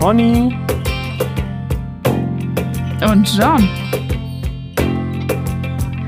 Conny. 0.00 0.56
Und 3.02 3.36
John. 3.36 3.68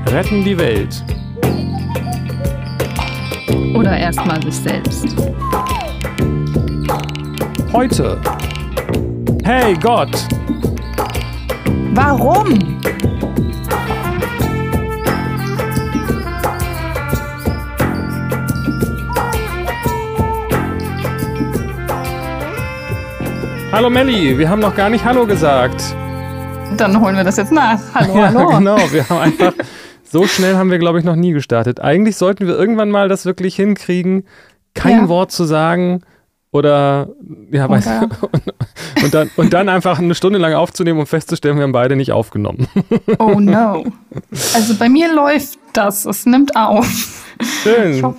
Retten 0.07 0.43
die 0.45 0.57
Welt. 0.57 1.03
Oder 3.75 3.97
erstmal 3.97 4.41
sich 4.43 4.55
selbst. 4.55 5.15
Heute. 7.73 8.21
Hey 9.43 9.73
Gott. 9.73 10.27
Warum? 11.93 12.79
Hallo 23.71 23.89
Melli, 23.89 24.37
wir 24.37 24.49
haben 24.49 24.59
noch 24.59 24.75
gar 24.75 24.89
nicht 24.89 25.05
Hallo 25.05 25.25
gesagt. 25.25 25.81
Dann 26.77 26.99
holen 27.01 27.15
wir 27.15 27.23
das 27.23 27.37
jetzt 27.37 27.51
nach. 27.51 27.79
Hallo, 27.93 28.17
Ja, 28.17 28.33
hallo. 28.33 28.47
genau. 28.57 28.77
Wir 28.91 29.07
haben 29.09 29.19
einfach 29.19 29.53
so 30.03 30.27
schnell 30.27 30.55
haben 30.55 30.71
wir, 30.71 30.77
glaube 30.79 30.99
ich, 30.99 31.05
noch 31.05 31.15
nie 31.15 31.31
gestartet. 31.31 31.79
Eigentlich 31.79 32.17
sollten 32.17 32.47
wir 32.47 32.57
irgendwann 32.57 32.89
mal 32.91 33.07
das 33.07 33.25
wirklich 33.25 33.55
hinkriegen, 33.55 34.25
kein 34.73 35.01
Ja. 35.03 35.07
Wort 35.09 35.31
zu 35.31 35.45
sagen 35.45 36.01
oder 36.51 37.09
ja, 37.51 37.69
weiß, 37.69 37.87
und, 38.33 39.03
und, 39.03 39.13
dann, 39.13 39.31
und 39.37 39.53
dann 39.53 39.69
einfach 39.69 39.99
eine 39.99 40.15
Stunde 40.15 40.37
lang 40.37 40.53
aufzunehmen 40.53 40.99
und 40.99 41.05
festzustellen, 41.07 41.55
wir 41.55 41.63
haben 41.63 41.71
beide 41.71 41.95
nicht 41.95 42.11
aufgenommen. 42.11 42.67
Oh 43.19 43.39
no. 43.39 43.85
Also 44.53 44.75
bei 44.75 44.89
mir 44.89 45.13
läuft 45.13 45.57
das. 45.73 46.05
Es 46.05 46.25
nimmt 46.25 46.55
auf. 46.57 47.25
Ich 47.39 47.47
Schön. 47.63 48.03
hoffe, 48.03 48.17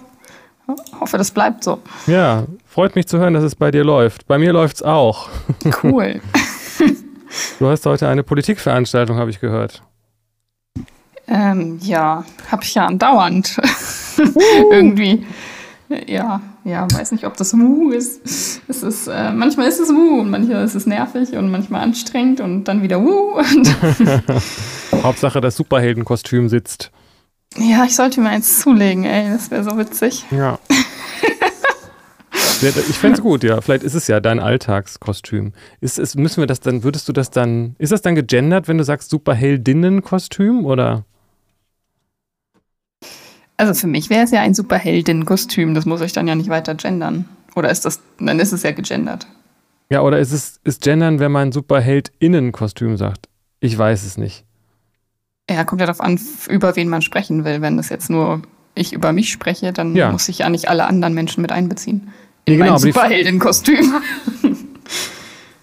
hoffe 1.00 1.18
das 1.18 1.30
bleibt 1.30 1.64
so. 1.64 1.78
Ja, 2.06 2.44
freut 2.66 2.96
mich 2.96 3.06
zu 3.06 3.18
hören, 3.18 3.34
dass 3.34 3.44
es 3.44 3.54
bei 3.54 3.70
dir 3.70 3.84
läuft. 3.84 4.26
Bei 4.26 4.38
mir 4.38 4.52
läuft's 4.52 4.82
auch. 4.82 5.28
Cool. 5.82 6.20
Du 7.58 7.66
hast 7.68 7.86
heute 7.86 8.08
eine 8.08 8.22
Politikveranstaltung, 8.22 9.16
habe 9.16 9.30
ich 9.30 9.40
gehört. 9.40 9.82
ähm, 11.26 11.78
ja, 11.80 12.24
habe 12.50 12.62
ich 12.62 12.74
ja 12.74 12.86
andauernd. 12.86 13.56
Irgendwie. 14.70 15.24
Ja, 16.06 16.40
ja, 16.64 16.86
weiß 16.90 17.12
nicht, 17.12 17.26
ob 17.26 17.36
das 17.36 17.52
Mu 17.52 17.90
ist. 17.90 18.60
Es 18.68 18.82
ist 18.82 19.08
äh, 19.08 19.32
manchmal 19.32 19.66
ist 19.66 19.78
es 19.78 19.90
Mu 19.90 20.20
und 20.20 20.30
manchmal 20.30 20.64
ist 20.64 20.74
es 20.74 20.86
nervig 20.86 21.32
und 21.32 21.50
manchmal 21.50 21.82
anstrengend 21.82 22.40
und 22.40 22.64
dann 22.64 22.82
wieder. 22.82 22.98
Und 22.98 23.76
Hauptsache, 25.02 25.40
das 25.40 25.56
Superheldenkostüm 25.56 26.48
sitzt. 26.48 26.90
Ja, 27.56 27.84
ich 27.84 27.94
sollte 27.96 28.20
mir 28.20 28.30
eins 28.30 28.60
zulegen, 28.60 29.04
ey, 29.04 29.30
das 29.30 29.50
wäre 29.50 29.64
so 29.64 29.76
witzig. 29.76 30.24
Ja. 30.30 30.58
Ich 32.62 32.96
fände 32.96 33.18
es 33.18 33.22
gut, 33.22 33.42
ja. 33.42 33.60
Vielleicht 33.60 33.82
ist 33.82 33.94
es 33.94 34.06
ja 34.06 34.20
dein 34.20 34.38
Alltagskostüm. 34.38 35.52
Ist 35.80 35.98
es, 35.98 36.14
müssen 36.14 36.40
wir 36.40 36.46
das 36.46 36.60
dann, 36.60 36.84
würdest 36.84 37.08
du 37.08 37.12
das 37.12 37.30
dann, 37.30 37.74
ist 37.78 37.90
das 37.90 38.02
dann 38.02 38.14
gegendert, 38.14 38.68
wenn 38.68 38.78
du 38.78 38.84
sagst 38.84 39.10
Superheldinnenkostüm 39.10 40.64
oder? 40.64 41.04
Also 43.56 43.74
für 43.74 43.88
mich 43.88 44.10
wäre 44.10 44.24
es 44.24 44.30
ja 44.30 44.40
ein 44.40 44.54
Superheldin-Kostüm, 44.54 45.74
das 45.74 45.86
muss 45.86 46.00
ich 46.00 46.12
dann 46.12 46.28
ja 46.28 46.34
nicht 46.34 46.50
weiter 46.50 46.74
gendern. 46.74 47.28
Oder 47.54 47.70
ist 47.70 47.84
das, 47.84 48.00
dann 48.18 48.38
ist 48.40 48.52
es 48.52 48.62
ja 48.62 48.70
gegendert. 48.70 49.26
Ja, 49.90 50.00
oder 50.02 50.18
ist 50.20 50.32
es, 50.32 50.60
ist 50.64 50.82
gendern, 50.82 51.18
wenn 51.18 51.32
man 51.32 51.52
Superheldinnenkostüm 51.52 52.96
sagt? 52.96 53.28
Ich 53.60 53.76
weiß 53.76 54.04
es 54.04 54.16
nicht. 54.16 54.44
Ja, 55.50 55.64
kommt 55.64 55.80
ja 55.80 55.86
darauf 55.86 56.00
an, 56.00 56.18
über 56.48 56.76
wen 56.76 56.88
man 56.88 57.02
sprechen 57.02 57.44
will. 57.44 57.60
Wenn 57.60 57.76
das 57.76 57.88
jetzt 57.88 58.08
nur 58.10 58.42
ich 58.74 58.92
über 58.92 59.12
mich 59.12 59.30
spreche, 59.30 59.72
dann 59.72 59.94
Ja. 59.94 60.10
muss 60.12 60.28
ich 60.28 60.38
ja 60.38 60.48
nicht 60.48 60.68
alle 60.68 60.86
anderen 60.86 61.14
Menschen 61.14 61.42
mit 61.42 61.52
einbeziehen. 61.52 62.08
Ja, 62.48 62.54
In 62.54 62.60
genau, 62.60 62.72
mein 62.72 62.80
Superheldin-Kostüm. 62.80 63.92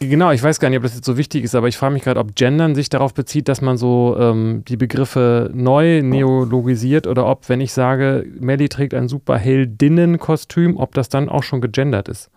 Genau, 0.02 0.32
ich 0.32 0.42
weiß 0.42 0.62
gar 0.62 0.70
nicht, 0.70 0.78
ob 0.78 0.84
das 0.84 0.96
jetzt 0.96 1.04
so 1.06 1.18
wichtig 1.18 1.44
ist, 1.44 1.56
aber 1.56 1.68
ich 1.68 1.76
frage 1.76 1.92
mich 1.94 2.04
gerade, 2.04 2.22
ob 2.22 2.34
Gendern 2.34 2.74
sich 2.74 2.88
darauf 2.88 3.14
bezieht, 3.14 3.50
dass 3.50 3.60
man 3.60 3.76
so 3.76 4.16
ähm, 4.18 4.64
die 4.66 4.78
Begriffe 4.78 5.52
neu 5.54 6.02
neologisiert 6.02 7.06
oder 7.06 7.26
ob, 7.26 7.50
wenn 7.50 7.60
ich 7.60 7.74
sage, 7.74 8.26
Melly 8.40 8.70
trägt 8.70 8.94
ein 8.94 9.10
Superheldinnenkostüm, 9.10 10.78
ob 10.78 10.94
das 10.94 11.10
dann 11.10 11.28
auch 11.28 11.44
schon 11.44 11.60
gegendert 11.60 12.08
ist. 12.08 12.30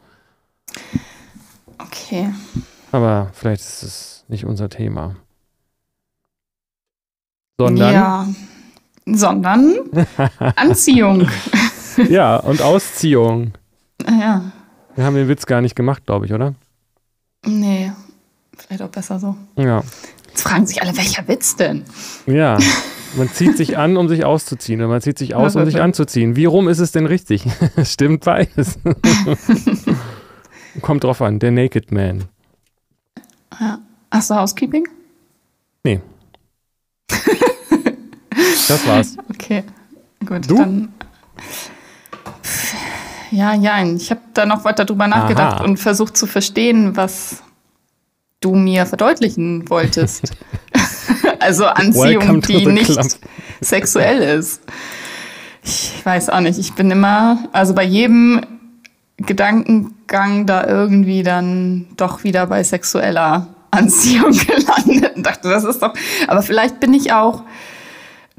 Okay. 1.78 2.30
Aber 2.90 3.30
vielleicht 3.32 3.60
ist 3.60 3.82
es 3.84 4.24
nicht 4.26 4.44
unser 4.44 4.68
Thema. 4.68 5.14
Sondern, 7.66 7.92
Ja. 7.92 8.28
Sondern 9.06 9.74
Anziehung. 10.56 11.28
ja, 12.08 12.36
und 12.36 12.62
Ausziehung. 12.62 13.52
ja. 14.08 14.42
Wir 14.94 15.04
haben 15.04 15.14
den 15.16 15.28
Witz 15.28 15.46
gar 15.46 15.60
nicht 15.62 15.74
gemacht, 15.74 16.04
glaube 16.06 16.26
ich, 16.26 16.32
oder? 16.32 16.54
Nee. 17.46 17.92
Vielleicht 18.56 18.82
auch 18.82 18.88
besser 18.90 19.18
so. 19.18 19.34
Ja. 19.56 19.82
Jetzt 20.28 20.42
fragen 20.42 20.66
sich 20.66 20.82
alle, 20.82 20.96
welcher 20.96 21.26
Witz 21.28 21.56
denn? 21.56 21.84
Ja. 22.26 22.58
Man 23.16 23.28
zieht 23.30 23.56
sich 23.58 23.76
an, 23.76 23.96
um 23.98 24.08
sich 24.08 24.24
auszuziehen, 24.24 24.80
oder 24.80 24.88
man 24.88 25.02
zieht 25.02 25.18
sich 25.18 25.34
aus, 25.34 25.54
um 25.54 25.66
sich 25.66 25.82
anzuziehen. 25.82 26.34
Wie 26.34 26.46
rum 26.46 26.66
ist 26.66 26.78
es 26.78 26.92
denn 26.92 27.04
richtig? 27.04 27.44
Stimmt 27.84 28.24
beides. 28.24 28.78
Kommt 30.80 31.04
drauf 31.04 31.20
an, 31.20 31.38
der 31.38 31.50
Naked 31.50 31.92
Man. 31.92 32.24
Ja. 33.60 33.80
Hast 34.10 34.30
du 34.30 34.34
Housekeeping? 34.36 34.88
Nee. 35.84 36.00
Das 38.68 38.86
war's. 38.86 39.16
Okay, 39.30 39.64
gut, 40.26 40.48
Du? 40.50 40.56
dann. 40.56 40.92
Ja, 43.30 43.54
ja, 43.54 43.82
ich 43.84 44.10
habe 44.10 44.20
da 44.34 44.44
noch 44.44 44.64
weiter 44.64 44.84
drüber 44.84 45.06
nachgedacht 45.06 45.56
Aha. 45.56 45.64
und 45.64 45.78
versucht 45.78 46.16
zu 46.16 46.26
verstehen, 46.26 46.96
was 46.96 47.42
du 48.40 48.54
mir 48.54 48.84
verdeutlichen 48.84 49.68
wolltest. 49.70 50.32
also 51.40 51.64
Anziehung, 51.66 52.42
die 52.42 52.66
nicht 52.66 52.92
club. 52.92 53.06
sexuell 53.62 54.38
ist. 54.38 54.60
Ich 55.64 56.04
weiß 56.04 56.28
auch 56.28 56.40
nicht, 56.40 56.58
ich 56.58 56.74
bin 56.74 56.90
immer, 56.90 57.38
also 57.52 57.72
bei 57.72 57.84
jedem 57.84 58.40
Gedankengang 59.16 60.46
da 60.46 60.66
irgendwie 60.66 61.22
dann 61.22 61.86
doch 61.96 62.24
wieder 62.24 62.46
bei 62.48 62.64
sexueller 62.64 63.46
Anziehung 63.70 64.32
gelandet 64.46 65.16
und 65.16 65.24
dachte, 65.24 65.48
das 65.48 65.64
ist 65.64 65.80
doch, 65.80 65.94
aber 66.26 66.42
vielleicht 66.42 66.80
bin 66.80 66.92
ich 66.92 67.12
auch 67.12 67.42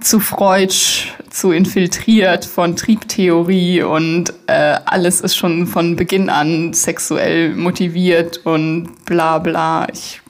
zu 0.04 0.20
Freudsch, 0.20 1.14
zu 1.30 1.52
infiltriert 1.52 2.46
von 2.46 2.76
Triebtheorie 2.76 3.84
und 3.84 4.34
äh, 4.48 4.78
alles 4.86 5.22
ist 5.22 5.36
schon 5.36 5.66
von 5.68 5.96
Beginn 5.96 6.30
an 6.30 6.74
sexuell 6.74 7.56
motiviert 7.56 8.46
und 8.46 9.06
bla 9.06 9.40
bla. 9.40 9.88
Ich, 9.92 10.22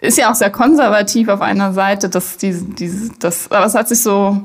ist 0.00 0.18
ja 0.18 0.30
auch 0.30 0.34
sehr 0.34 0.50
konservativ 0.50 1.28
auf 1.28 1.40
einer 1.40 1.72
Seite, 1.72 2.08
dass 2.08 2.36
diese, 2.36 2.64
diese, 2.64 3.10
das, 3.18 3.50
aber 3.50 3.66
es 3.66 3.74
hat 3.74 3.88
sich 3.88 4.02
so, 4.02 4.42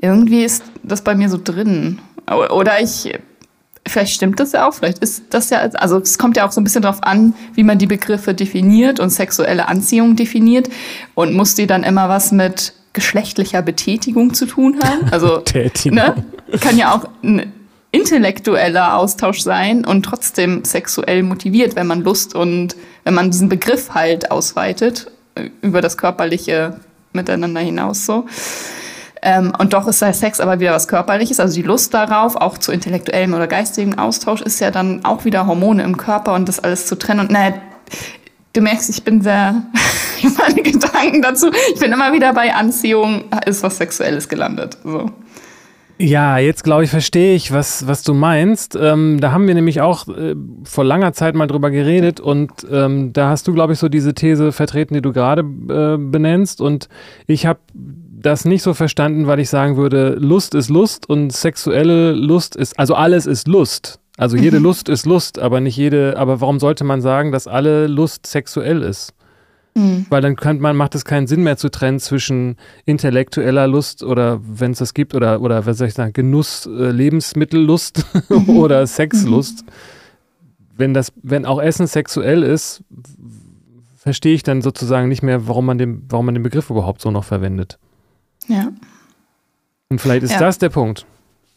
irgendwie 0.00 0.44
ist 0.44 0.64
das 0.82 1.02
bei 1.02 1.14
mir 1.14 1.28
so 1.28 1.38
drin. 1.42 2.00
Oder 2.50 2.80
ich, 2.80 3.16
vielleicht 3.86 4.14
stimmt 4.14 4.40
das 4.40 4.52
ja 4.52 4.68
auch, 4.68 4.74
vielleicht 4.74 4.98
ist 4.98 5.22
das 5.30 5.50
ja, 5.50 5.58
also 5.60 5.98
es 5.98 6.18
kommt 6.18 6.36
ja 6.36 6.46
auch 6.46 6.52
so 6.52 6.60
ein 6.60 6.64
bisschen 6.64 6.82
darauf 6.82 7.02
an, 7.02 7.34
wie 7.54 7.62
man 7.62 7.78
die 7.78 7.86
Begriffe 7.86 8.34
definiert 8.34 9.00
und 9.00 9.10
sexuelle 9.10 9.68
Anziehung 9.68 10.16
definiert 10.16 10.68
und 11.14 11.34
muss 11.34 11.54
die 11.54 11.66
dann 11.66 11.84
immer 11.84 12.08
was 12.08 12.32
mit 12.32 12.74
geschlechtlicher 12.92 13.62
Betätigung 13.62 14.34
zu 14.34 14.46
tun 14.46 14.78
haben. 14.82 15.08
Also 15.10 15.42
ne, 15.86 16.24
kann 16.60 16.76
ja 16.76 16.94
auch 16.94 17.08
ein 17.22 17.52
intellektueller 17.90 18.96
Austausch 18.96 19.40
sein 19.40 19.84
und 19.84 20.02
trotzdem 20.02 20.64
sexuell 20.64 21.22
motiviert, 21.22 21.76
wenn 21.76 21.86
man 21.86 22.02
Lust 22.02 22.34
und 22.34 22.76
wenn 23.04 23.14
man 23.14 23.30
diesen 23.30 23.48
Begriff 23.48 23.94
halt 23.94 24.30
ausweitet 24.30 25.10
äh, 25.34 25.50
über 25.62 25.80
das 25.80 25.96
körperliche 25.96 26.80
Miteinander 27.12 27.60
hinaus 27.60 28.04
so. 28.04 28.26
Ähm, 29.22 29.52
und 29.58 29.72
doch 29.72 29.88
ist 29.88 30.00
der 30.00 30.12
Sex 30.12 30.38
aber 30.38 30.60
wieder 30.60 30.72
was 30.72 30.86
Körperliches, 30.86 31.40
also 31.40 31.54
die 31.54 31.62
Lust 31.62 31.92
darauf, 31.94 32.36
auch 32.36 32.58
zu 32.58 32.70
intellektuellem 32.70 33.34
oder 33.34 33.46
geistigem 33.46 33.98
Austausch, 33.98 34.42
ist 34.42 34.60
ja 34.60 34.70
dann 34.70 35.04
auch 35.04 35.24
wieder 35.24 35.46
Hormone 35.46 35.82
im 35.82 35.96
Körper 35.96 36.34
und 36.34 36.48
das 36.48 36.60
alles 36.60 36.86
zu 36.86 36.96
trennen. 36.96 37.20
Und 37.20 37.30
naja, 37.30 37.54
du 38.52 38.60
merkst, 38.60 38.90
ich 38.90 39.02
bin 39.02 39.20
sehr, 39.20 39.62
meine 40.38 40.62
Gedanken 40.62 41.22
dazu, 41.22 41.50
ich 41.74 41.80
bin 41.80 41.92
immer 41.92 42.12
wieder 42.12 42.32
bei 42.32 42.54
Anziehung, 42.54 43.24
ist 43.46 43.62
was 43.62 43.76
Sexuelles 43.78 44.28
gelandet. 44.28 44.78
So. 44.84 45.10
Ja, 46.00 46.38
jetzt 46.38 46.62
glaube 46.62 46.84
ich, 46.84 46.90
verstehe 46.90 47.34
ich, 47.34 47.52
was, 47.52 47.88
was 47.88 48.04
du 48.04 48.14
meinst. 48.14 48.78
Ähm, 48.80 49.18
da 49.20 49.32
haben 49.32 49.48
wir 49.48 49.54
nämlich 49.54 49.80
auch 49.80 50.06
äh, 50.06 50.36
vor 50.62 50.84
langer 50.84 51.12
Zeit 51.12 51.34
mal 51.34 51.48
drüber 51.48 51.72
geredet 51.72 52.20
und 52.20 52.52
ähm, 52.70 53.12
da 53.12 53.30
hast 53.30 53.48
du, 53.48 53.52
glaube 53.52 53.72
ich, 53.72 53.80
so 53.80 53.88
diese 53.88 54.14
These 54.14 54.52
vertreten, 54.52 54.94
die 54.94 55.02
du 55.02 55.12
gerade 55.12 55.42
äh, 55.42 55.98
benennst. 55.98 56.60
Und 56.60 56.88
ich 57.26 57.46
habe 57.46 57.58
das 57.74 58.44
nicht 58.44 58.62
so 58.62 58.74
verstanden, 58.74 59.26
weil 59.26 59.40
ich 59.40 59.48
sagen 59.48 59.76
würde, 59.76 60.16
Lust 60.20 60.54
ist 60.54 60.70
Lust 60.70 61.08
und 61.08 61.32
sexuelle 61.32 62.12
Lust 62.12 62.54
ist, 62.54 62.78
also 62.78 62.94
alles 62.94 63.26
ist 63.26 63.48
Lust. 63.48 63.98
Also 64.18 64.36
jede 64.36 64.58
Lust 64.68 64.88
ist 64.90 65.06
Lust, 65.06 65.38
aber 65.38 65.60
nicht 65.60 65.76
jede, 65.76 66.18
aber 66.18 66.40
warum 66.42 66.60
sollte 66.60 66.84
man 66.84 67.00
sagen, 67.00 67.32
dass 67.32 67.46
alle 67.46 67.86
Lust 67.86 68.26
sexuell 68.26 68.82
ist? 68.82 69.14
Weil 70.10 70.22
dann 70.22 70.34
könnte 70.34 70.60
man, 70.60 70.74
macht 70.76 70.96
es 70.96 71.04
keinen 71.04 71.28
Sinn 71.28 71.44
mehr 71.44 71.56
zu 71.56 71.68
trennen 71.68 72.00
zwischen 72.00 72.56
intellektueller 72.84 73.68
Lust 73.68 74.02
oder 74.02 74.40
wenn 74.42 74.72
es 74.72 74.78
das 74.78 74.92
gibt, 74.92 75.14
oder, 75.14 75.40
oder 75.40 75.66
was 75.66 75.78
soll 75.78 75.86
ich 75.86 75.94
sagen, 75.94 76.12
Genuss, 76.12 76.66
äh, 76.66 76.90
Lebensmittellust 76.90 78.04
oder 78.48 78.84
Sexlust. 78.88 79.64
wenn 80.76 80.94
das, 80.94 81.12
wenn 81.22 81.46
auch 81.46 81.62
Essen 81.62 81.86
sexuell 81.86 82.42
ist, 82.42 82.82
verstehe 83.96 84.34
ich 84.34 84.42
dann 84.42 84.62
sozusagen 84.62 85.08
nicht 85.08 85.22
mehr, 85.22 85.46
warum 85.46 85.66
man 85.66 85.78
den, 85.78 86.02
warum 86.08 86.26
man 86.26 86.34
den 86.34 86.42
Begriff 86.42 86.70
überhaupt 86.70 87.00
so 87.00 87.12
noch 87.12 87.24
verwendet. 87.24 87.78
Ja. 88.48 88.72
Und 89.90 90.00
vielleicht 90.00 90.24
ist 90.24 90.32
Ja. 90.32 90.40
das 90.40 90.58
der 90.58 90.70
Punkt. 90.70 91.06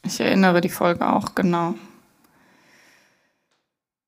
Ich 0.06 0.20
erinnere 0.20 0.62
die 0.62 0.70
Folge 0.70 1.12
auch, 1.12 1.34
genau. 1.34 1.74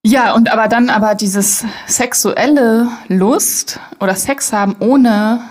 Ja, 0.06 0.34
und 0.34 0.52
aber 0.52 0.68
dann 0.68 0.90
aber 0.90 1.16
dieses 1.16 1.66
sexuelle 1.88 2.90
Lust 3.08 3.80
oder 4.02 4.16
Sex 4.16 4.52
haben 4.52 4.76
ohne 4.80 5.42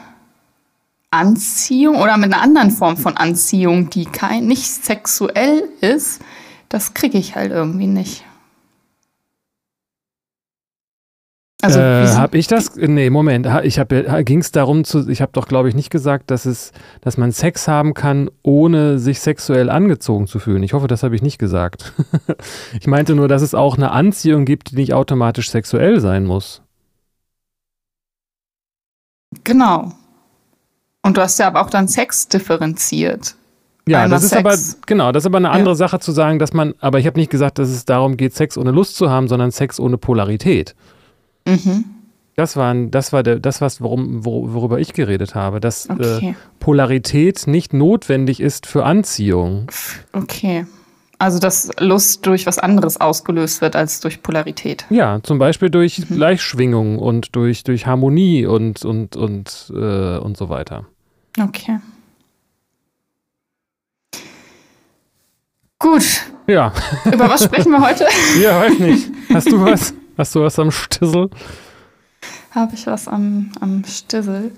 Anziehung 1.11 1.97
oder 1.97 2.19
mit 2.19 2.33
einer 2.33 2.43
anderen 2.43 2.71
Form 2.71 2.99
von 2.99 3.17
Anziehung, 3.17 3.89
die 3.89 4.05
kein, 4.05 4.47
nicht 4.47 4.67
sexuell 4.67 5.69
ist, 5.81 6.21
das 6.69 6.93
kriege 6.93 7.17
ich 7.17 7.35
halt 7.35 7.51
irgendwie 7.51 7.87
nicht. 7.87 8.25
Also, 11.63 11.79
äh, 11.79 12.07
habe 12.09 12.37
ich 12.39 12.49
das? 12.49 12.75
Nee, 12.77 13.09
Moment. 13.09 13.47
Ich 13.63 13.79
habe, 13.79 14.23
ging 14.25 14.41
es 14.41 14.51
darum 14.51 14.83
zu, 14.85 15.09
ich 15.09 15.23
habe 15.23 15.31
doch, 15.33 15.47
glaube 15.47 15.69
ich, 15.69 15.75
nicht 15.77 15.91
gesagt, 15.91 16.31
dass 16.33 16.45
es, 16.45 16.73
dass 17.01 17.17
man 17.17 17.31
Sex 17.33 17.69
haben 17.69 17.95
kann, 17.95 18.31
ohne 18.43 18.99
sich 18.99 19.21
sexuell 19.21 19.71
angezogen 19.71 20.27
zu 20.27 20.41
fühlen. 20.41 20.65
Ich 20.65 20.73
hoffe, 20.73 20.89
das 20.89 21.05
habe 21.05 21.15
ich 21.15 21.23
nicht 21.23 21.39
gesagt. 21.39 21.93
ich 22.81 22.87
meinte 22.89 23.15
nur, 23.15 23.29
dass 23.29 23.43
es 23.43 23.55
auch 23.55 23.77
eine 23.77 23.93
Anziehung 23.93 24.45
gibt, 24.45 24.73
die 24.73 24.77
nicht 24.77 24.93
automatisch 24.93 25.51
sexuell 25.51 26.01
sein 26.01 26.25
muss. 26.25 26.63
genau. 29.45 29.93
Und 31.05 31.17
du 31.17 31.21
hast 31.21 31.39
ja 31.39 31.49
aber 31.49 31.63
auch 31.63 31.71
dann 31.71 31.89
Sex 31.89 32.29
differenziert. 32.29 33.35
Ja, 33.89 34.03
Einmal 34.03 34.17
das 34.17 34.25
ist 34.25 34.31
Sex. 34.31 34.45
aber, 34.45 34.57
genau, 34.87 35.11
das 35.11 35.23
ist 35.25 35.27
aber 35.27 35.39
eine 35.39 35.49
Ja. 35.49 35.53
andere 35.55 35.75
Sache 35.75 35.99
zu 35.99 36.13
sagen, 36.13 36.39
dass 36.39 36.53
man, 36.53 36.75
aber 36.79 37.01
ich 37.01 37.07
habe 37.07 37.19
nicht 37.19 37.31
gesagt, 37.31 37.59
dass 37.59 37.69
es 37.69 37.85
darum 37.85 38.17
geht, 38.17 38.35
Sex 38.35 38.57
ohne 38.57 38.71
Lust 38.71 38.95
zu 38.97 39.11
haben, 39.11 39.27
sondern 39.27 39.51
Sex 39.51 39.81
ohne 39.81 39.99
Polarität. 39.99 40.77
Mhm. 41.47 41.85
Das 42.35 42.57
war, 42.57 42.73
ein- 42.73 42.91
das 42.91 43.13
war 43.13 43.23
der, 43.23 43.39
das, 43.39 43.61
was, 43.61 43.81
worum, 43.83 44.25
wor- 44.25 44.55
worüber 44.55 44.79
ich 44.81 44.95
geredet 44.95 45.35
habe, 45.35 45.61
dass 45.61 45.87
äh, 45.87 45.93
Okay. 45.93 46.37
Polarität 46.61 47.47
nicht 47.47 47.75
notwendig 47.75 48.41
ist 48.41 48.67
für 48.67 48.85
Anziehung. 48.85 49.67
Okay. 50.13 50.67
Also, 51.19 51.39
dass 51.39 51.71
Lust 51.79 52.27
durch 52.27 52.47
was 52.47 52.59
anderes 52.59 53.01
ausgelöst 53.01 53.61
wird 53.61 53.77
als 53.77 54.01
durch 54.01 54.23
Polarität. 54.23 54.87
Ja, 54.91 55.21
zum 55.23 55.39
Beispiel 55.39 55.71
durch 55.71 55.99
Mhm. 56.09 56.15
Gleichschwingung 56.17 56.99
und 56.99 57.37
durch, 57.37 57.63
durch 57.65 57.87
Harmonie 57.87 58.47
und, 58.47 58.85
und, 58.85 59.15
und, 59.15 59.71
äh, 59.77 60.17
und 60.19 60.37
so 60.37 60.49
weiter. 60.49 60.87
Okay. 61.41 61.79
Gut. 65.79 66.05
Ja, 66.47 66.73
Über 67.13 67.29
was 67.29 67.45
sprechen 67.45 67.73
wir 67.73 67.81
heute? 67.87 68.07
ja, 68.43 68.61
weiß 68.61 68.79
nicht. 68.79 69.11
Hast 69.33 69.51
du 69.51 69.61
was? 69.65 69.95
Hast 70.17 70.35
du 70.35 70.43
was 70.43 70.59
am 70.59 70.71
Stissel? 70.71 71.31
Habe 72.51 72.75
ich 72.75 72.87
was 72.87 73.09
am, 73.09 73.51
am 73.61 73.85
Stissel? 73.85 74.53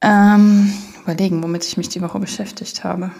Ähm, 0.00 0.72
überlegen, 1.02 1.42
womit 1.42 1.64
ich 1.64 1.76
mich 1.76 1.88
die 1.88 2.00
Woche 2.02 2.18
beschäftigt 2.18 2.84
habe. 2.84 3.10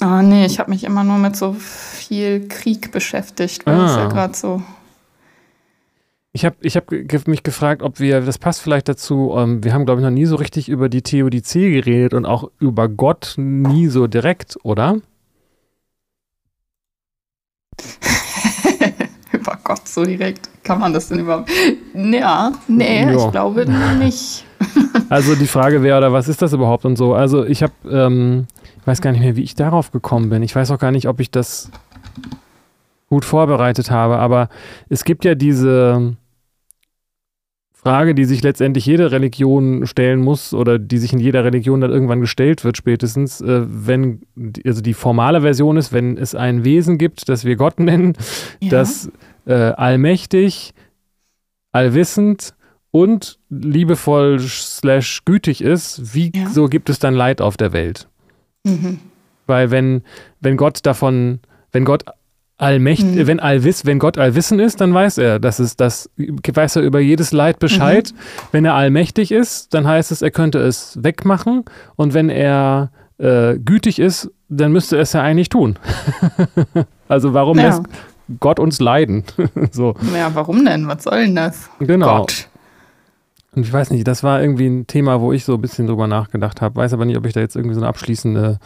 Ah, 0.00 0.22
nee, 0.22 0.46
ich 0.46 0.58
habe 0.58 0.70
mich 0.70 0.84
immer 0.84 1.04
nur 1.04 1.18
mit 1.18 1.36
so 1.36 1.52
viel 1.52 2.48
Krieg 2.48 2.92
beschäftigt, 2.92 3.66
weil 3.66 3.76
das 3.78 3.92
Ah. 3.92 4.00
ja 4.04 4.08
gerade 4.08 4.34
so. 4.34 4.62
Ich 6.34 6.46
habe 6.46 6.56
ich 6.62 6.76
hab 6.78 6.90
mich 7.28 7.42
gefragt, 7.42 7.82
ob 7.82 8.00
wir, 8.00 8.22
das 8.22 8.38
passt 8.38 8.62
vielleicht 8.62 8.88
dazu, 8.88 9.34
ähm, 9.36 9.62
wir 9.62 9.74
haben, 9.74 9.84
glaube 9.84 10.00
ich, 10.00 10.04
noch 10.04 10.10
nie 10.10 10.24
so 10.24 10.36
richtig 10.36 10.70
über 10.70 10.88
die 10.88 11.02
Theodizee 11.02 11.70
geredet 11.72 12.14
und 12.14 12.24
auch 12.24 12.50
über 12.58 12.88
Gott 12.88 13.34
nie 13.36 13.88
so 13.88 14.06
direkt, 14.06 14.56
oder? 14.62 14.96
Gott 19.74 19.88
so 19.88 20.04
direkt. 20.04 20.50
Kann 20.64 20.78
man 20.80 20.92
das 20.92 21.08
denn 21.08 21.20
überhaupt? 21.20 21.50
Ja, 21.94 22.52
nee, 22.68 23.04
Ja. 23.04 23.12
ich 23.26 23.30
glaube 23.30 23.66
nicht. 23.98 24.44
Also 25.08 25.34
die 25.34 25.46
Frage 25.48 25.82
wäre, 25.82 25.98
oder 25.98 26.12
was 26.12 26.28
ist 26.28 26.40
das 26.40 26.52
überhaupt 26.52 26.84
und 26.84 26.96
so? 26.96 27.14
Also 27.14 27.44
ich 27.44 27.62
habe, 27.62 27.72
ähm, 27.90 28.46
ich 28.80 28.86
weiß 28.86 29.00
gar 29.02 29.10
nicht 29.12 29.20
mehr, 29.20 29.34
wie 29.36 29.42
ich 29.42 29.54
darauf 29.56 29.90
gekommen 29.90 30.30
bin. 30.30 30.42
Ich 30.42 30.54
weiß 30.54 30.70
auch 30.70 30.78
gar 30.78 30.90
nicht, 30.92 31.08
ob 31.08 31.20
ich 31.20 31.30
das 31.30 31.70
gut 33.08 33.24
vorbereitet 33.24 33.90
habe, 33.90 34.18
aber 34.18 34.48
es 34.88 35.04
gibt 35.04 35.24
ja 35.24 35.34
diese 35.34 36.16
Frage, 37.74 38.14
die 38.14 38.24
sich 38.24 38.42
letztendlich 38.42 38.86
jede 38.86 39.10
Religion 39.10 39.86
stellen 39.86 40.20
muss 40.20 40.54
oder 40.54 40.78
die 40.78 40.98
sich 40.98 41.12
in 41.12 41.18
jeder 41.18 41.44
Religion 41.44 41.80
dann 41.80 41.90
irgendwann 41.90 42.20
gestellt 42.20 42.64
wird, 42.64 42.76
spätestens, 42.76 43.40
äh, 43.40 43.62
wenn, 43.66 44.22
also 44.64 44.80
die 44.80 44.94
formale 44.94 45.40
Version 45.40 45.76
ist, 45.76 45.92
wenn 45.92 46.16
es 46.16 46.34
ein 46.36 46.64
Wesen 46.64 46.96
gibt, 46.96 47.28
das 47.28 47.44
wir 47.44 47.56
Gott 47.56 47.80
nennen, 47.80 48.12
Ja. 48.60 48.70
das 48.70 49.10
äh, 49.46 49.52
allmächtig, 49.54 50.72
allwissend 51.72 52.54
und 52.90 53.38
liebevoll 53.48 54.38
slash 54.40 55.24
gütig 55.24 55.62
ist, 55.62 56.14
wie 56.14 56.30
Ja. 56.34 56.48
so 56.48 56.68
gibt 56.68 56.90
es 56.90 56.98
dann 56.98 57.14
Leid 57.14 57.40
auf 57.40 57.56
der 57.56 57.72
Welt? 57.72 58.08
Mhm. 58.64 58.98
Weil 59.46 59.70
wenn, 59.70 60.02
wenn 60.40 60.56
Gott 60.56 60.80
davon, 60.84 61.40
wenn 61.72 61.84
Gott 61.84 62.04
allmächtig, 62.58 63.16
Mhm. 63.16 63.26
wenn 63.26 63.40
allwiss, 63.40 63.86
wenn 63.86 63.98
Gott 63.98 64.18
allwissen 64.18 64.60
ist, 64.60 64.80
dann 64.80 64.92
weiß 64.94 65.18
er, 65.18 65.40
dass 65.40 65.58
es 65.58 65.76
das, 65.76 66.10
weiß 66.16 66.76
er 66.76 66.82
über 66.82 67.00
jedes 67.00 67.32
Leid 67.32 67.58
Bescheid. 67.58 68.12
Wenn 68.52 68.64
er 68.64 68.74
allmächtig 68.74 69.32
ist, 69.32 69.74
dann 69.74 69.86
heißt 69.88 70.12
es, 70.12 70.22
er 70.22 70.30
könnte 70.30 70.58
es 70.60 70.96
wegmachen. 71.02 71.64
Und 71.96 72.14
wenn 72.14 72.28
er 72.28 72.92
äh, 73.18 73.58
gütig 73.58 73.98
ist, 73.98 74.30
dann 74.48 74.70
müsste 74.72 74.96
er 74.96 75.02
es 75.02 75.12
ja 75.12 75.22
eigentlich 75.22 75.48
tun. 75.48 75.78
also 77.08 77.32
warum 77.34 77.58
Ja. 77.58 77.66
lässt 77.66 77.82
Gott 78.40 78.58
uns 78.58 78.80
leiden? 78.80 79.24
so, 79.70 79.94
ja, 80.14 80.34
warum 80.34 80.64
denn? 80.64 80.88
Was 80.88 81.04
soll 81.04 81.24
denn 81.24 81.36
das? 81.36 81.68
genau. 81.78 82.20
Gott. 82.20 82.48
Und 83.54 83.66
ich 83.66 83.72
weiß 83.72 83.90
nicht, 83.90 84.06
das 84.08 84.22
war 84.22 84.40
irgendwie 84.40 84.66
ein 84.66 84.86
Thema, 84.86 85.20
wo 85.20 85.32
ich 85.32 85.44
so 85.44 85.54
ein 85.54 85.60
bisschen 85.60 85.86
drüber 85.86 86.06
nachgedacht 86.06 86.62
habe. 86.62 86.76
Weiß 86.76 86.94
aber 86.94 87.04
nicht, 87.04 87.18
ob 87.18 87.26
ich 87.26 87.34
da 87.34 87.40
jetzt 87.40 87.54
irgendwie 87.54 87.74
so 87.74 87.80
eine 87.80 87.88
abschließende 87.88 88.58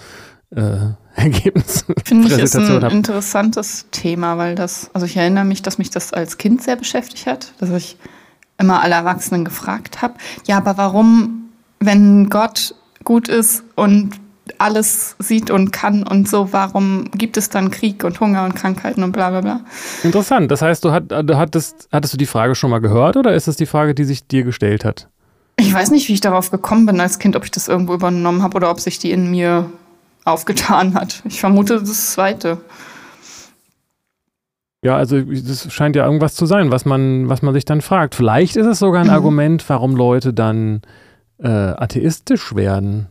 äh, 0.55 0.77
Ergebnis. 1.17 1.85
Finde 2.05 2.29
ich 2.29 2.39
ist 2.39 2.57
ein 2.57 2.83
hab. 2.83 2.93
interessantes 2.93 3.87
Thema, 3.91 4.39
weil 4.39 4.55
das, 4.55 4.91
also 4.93 5.07
ich 5.07 5.17
erinnere 5.17 5.45
mich, 5.45 5.63
dass 5.63 5.79
mich 5.79 5.91
das 5.91 6.13
als 6.13 6.39
Kind 6.39 6.63
sehr 6.63 6.77
beschäftigt 6.77 7.27
hat, 7.27 7.53
dass 7.59 7.71
ich 7.71 7.97
immer 8.59 8.81
alle 8.83 8.95
Erwachsenen 8.95 9.45
gefragt 9.45 10.03
habe, 10.03 10.15
ja, 10.47 10.59
aber 10.59 10.79
warum, 10.79 11.51
wenn 11.81 12.31
Gott 12.31 12.75
gut 13.05 13.29
ist 13.29 13.65
und 13.75 14.13
alles 14.59 15.17
sieht 15.19 15.51
und 15.51 15.73
kann 15.73 16.03
und 16.03 16.29
so, 16.29 16.53
warum 16.53 17.11
gibt 17.13 17.37
es 17.37 17.51
dann 17.51 17.71
Krieg 17.71 18.05
und 18.05 18.21
Hunger 18.21 18.45
und 18.45 18.55
Krankheiten 18.55 19.03
und 19.03 19.13
bla 19.13 19.31
bla 19.31 19.41
bla? 19.41 19.61
Interessant. 20.03 20.51
Das 20.51 20.63
heißt, 20.63 20.85
du, 20.85 20.93
hat, 20.93 21.11
du 21.11 21.37
hattest, 21.37 21.89
hattest 21.93 22.15
du 22.15 22.19
die 22.19 22.27
Frage 22.27 22.55
schon 22.55 22.71
mal 22.71 22.81
gehört 22.81 23.17
oder 23.17 23.35
ist 23.35 23.49
es 23.49 23.57
die 23.57 23.67
Frage, 23.67 23.95
die 23.95 24.05
sich 24.05 24.27
dir 24.27 24.45
gestellt 24.45 24.85
hat? 24.85 25.09
Ich 25.59 25.73
weiß 25.73 25.91
nicht, 25.91 26.09
wie 26.09 26.13
ich 26.13 26.21
darauf 26.21 26.51
gekommen 26.51 26.87
bin 26.87 27.01
als 27.01 27.19
Kind, 27.19 27.35
ob 27.35 27.45
ich 27.45 27.51
das 27.51 27.69
irgendwo 27.69 27.95
übernommen 27.95 28.43
habe 28.43 28.57
oder 28.57 28.71
ob 28.71 28.79
sich 28.81 28.99
die 28.99 29.11
in 29.11 29.31
mir 29.31 29.71
aufgetan 30.25 30.95
hat. 30.95 31.23
Ich 31.25 31.41
vermute 31.41 31.81
das 31.81 32.13
Zweite. 32.13 32.59
Ja, 34.85 34.97
also 34.97 35.21
das 35.21 35.73
scheint 35.73 35.97
ja 35.97 36.05
irgendwas 36.05 36.35
zu 36.35 36.47
sein, 36.47 36.71
was 36.71 36.85
man, 36.85 37.29
was 37.29 37.43
man 37.43 37.55
sich 37.55 37.65
dann 37.65 37.81
fragt. 37.81 38.15
Vielleicht 38.15 38.57
ist 38.57 38.67
es 38.67 38.79
sogar 38.79 39.01
ein 39.01 39.09
Mhm. 39.09 39.15
Argument, 39.15 39.69
warum 39.69 39.97
Leute 39.97 40.33
dann 40.33 40.83
äh, 41.43 41.49
atheistisch 41.49 42.55
werden. 42.55 43.09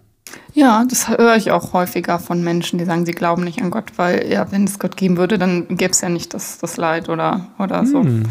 Ja, 0.53 0.85
das 0.89 1.09
höre 1.09 1.35
ich 1.35 1.51
auch 1.51 1.73
häufiger 1.73 2.17
von 2.17 2.43
Menschen, 2.43 2.79
die 2.79 2.85
sagen, 2.85 3.05
sie 3.05 3.11
glauben 3.11 3.43
nicht 3.43 3.61
an 3.61 3.71
Gott, 3.71 3.91
weil 3.97 4.25
ja, 4.31 4.51
wenn 4.51 4.63
es 4.63 4.79
Gott 4.79 4.97
geben 4.97 5.17
würde, 5.17 5.37
dann 5.37 5.67
gäbe 5.67 5.91
es 5.91 6.01
ja 6.01 6.09
nicht 6.09 6.33
das, 6.33 6.57
das 6.59 6.77
Leid 6.77 7.09
oder, 7.09 7.47
oder 7.59 7.85
so. 7.85 8.03
Hm. 8.03 8.23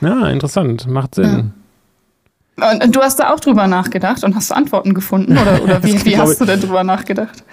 Ja, 0.00 0.28
interessant. 0.28 0.86
Macht 0.86 1.14
Sinn. 1.14 1.52
Und, 2.56 2.84
und 2.84 2.94
du 2.96 3.00
hast 3.00 3.18
da 3.18 3.32
auch 3.32 3.40
drüber 3.40 3.66
nachgedacht 3.66 4.24
und 4.24 4.34
hast 4.34 4.52
Antworten 4.52 4.94
gefunden? 4.94 5.38
Oder, 5.38 5.62
oder 5.62 5.82
wie, 5.82 6.04
wie 6.04 6.18
hast 6.18 6.40
du 6.40 6.44
denn 6.44 6.60
drüber 6.60 6.84
nachgedacht? 6.84 7.44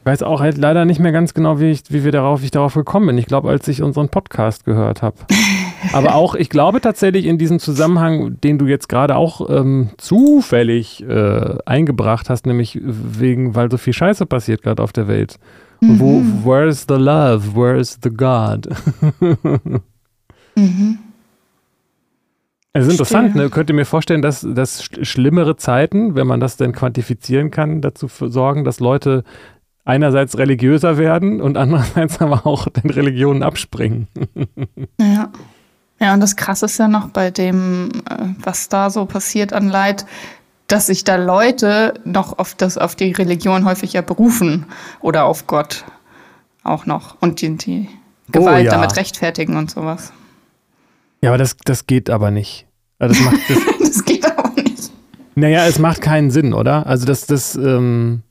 Ich 0.00 0.06
weiß 0.06 0.22
auch 0.22 0.40
halt 0.40 0.56
leider 0.56 0.84
nicht 0.84 0.98
mehr 0.98 1.12
ganz 1.12 1.34
genau, 1.34 1.60
wie 1.60 1.70
ich, 1.70 1.82
wie 1.88 2.04
wir 2.04 2.12
darauf, 2.12 2.40
wie 2.40 2.46
ich 2.46 2.50
darauf 2.50 2.74
gekommen 2.74 3.08
bin. 3.08 3.18
Ich 3.18 3.26
glaube, 3.26 3.50
als 3.50 3.68
ich 3.68 3.82
unseren 3.82 4.08
Podcast 4.08 4.64
gehört 4.64 5.02
habe. 5.02 5.16
Aber 5.92 6.14
auch, 6.14 6.34
ich 6.34 6.50
glaube 6.50 6.80
tatsächlich 6.80 7.26
in 7.26 7.38
diesem 7.38 7.58
Zusammenhang, 7.58 8.40
den 8.40 8.58
du 8.58 8.66
jetzt 8.66 8.88
gerade 8.88 9.16
auch 9.16 9.48
ähm, 9.50 9.90
zufällig 9.96 11.02
äh, 11.08 11.56
eingebracht 11.64 12.28
hast, 12.30 12.46
nämlich 12.46 12.78
wegen, 12.82 13.54
weil 13.54 13.70
so 13.70 13.78
viel 13.78 13.92
Scheiße 13.92 14.26
passiert 14.26 14.62
gerade 14.62 14.82
auf 14.82 14.92
der 14.92 15.08
Welt. 15.08 15.38
Und 15.82 15.98
Wo, 15.98 16.22
where 16.44 16.68
is 16.68 16.84
the 16.88 16.94
love? 16.96 17.54
Where 17.56 17.78
is 17.78 17.98
the 18.02 18.10
God? 18.10 18.68
Mhm. 20.54 20.98
Es 22.72 22.86
ist 22.86 22.92
interessant, 22.92 23.34
ne? 23.34 23.50
Könnt 23.50 23.68
ihr 23.70 23.74
mir 23.74 23.84
vorstellen, 23.84 24.22
dass, 24.22 24.46
dass 24.48 24.84
sch- 24.84 25.04
schlimmere 25.04 25.56
Zeiten, 25.56 26.14
wenn 26.14 26.26
man 26.26 26.38
das 26.38 26.56
denn 26.56 26.72
quantifizieren 26.72 27.50
kann, 27.50 27.80
dazu 27.80 28.06
sorgen, 28.08 28.64
dass 28.64 28.78
Leute 28.78 29.24
einerseits 29.84 30.38
religiöser 30.38 30.96
werden 30.98 31.40
und 31.40 31.56
andererseits 31.56 32.20
aber 32.20 32.46
auch 32.46 32.68
den 32.68 32.90
Religionen 32.90 33.42
abspringen. 33.42 34.06
Ja. 35.00 35.32
Ja, 36.00 36.14
und 36.14 36.20
das 36.20 36.36
Krasse 36.36 36.66
ist 36.66 36.78
ja 36.78 36.88
noch 36.88 37.08
bei 37.08 37.30
dem, 37.30 37.90
äh, 38.08 38.28
was 38.42 38.68
da 38.68 38.90
so 38.90 39.04
passiert 39.04 39.52
an 39.52 39.68
Leid, 39.68 40.06
dass 40.66 40.86
sich 40.86 41.04
da 41.04 41.16
Leute 41.16 41.94
noch 42.04 42.38
auf, 42.38 42.54
das, 42.54 42.78
auf 42.78 42.94
die 42.94 43.12
Religion 43.12 43.64
häufig 43.64 43.92
ja 43.92 44.02
berufen 44.02 44.66
oder 45.00 45.24
auf 45.24 45.46
Gott 45.46 45.84
auch 46.62 46.86
noch 46.86 47.16
und 47.20 47.40
die, 47.42 47.56
die 47.56 47.88
Gewalt 48.30 48.62
Oh 48.62 48.64
ja. 48.64 48.70
damit 48.70 48.96
rechtfertigen 48.96 49.56
und 49.56 49.70
sowas. 49.70 50.12
Ja, 51.22 51.30
aber 51.30 51.38
das, 51.38 51.56
das 51.64 51.86
geht 51.86 52.08
aber 52.08 52.30
nicht. 52.30 52.66
Also 52.98 53.14
das, 53.14 53.24
macht, 53.24 53.50
das, 53.50 53.58
das 53.80 54.04
geht 54.04 54.24
aber 54.24 54.62
nicht. 54.62 54.90
Naja, 55.34 55.66
es 55.66 55.78
macht 55.78 56.00
keinen 56.00 56.30
Sinn, 56.30 56.54
oder? 56.54 56.86
Also 56.86 57.04
das, 57.04 57.26
das, 57.26 57.56
ähm 57.56 58.22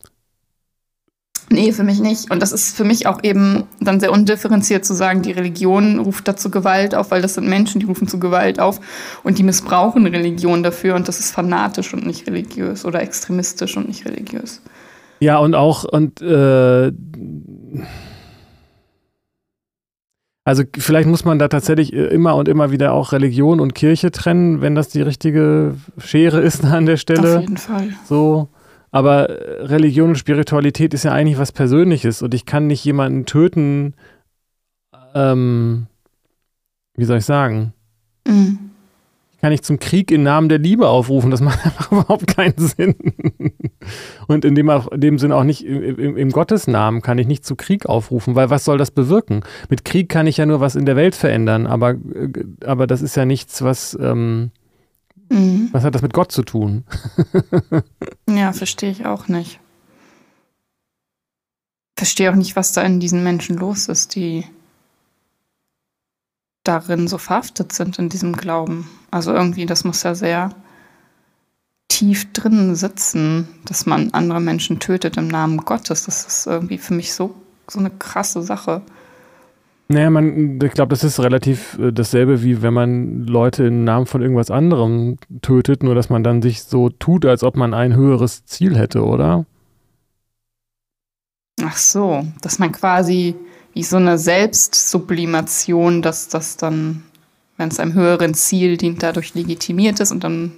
Nee, 1.52 1.72
für 1.72 1.84
mich 1.84 2.00
nicht. 2.00 2.30
Und 2.32 2.42
das 2.42 2.52
ist 2.52 2.78
für 2.78 2.84
mich 2.84 3.08
auch 3.08 3.24
eben 3.24 3.64
dann 3.80 4.00
sehr 4.00 4.12
undifferenziert 4.12 4.86
zu 4.86 4.94
sagen, 4.94 5.24
die 5.24 5.32
Religion 5.32 6.00
ruft 6.00 6.28
dazu 6.28 6.52
Gewalt 6.52 6.94
auf, 6.94 7.10
weil 7.10 7.24
das 7.24 7.34
sind 7.34 7.48
Menschen, 7.48 7.80
die 7.80 7.88
rufen 7.88 8.08
zu 8.08 8.20
Gewalt 8.20 8.60
auf 8.60 8.80
und 9.24 9.40
die 9.40 9.44
missbrauchen 9.44 10.06
Religion 10.06 10.62
dafür 10.62 10.96
und 10.96 11.08
das 11.08 11.20
ist 11.20 11.32
fanatisch 11.32 11.94
und 11.94 12.06
nicht 12.06 12.28
religiös 12.28 12.86
oder 12.86 13.02
extremistisch 13.02 13.78
und 13.78 13.88
nicht 13.88 14.06
religiös. 14.06 14.62
Ja, 15.22 15.40
und 15.40 15.56
auch, 15.56 15.86
und 15.86 16.22
äh, 16.22 16.92
also 20.46 20.64
vielleicht 20.78 21.08
muss 21.08 21.26
man 21.26 21.40
da 21.40 21.48
tatsächlich 21.48 21.94
äh, 21.94 22.08
immer 22.08 22.36
und 22.36 22.48
immer 22.48 22.72
wieder 22.72 22.94
auch 22.94 23.12
Religion 23.12 23.60
und 23.60 23.74
Kirche 23.74 24.12
trennen, 24.12 24.62
wenn 24.62 24.76
das 24.76 24.90
die 24.90 25.02
richtige 25.02 25.76
Schere 25.98 26.42
ist 26.42 26.64
an 26.64 26.86
der 26.86 26.98
Stelle. 26.98 27.38
Auf 27.38 27.42
jeden 27.42 27.58
Fall. 27.58 27.90
So. 28.06 28.50
Aber 28.92 29.28
Religion 29.30 30.10
und 30.10 30.16
Spiritualität 30.16 30.94
ist 30.94 31.04
ja 31.04 31.12
eigentlich 31.12 31.38
was 31.38 31.52
Persönliches 31.52 32.22
und 32.22 32.34
ich 32.34 32.46
kann 32.46 32.68
nicht 32.68 32.84
jemanden 32.84 33.26
töten, 33.26 33.94
ähm, 35.14 35.88
wie 36.96 37.06
soll 37.06 37.18
ich 37.18 37.26
sagen? 37.26 37.74
Mhm 38.28 38.70
kann 39.42 39.52
ich 39.52 39.62
zum 39.62 39.80
Krieg 39.80 40.12
im 40.12 40.24
Namen 40.24 40.50
der 40.50 40.58
Liebe 40.58 40.88
aufrufen. 40.88 41.32
Das 41.32 41.42
macht 41.42 41.66
einfach 41.66 41.92
überhaupt 41.92 42.28
keinen 42.28 42.58
Sinn. 42.58 42.96
Und 44.28 44.46
in 44.46 44.56
dem, 44.56 44.70
in 44.70 45.02
dem 45.02 45.20
Sinn 45.20 45.32
auch 45.32 45.44
nicht 45.44 45.66
im, 45.66 46.18
im, 46.18 46.32
Gottes 46.32 46.68
Namen 46.68 47.02
kann 47.02 47.18
ich 47.18 47.28
nicht 47.28 47.46
zu 47.46 47.56
Krieg 47.56 47.86
aufrufen, 47.86 48.36
weil 48.36 48.50
was 48.50 48.66
soll 48.66 48.78
das 48.78 48.92
bewirken? 48.92 49.42
Mit 49.70 49.86
Krieg 49.86 50.10
kann 50.10 50.28
ich 50.28 50.38
ja 50.38 50.46
nur 50.46 50.60
was 50.60 50.76
in 50.76 50.86
der 50.86 50.96
Welt 50.96 51.16
verändern, 51.16 51.68
aber, 51.68 51.96
aber 52.64 52.88
das 52.88 53.02
ist 53.02 53.16
ja 53.16 53.26
nichts, 53.26 53.62
was, 53.62 53.98
ähm, 54.00 54.52
mhm. 55.30 55.70
was 55.72 55.84
hat 55.84 55.96
das 55.96 56.02
mit 56.02 56.14
Gott 56.14 56.32
zu 56.32 56.44
tun? 56.44 56.84
ja, 58.30 58.54
verstehe 58.54 58.92
ich 58.92 59.06
auch 59.06 59.28
nicht. 59.28 59.60
Verstehe 61.98 62.32
auch 62.32 62.36
nicht, 62.36 62.56
was 62.56 62.72
da 62.72 62.82
in 62.82 63.00
diesen 63.00 63.24
Menschen 63.24 63.58
los 63.58 63.88
ist, 63.88 64.16
die 64.16 64.46
darin 66.64 67.08
so 67.08 67.18
verhaftet 67.18 67.72
sind 67.72 68.00
in 68.00 68.10
diesem 68.10 68.36
Glauben. 68.36 68.90
Also 69.12 69.34
irgendwie, 69.34 69.66
das 69.66 69.84
muss 69.84 70.04
ja 70.04 70.16
sehr 70.16 70.52
tief 71.88 72.32
drin 72.32 72.76
sitzen, 72.76 73.48
dass 73.66 73.86
man 73.86 74.14
andere 74.14 74.40
Menschen 74.40 74.80
tötet 74.80 75.18
im 75.18 75.28
Namen 75.28 75.58
Gottes. 75.58 76.06
Das 76.06 76.26
ist 76.26 76.48
irgendwie 76.48 76.78
für 76.78 76.94
mich 76.94 77.14
so, 77.14 77.36
so 77.68 77.80
eine 77.80 77.90
krasse 77.90 78.42
Sache. 78.42 78.82
Naja, 79.92 80.12
man, 80.12 80.60
ich 80.62 80.72
glaube, 80.74 80.90
das 80.90 81.04
ist 81.04 81.20
relativ 81.20 81.80
äh, 81.80 81.92
dasselbe, 81.92 82.44
wie 82.44 82.62
wenn 82.62 82.76
man 82.76 83.26
Leute 83.26 83.66
im 83.66 83.84
Namen 83.84 84.06
von 84.06 84.22
irgendwas 84.22 84.52
anderem 84.52 85.18
tötet, 85.42 85.82
nur 85.82 85.96
dass 85.96 86.10
man 86.10 86.24
dann 86.24 86.44
sich 86.44 86.62
so 86.62 86.90
tut, 86.90 87.26
als 87.26 87.44
ob 87.44 87.58
man 87.58 87.74
ein 87.74 87.96
höheres 87.96 88.46
Ziel 88.46 88.78
hätte, 88.78 89.04
oder? 89.04 89.46
Ach 91.64 91.76
so, 91.76 92.24
dass 92.42 92.60
man 92.60 92.72
quasi 92.72 93.36
wie 93.74 93.82
so 93.82 93.98
eine 93.98 94.20
Selbstsublimation, 94.20 96.04
dass 96.04 96.28
das 96.28 96.56
dann, 96.56 97.04
wenn 97.58 97.70
es 97.70 97.80
einem 97.80 97.94
höheren 97.94 98.36
Ziel 98.36 98.78
dient, 98.78 99.02
dadurch 99.02 99.34
legitimiert 99.34 100.00
ist 100.00 100.12
und 100.12 100.24
dann 100.24 100.52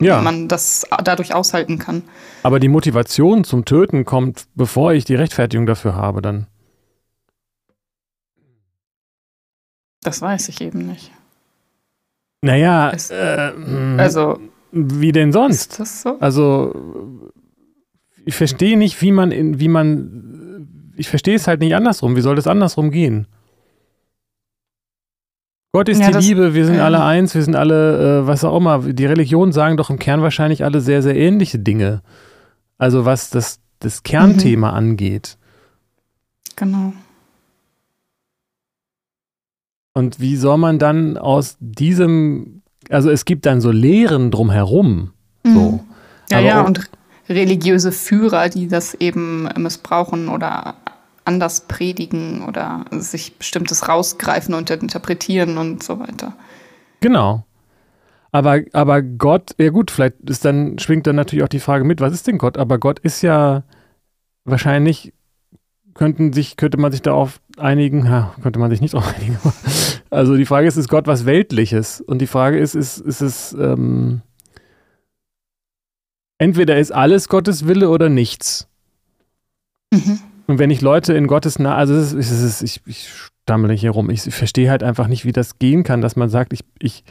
ja. 0.00 0.20
man 0.20 0.48
das 0.48 0.84
dadurch 1.04 1.32
aushalten 1.32 1.78
kann. 1.78 2.02
Aber 2.42 2.58
die 2.58 2.68
Motivation 2.68 3.44
zum 3.44 3.64
Töten 3.64 4.04
kommt, 4.04 4.46
bevor 4.56 4.92
ich 4.92 5.04
die 5.04 5.14
Rechtfertigung 5.14 5.66
dafür 5.66 5.94
habe, 5.94 6.22
dann. 6.22 6.48
Das 10.04 10.22
weiß 10.22 10.48
ich 10.50 10.60
eben 10.60 10.86
nicht. 10.86 11.10
Naja, 12.42 12.92
es, 12.92 13.10
äh, 13.10 13.52
also 13.98 14.38
wie 14.70 15.12
denn 15.12 15.32
sonst? 15.32 15.72
Ist 15.72 15.80
das 15.80 16.02
so? 16.02 16.18
Also 16.20 17.30
ich 18.24 18.36
verstehe 18.36 18.76
nicht, 18.76 19.00
wie 19.02 19.12
man 19.12 19.32
in, 19.32 19.58
wie 19.58 19.68
man 19.68 20.92
ich 20.96 21.08
verstehe 21.08 21.34
es 21.34 21.48
halt 21.48 21.60
nicht 21.60 21.74
andersrum. 21.74 22.16
Wie 22.16 22.20
soll 22.20 22.36
das 22.36 22.46
andersrum 22.46 22.90
gehen? 22.90 23.26
Gott 25.72 25.88
ist 25.88 26.00
ja, 26.00 26.12
die 26.12 26.24
Liebe, 26.24 26.54
wir 26.54 26.66
sind 26.66 26.76
äh, 26.76 26.80
alle 26.80 27.02
eins, 27.02 27.34
wir 27.34 27.42
sind 27.42 27.56
alle, 27.56 28.20
äh, 28.20 28.26
was 28.28 28.44
auch 28.44 28.56
immer. 28.56 28.78
Die 28.80 29.06
Religionen 29.06 29.50
sagen 29.50 29.76
doch 29.76 29.90
im 29.90 29.98
Kern 29.98 30.22
wahrscheinlich 30.22 30.62
alle 30.62 30.80
sehr, 30.80 31.02
sehr 31.02 31.16
ähnliche 31.16 31.58
Dinge. 31.58 32.02
Also 32.78 33.04
was 33.04 33.30
das, 33.30 33.58
das 33.80 34.04
Kernthema 34.04 34.70
mhm. 34.70 34.76
angeht. 34.76 35.36
Genau. 36.54 36.92
Und 39.94 40.20
wie 40.20 40.36
soll 40.36 40.58
man 40.58 40.78
dann 40.78 41.16
aus 41.16 41.56
diesem, 41.60 42.62
also 42.90 43.10
es 43.10 43.24
gibt 43.24 43.46
dann 43.46 43.60
so 43.60 43.70
Lehren 43.70 44.30
drumherum. 44.30 45.12
Mhm. 45.44 45.54
So. 45.54 45.84
Ja, 46.30 46.38
Aber 46.38 46.46
ja, 46.46 46.60
und 46.62 46.90
religiöse 47.28 47.92
Führer, 47.92 48.48
die 48.48 48.68
das 48.68 48.94
eben 48.94 49.48
missbrauchen 49.56 50.28
oder 50.28 50.74
anders 51.24 51.62
predigen 51.62 52.44
oder 52.46 52.84
sich 52.90 53.38
bestimmtes 53.38 53.88
rausgreifen 53.88 54.52
und 54.54 54.68
interpretieren 54.68 55.56
und 55.56 55.82
so 55.82 55.98
weiter. 55.98 56.34
Genau. 57.00 57.44
Aber, 58.30 58.60
aber 58.72 59.00
Gott, 59.00 59.54
ja 59.58 59.70
gut, 59.70 59.90
vielleicht 59.90 60.16
ist 60.28 60.44
dann, 60.44 60.78
schwingt 60.78 61.06
dann 61.06 61.16
natürlich 61.16 61.44
auch 61.44 61.48
die 61.48 61.60
Frage 61.60 61.84
mit, 61.84 62.00
was 62.00 62.12
ist 62.12 62.26
denn 62.26 62.36
Gott? 62.36 62.58
Aber 62.58 62.78
Gott 62.78 62.98
ist 62.98 63.22
ja 63.22 63.62
wahrscheinlich, 64.44 65.13
könnten 65.94 66.32
sich, 66.32 66.56
könnte 66.56 66.78
man 66.78 66.92
sich 66.92 67.02
darauf 67.02 67.40
einigen, 67.56 68.10
ha, 68.10 68.34
könnte 68.42 68.58
man 68.58 68.70
sich 68.70 68.80
nicht 68.80 68.94
darauf 68.94 69.14
einigen. 69.14 69.38
also 70.10 70.36
die 70.36 70.46
Frage 70.46 70.66
ist, 70.66 70.76
ist 70.76 70.88
Gott 70.88 71.06
was 71.06 71.26
Weltliches? 71.26 72.00
Und 72.00 72.18
die 72.20 72.26
Frage 72.26 72.58
ist, 72.58 72.74
ist, 72.74 72.98
ist 72.98 73.20
es, 73.20 73.52
ähm, 73.52 74.22
entweder 76.38 76.78
ist 76.78 76.92
alles 76.92 77.28
Gottes 77.28 77.66
Wille 77.66 77.88
oder 77.88 78.08
nichts. 78.08 78.68
Mhm. 79.92 80.20
Und 80.46 80.58
wenn 80.58 80.70
ich 80.70 80.80
Leute 80.80 81.14
in 81.14 81.26
Gottes 81.26 81.58
Nahe, 81.58 81.74
also 81.74 81.94
es 81.94 82.12
ist, 82.12 82.30
es 82.30 82.42
ist, 82.42 82.62
ich, 82.62 82.82
ich 82.86 83.10
stammle 83.44 83.72
hier 83.72 83.92
rum, 83.92 84.10
ich 84.10 84.22
verstehe 84.22 84.70
halt 84.70 84.82
einfach 84.82 85.06
nicht, 85.06 85.24
wie 85.24 85.32
das 85.32 85.58
gehen 85.58 85.84
kann, 85.84 86.00
dass 86.00 86.16
man 86.16 86.28
sagt, 86.28 86.52
ich, 86.52 86.64
ich 86.78 87.04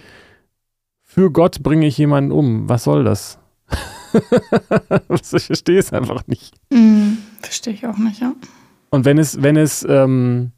für 1.01 1.31
Gott 1.31 1.61
bringe 1.61 1.85
ich 1.85 1.97
jemanden 1.97 2.31
um. 2.31 2.69
Was 2.69 2.83
soll 2.83 3.03
das? 3.03 3.39
ich 5.09 5.43
verstehe 5.43 5.79
es 5.79 5.93
einfach 5.93 6.25
nicht. 6.27 6.53
Mm, 6.71 7.17
verstehe 7.39 7.73
ich 7.73 7.85
auch 7.85 7.97
nicht, 7.97 8.19
ja. 8.19 8.33
Und 8.93 9.05
wenn 9.05 9.17
es, 9.17 9.41
wenn 9.41 9.57
es, 9.57 9.83
ähm, 9.89 10.51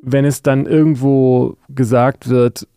wenn 0.00 0.24
es 0.24 0.42
dann 0.42 0.64
irgendwo 0.64 1.56
gesagt 1.68 2.28
wird, 2.28 2.68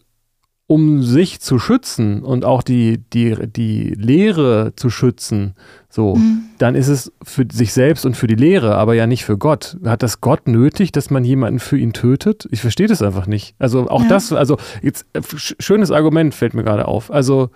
um 0.66 1.04
sich 1.04 1.40
zu 1.40 1.60
schützen 1.60 2.24
und 2.24 2.44
auch 2.44 2.64
die, 2.64 3.04
die, 3.14 3.36
die 3.46 3.94
Lehre 3.94 4.74
zu 4.76 4.90
schützen, 4.90 5.54
so, 5.88 6.16
mhm. 6.16 6.46
dann 6.58 6.74
ist 6.74 6.88
es 6.88 7.12
für 7.22 7.46
sich 7.52 7.74
selbst 7.74 8.08
und 8.08 8.18
für 8.18 8.26
die 8.26 8.34
Lehre, 8.34 8.74
aber 8.74 8.96
ja 8.96 9.06
nicht 9.06 9.24
für 9.24 9.38
Gott. 9.38 9.78
Hat 9.86 10.02
das 10.02 10.20
Gott 10.20 10.48
nötig, 10.48 10.92
dass 10.94 11.12
man 11.12 11.24
jemanden 11.24 11.60
für 11.60 11.78
ihn 11.78 11.94
tötet? 11.94 12.48
Ich 12.50 12.62
verstehe 12.62 12.88
das 12.88 13.04
einfach 13.04 13.28
nicht. 13.28 13.54
Also 13.60 13.88
auch 13.90 14.02
ja. 14.02 14.10
das, 14.10 14.34
also 14.34 14.58
jetzt 14.82 15.06
äh, 15.14 15.22
schönes 15.60 15.92
Argument 15.92 16.34
fällt 16.34 16.56
mir 16.56 16.64
gerade 16.64 16.88
auf. 16.88 17.12
Also 17.12 17.52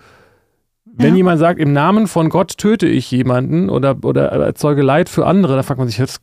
wenn 0.94 1.10
ja. 1.10 1.16
jemand 1.16 1.38
sagt, 1.38 1.58
im 1.58 1.72
Namen 1.72 2.06
von 2.06 2.28
Gott 2.28 2.58
töte 2.58 2.86
ich 2.86 3.10
jemanden 3.10 3.70
oder, 3.70 3.96
oder 4.02 4.28
erzeuge 4.28 4.82
Leid 4.82 5.08
für 5.08 5.26
andere, 5.26 5.54
dann 5.54 5.64
fragt 5.64 5.78
man 5.78 5.88
sich, 5.88 5.98
jetzt 5.98 6.20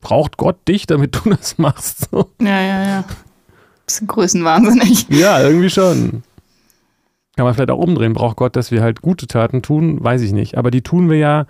braucht 0.00 0.36
Gott 0.36 0.56
dich, 0.66 0.86
damit 0.86 1.14
du 1.14 1.30
das 1.36 1.58
machst? 1.58 2.10
So. 2.10 2.30
Ja, 2.40 2.60
ja, 2.60 2.84
ja 2.84 3.04
bisschen 3.88 4.06
größenwahnsinnig. 4.06 5.08
Ja, 5.08 5.40
irgendwie 5.42 5.70
schon. 5.70 6.22
Kann 7.36 7.44
man 7.44 7.54
vielleicht 7.54 7.70
auch 7.70 7.78
umdrehen. 7.78 8.12
Braucht 8.12 8.36
Gott, 8.36 8.56
dass 8.56 8.70
wir 8.70 8.82
halt 8.82 9.02
gute 9.02 9.26
Taten 9.26 9.62
tun? 9.62 10.02
Weiß 10.02 10.22
ich 10.22 10.32
nicht. 10.32 10.58
Aber 10.58 10.70
die 10.70 10.82
tun 10.82 11.08
wir 11.08 11.18
ja 11.18 11.46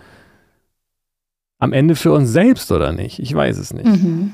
am 1.58 1.72
Ende 1.72 1.96
für 1.96 2.12
uns 2.12 2.30
selbst, 2.30 2.70
oder 2.72 2.92
nicht? 2.92 3.18
Ich 3.18 3.34
weiß 3.34 3.58
es 3.58 3.72
nicht. 3.72 3.86
Mhm. 3.86 4.32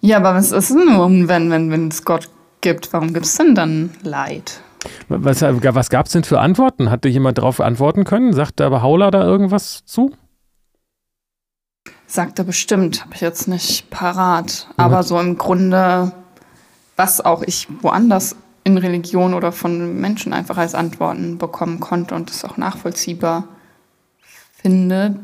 Ja, 0.00 0.18
aber 0.18 0.34
was 0.34 0.52
ist 0.52 0.70
denn, 0.70 1.28
wenn, 1.28 1.50
wenn, 1.50 1.70
wenn 1.70 1.88
es 1.88 2.04
Gott 2.04 2.28
gibt? 2.60 2.92
Warum 2.92 3.14
gibt 3.14 3.26
es 3.26 3.36
denn 3.36 3.54
dann 3.54 3.90
Leid? 4.02 4.60
Was, 5.08 5.42
was 5.42 5.90
gab 5.90 6.06
es 6.06 6.12
denn 6.12 6.24
für 6.24 6.40
Antworten? 6.40 6.90
Hatte 6.90 7.08
jemand 7.08 7.38
darauf 7.38 7.60
antworten 7.60 8.04
können? 8.04 8.32
Sagt 8.32 8.60
aber 8.60 8.82
Haula 8.82 9.10
da 9.10 9.22
irgendwas 9.24 9.84
zu? 9.84 10.12
Sagt 12.06 12.38
er 12.38 12.44
bestimmt, 12.44 13.04
habe 13.04 13.14
ich 13.14 13.20
jetzt 13.20 13.48
nicht 13.48 13.90
parat. 13.90 14.68
Aber 14.76 15.02
so 15.02 15.18
im 15.20 15.36
Grunde, 15.36 16.12
was 16.96 17.20
auch 17.20 17.42
ich 17.42 17.68
woanders 17.82 18.36
in 18.64 18.78
Religion 18.78 19.34
oder 19.34 19.52
von 19.52 20.00
Menschen 20.00 20.32
einfach 20.32 20.58
als 20.58 20.74
Antworten 20.74 21.38
bekommen 21.38 21.80
konnte 21.80 22.14
und 22.14 22.30
das 22.30 22.44
auch 22.44 22.56
nachvollziehbar 22.56 23.44
finde, 24.62 25.20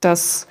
dass 0.00 0.46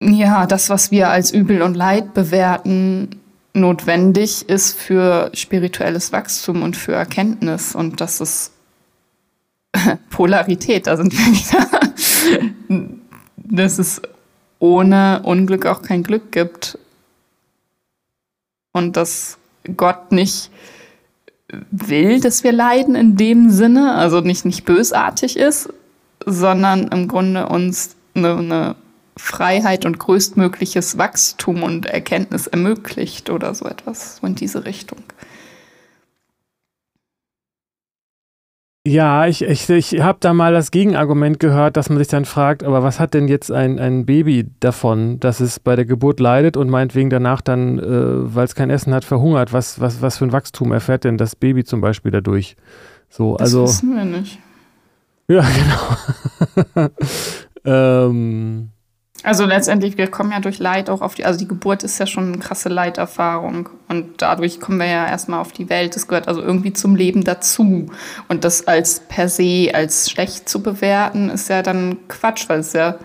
ja, 0.00 0.46
das, 0.46 0.70
was 0.70 0.90
wir 0.90 1.10
als 1.10 1.32
Übel 1.32 1.62
und 1.62 1.74
Leid 1.74 2.14
bewerten, 2.14 3.20
notwendig 3.54 4.48
ist 4.48 4.78
für 4.78 5.30
spirituelles 5.34 6.12
Wachstum 6.12 6.62
und 6.62 6.76
für 6.76 6.92
Erkenntnis 6.92 7.74
und 7.74 8.00
das 8.00 8.20
ist 8.20 8.52
Polarität, 10.10 10.86
da 10.86 10.96
sind 10.96 11.12
wir 11.12 11.26
wieder. 12.68 12.88
dass 13.36 13.78
es 13.78 14.02
ohne 14.58 15.22
Unglück 15.24 15.66
auch 15.66 15.82
kein 15.82 16.02
Glück 16.02 16.32
gibt. 16.32 16.78
und 18.72 18.96
dass 18.96 19.38
Gott 19.76 20.12
nicht 20.12 20.50
will, 21.70 22.20
dass 22.20 22.44
wir 22.44 22.52
leiden 22.52 22.94
in 22.94 23.16
dem 23.16 23.50
Sinne, 23.50 23.94
also 23.94 24.20
nicht, 24.20 24.44
nicht 24.44 24.64
bösartig 24.64 25.36
ist, 25.36 25.72
sondern 26.24 26.88
im 26.88 27.08
Grunde 27.08 27.48
uns 27.48 27.96
eine, 28.14 28.36
eine 28.36 28.76
Freiheit 29.18 29.84
und 29.84 29.98
größtmögliches 29.98 30.98
Wachstum 30.98 31.62
und 31.62 31.86
Erkenntnis 31.86 32.46
ermöglicht 32.46 33.30
oder 33.30 33.54
so 33.54 33.66
etwas, 33.66 34.16
so 34.16 34.26
in 34.26 34.34
diese 34.34 34.64
Richtung. 34.64 35.02
Ja, 38.88 39.26
ich, 39.26 39.42
ich, 39.42 39.68
ich 39.68 40.00
habe 40.00 40.16
da 40.20 40.32
mal 40.32 40.54
das 40.54 40.70
Gegenargument 40.70 41.40
gehört, 41.40 41.76
dass 41.76 41.90
man 41.90 41.98
sich 41.98 42.08
dann 42.08 42.24
fragt, 42.24 42.64
aber 42.64 42.82
was 42.82 42.98
hat 42.98 43.12
denn 43.12 43.28
jetzt 43.28 43.52
ein, 43.52 43.78
ein 43.78 44.06
Baby 44.06 44.46
davon, 44.60 45.20
dass 45.20 45.40
es 45.40 45.60
bei 45.60 45.76
der 45.76 45.84
Geburt 45.84 46.20
leidet 46.20 46.56
und 46.56 46.70
meinetwegen 46.70 47.10
danach 47.10 47.42
dann, 47.42 47.78
äh, 47.78 48.34
weil 48.34 48.46
es 48.46 48.54
kein 48.54 48.70
Essen 48.70 48.94
hat, 48.94 49.04
verhungert? 49.04 49.52
Was, 49.52 49.78
was, 49.78 50.00
was 50.00 50.16
für 50.16 50.24
ein 50.24 50.32
Wachstum 50.32 50.72
erfährt 50.72 51.04
denn 51.04 51.18
das 51.18 51.36
Baby 51.36 51.64
zum 51.64 51.82
Beispiel 51.82 52.12
dadurch? 52.12 52.56
So, 53.10 53.36
das 53.36 53.48
also, 53.48 53.64
wissen 53.64 53.94
wir 53.94 54.04
nicht. 54.06 54.38
Ja, 55.28 55.44
genau. 56.74 56.88
ähm, 57.66 58.70
also 59.24 59.44
letztendlich, 59.44 59.98
wir 59.98 60.06
kommen 60.06 60.30
ja 60.30 60.40
durch 60.40 60.58
Leid 60.58 60.88
auch 60.88 61.00
auf 61.00 61.14
die, 61.14 61.24
also 61.24 61.38
die 61.38 61.48
Geburt 61.48 61.82
ist 61.82 61.98
ja 61.98 62.06
schon 62.06 62.28
eine 62.28 62.38
krasse 62.38 62.68
Leiterfahrung 62.68 63.68
und 63.88 64.22
dadurch 64.22 64.60
kommen 64.60 64.78
wir 64.78 64.86
ja 64.86 65.06
erstmal 65.06 65.40
auf 65.40 65.52
die 65.52 65.68
Welt. 65.68 65.96
Das 65.96 66.06
gehört 66.06 66.28
also 66.28 66.40
irgendwie 66.40 66.72
zum 66.72 66.94
Leben 66.94 67.24
dazu. 67.24 67.86
Und 68.28 68.44
das 68.44 68.68
als 68.68 69.00
per 69.00 69.28
se 69.28 69.70
als 69.74 70.10
schlecht 70.10 70.48
zu 70.48 70.62
bewerten, 70.62 71.30
ist 71.30 71.48
ja 71.48 71.62
dann 71.62 71.96
Quatsch, 72.08 72.48
weil 72.48 72.60
es 72.60 72.72
ja 72.74 72.98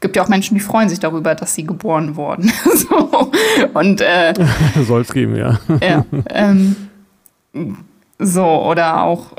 gibt 0.00 0.16
ja 0.16 0.22
auch 0.22 0.28
Menschen, 0.28 0.54
die 0.54 0.60
freuen 0.60 0.90
sich 0.90 1.00
darüber, 1.00 1.34
dass 1.34 1.54
sie 1.54 1.64
geboren 1.64 2.16
wurden. 2.16 2.52
so. 2.74 3.30
Und 3.72 4.02
äh, 4.02 4.34
soll 4.86 5.00
es 5.00 5.12
geben, 5.12 5.34
ja. 5.34 5.58
ja 5.80 6.04
ähm, 6.28 6.76
so, 8.18 8.44
oder 8.44 9.02
auch 9.02 9.32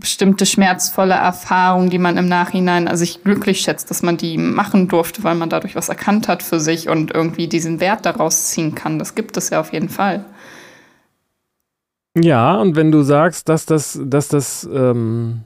bestimmte 0.00 0.46
schmerzvolle 0.46 1.14
Erfahrungen, 1.14 1.90
die 1.90 1.98
man 1.98 2.16
im 2.16 2.28
Nachhinein, 2.28 2.88
also 2.88 3.04
ich 3.04 3.22
glücklich 3.22 3.60
schätzt, 3.60 3.90
dass 3.90 4.02
man 4.02 4.16
die 4.16 4.38
machen 4.38 4.88
durfte, 4.88 5.22
weil 5.22 5.34
man 5.34 5.50
dadurch 5.50 5.76
was 5.76 5.88
erkannt 5.88 6.28
hat 6.28 6.42
für 6.42 6.58
sich 6.58 6.88
und 6.88 7.12
irgendwie 7.14 7.46
diesen 7.46 7.80
Wert 7.80 8.06
daraus 8.06 8.48
ziehen 8.48 8.74
kann. 8.74 8.98
Das 8.98 9.14
gibt 9.14 9.36
es 9.36 9.50
ja 9.50 9.60
auf 9.60 9.72
jeden 9.72 9.88
Fall. 9.88 10.24
Ja, 12.18 12.56
und 12.56 12.74
wenn 12.74 12.90
du 12.90 13.02
sagst, 13.02 13.48
dass 13.48 13.66
das, 13.66 14.00
dass 14.02 14.28
das 14.28 14.68
ähm, 14.72 15.44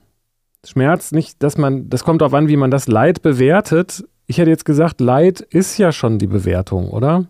Schmerz 0.64 1.12
nicht, 1.12 1.42
dass 1.42 1.58
man, 1.58 1.90
das 1.90 2.04
kommt 2.04 2.22
darauf 2.22 2.34
an, 2.34 2.48
wie 2.48 2.56
man 2.56 2.70
das 2.70 2.88
Leid 2.88 3.22
bewertet. 3.22 4.04
Ich 4.26 4.38
hätte 4.38 4.50
jetzt 4.50 4.64
gesagt, 4.64 5.00
Leid 5.00 5.40
ist 5.40 5.76
ja 5.76 5.92
schon 5.92 6.18
die 6.18 6.26
Bewertung, 6.26 6.88
oder? 6.88 7.26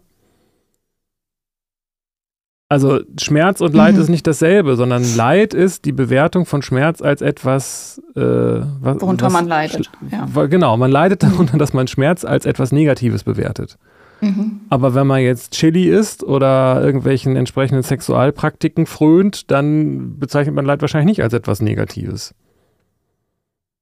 Also 2.74 3.02
Schmerz 3.20 3.60
und 3.60 3.72
Leid 3.72 3.94
mhm. 3.94 4.00
ist 4.00 4.08
nicht 4.08 4.26
dasselbe, 4.26 4.74
sondern 4.74 5.04
Leid 5.14 5.54
ist 5.54 5.84
die 5.84 5.92
Bewertung 5.92 6.44
von 6.44 6.60
Schmerz 6.60 7.00
als 7.00 7.22
etwas, 7.22 8.02
äh, 8.16 8.20
was, 8.20 9.00
worunter 9.00 9.26
was, 9.26 9.32
man 9.32 9.46
leidet. 9.46 9.88
Ja. 10.10 10.46
Genau, 10.46 10.76
man 10.76 10.90
leidet 10.90 11.22
darunter, 11.22 11.56
dass 11.56 11.72
man 11.72 11.86
Schmerz 11.86 12.24
als 12.24 12.46
etwas 12.46 12.72
Negatives 12.72 13.22
bewertet. 13.22 13.78
Mhm. 14.20 14.62
Aber 14.70 14.96
wenn 14.96 15.06
man 15.06 15.20
jetzt 15.20 15.52
Chili 15.52 15.88
isst 15.88 16.24
oder 16.24 16.82
irgendwelchen 16.82 17.36
entsprechenden 17.36 17.84
Sexualpraktiken 17.84 18.86
frönt, 18.86 19.52
dann 19.52 20.18
bezeichnet 20.18 20.56
man 20.56 20.64
Leid 20.64 20.80
wahrscheinlich 20.80 21.18
nicht 21.18 21.22
als 21.22 21.32
etwas 21.32 21.62
Negatives. 21.62 22.34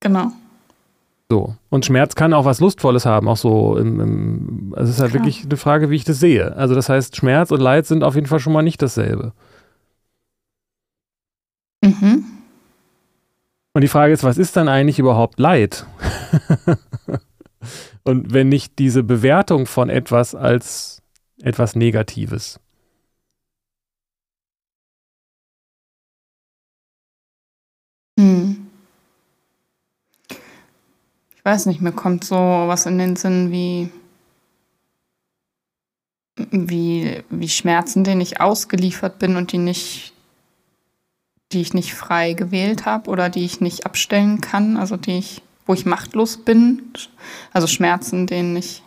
Genau. 0.00 0.32
So. 1.32 1.56
Und 1.70 1.86
Schmerz 1.86 2.14
kann 2.14 2.34
auch 2.34 2.44
was 2.44 2.60
Lustvolles 2.60 3.06
haben, 3.06 3.26
auch 3.26 3.38
so 3.38 3.78
im, 3.78 4.00
im 4.00 4.74
also 4.76 4.90
es 4.90 4.96
ist 4.96 5.00
halt 5.00 5.12
Klar. 5.12 5.24
wirklich 5.24 5.46
eine 5.46 5.56
Frage, 5.56 5.88
wie 5.88 5.96
ich 5.96 6.04
das 6.04 6.20
sehe. 6.20 6.54
Also 6.56 6.74
das 6.74 6.90
heißt, 6.90 7.16
Schmerz 7.16 7.50
und 7.50 7.60
Leid 7.60 7.86
sind 7.86 8.04
auf 8.04 8.16
jeden 8.16 8.26
Fall 8.26 8.38
schon 8.38 8.52
mal 8.52 8.60
nicht 8.60 8.82
dasselbe. 8.82 9.32
Mhm. 11.82 12.24
Und 13.72 13.80
die 13.80 13.88
Frage 13.88 14.12
ist, 14.12 14.24
was 14.24 14.36
ist 14.36 14.58
dann 14.58 14.68
eigentlich 14.68 14.98
überhaupt 14.98 15.40
Leid? 15.40 15.86
und 18.04 18.34
wenn 18.34 18.50
nicht 18.50 18.78
diese 18.78 19.02
Bewertung 19.02 19.64
von 19.64 19.88
etwas 19.88 20.34
als 20.34 21.00
etwas 21.40 21.74
Negatives. 21.74 22.60
Mhm 28.18 28.52
ich 31.42 31.50
weiß 31.50 31.66
nicht, 31.66 31.80
mir 31.80 31.90
kommt 31.90 32.22
so 32.22 32.36
was 32.36 32.86
in 32.86 32.98
den 32.98 33.16
Sinn 33.16 33.50
wie, 33.50 33.88
wie, 36.52 37.24
wie 37.30 37.48
Schmerzen, 37.48 38.04
denen 38.04 38.20
ich 38.20 38.40
ausgeliefert 38.40 39.18
bin 39.18 39.34
und 39.34 39.50
die 39.50 39.58
nicht, 39.58 40.12
die 41.50 41.60
ich 41.60 41.74
nicht 41.74 41.94
frei 41.94 42.34
gewählt 42.34 42.86
habe 42.86 43.10
oder 43.10 43.28
die 43.28 43.44
ich 43.44 43.60
nicht 43.60 43.86
abstellen 43.86 44.40
kann, 44.40 44.76
also 44.76 44.96
die 44.96 45.18
ich, 45.18 45.42
wo 45.66 45.74
ich 45.74 45.84
machtlos 45.84 46.36
bin. 46.36 46.92
Also 47.52 47.66
Schmerzen, 47.66 48.28
denen 48.28 48.56
ich, 48.56 48.84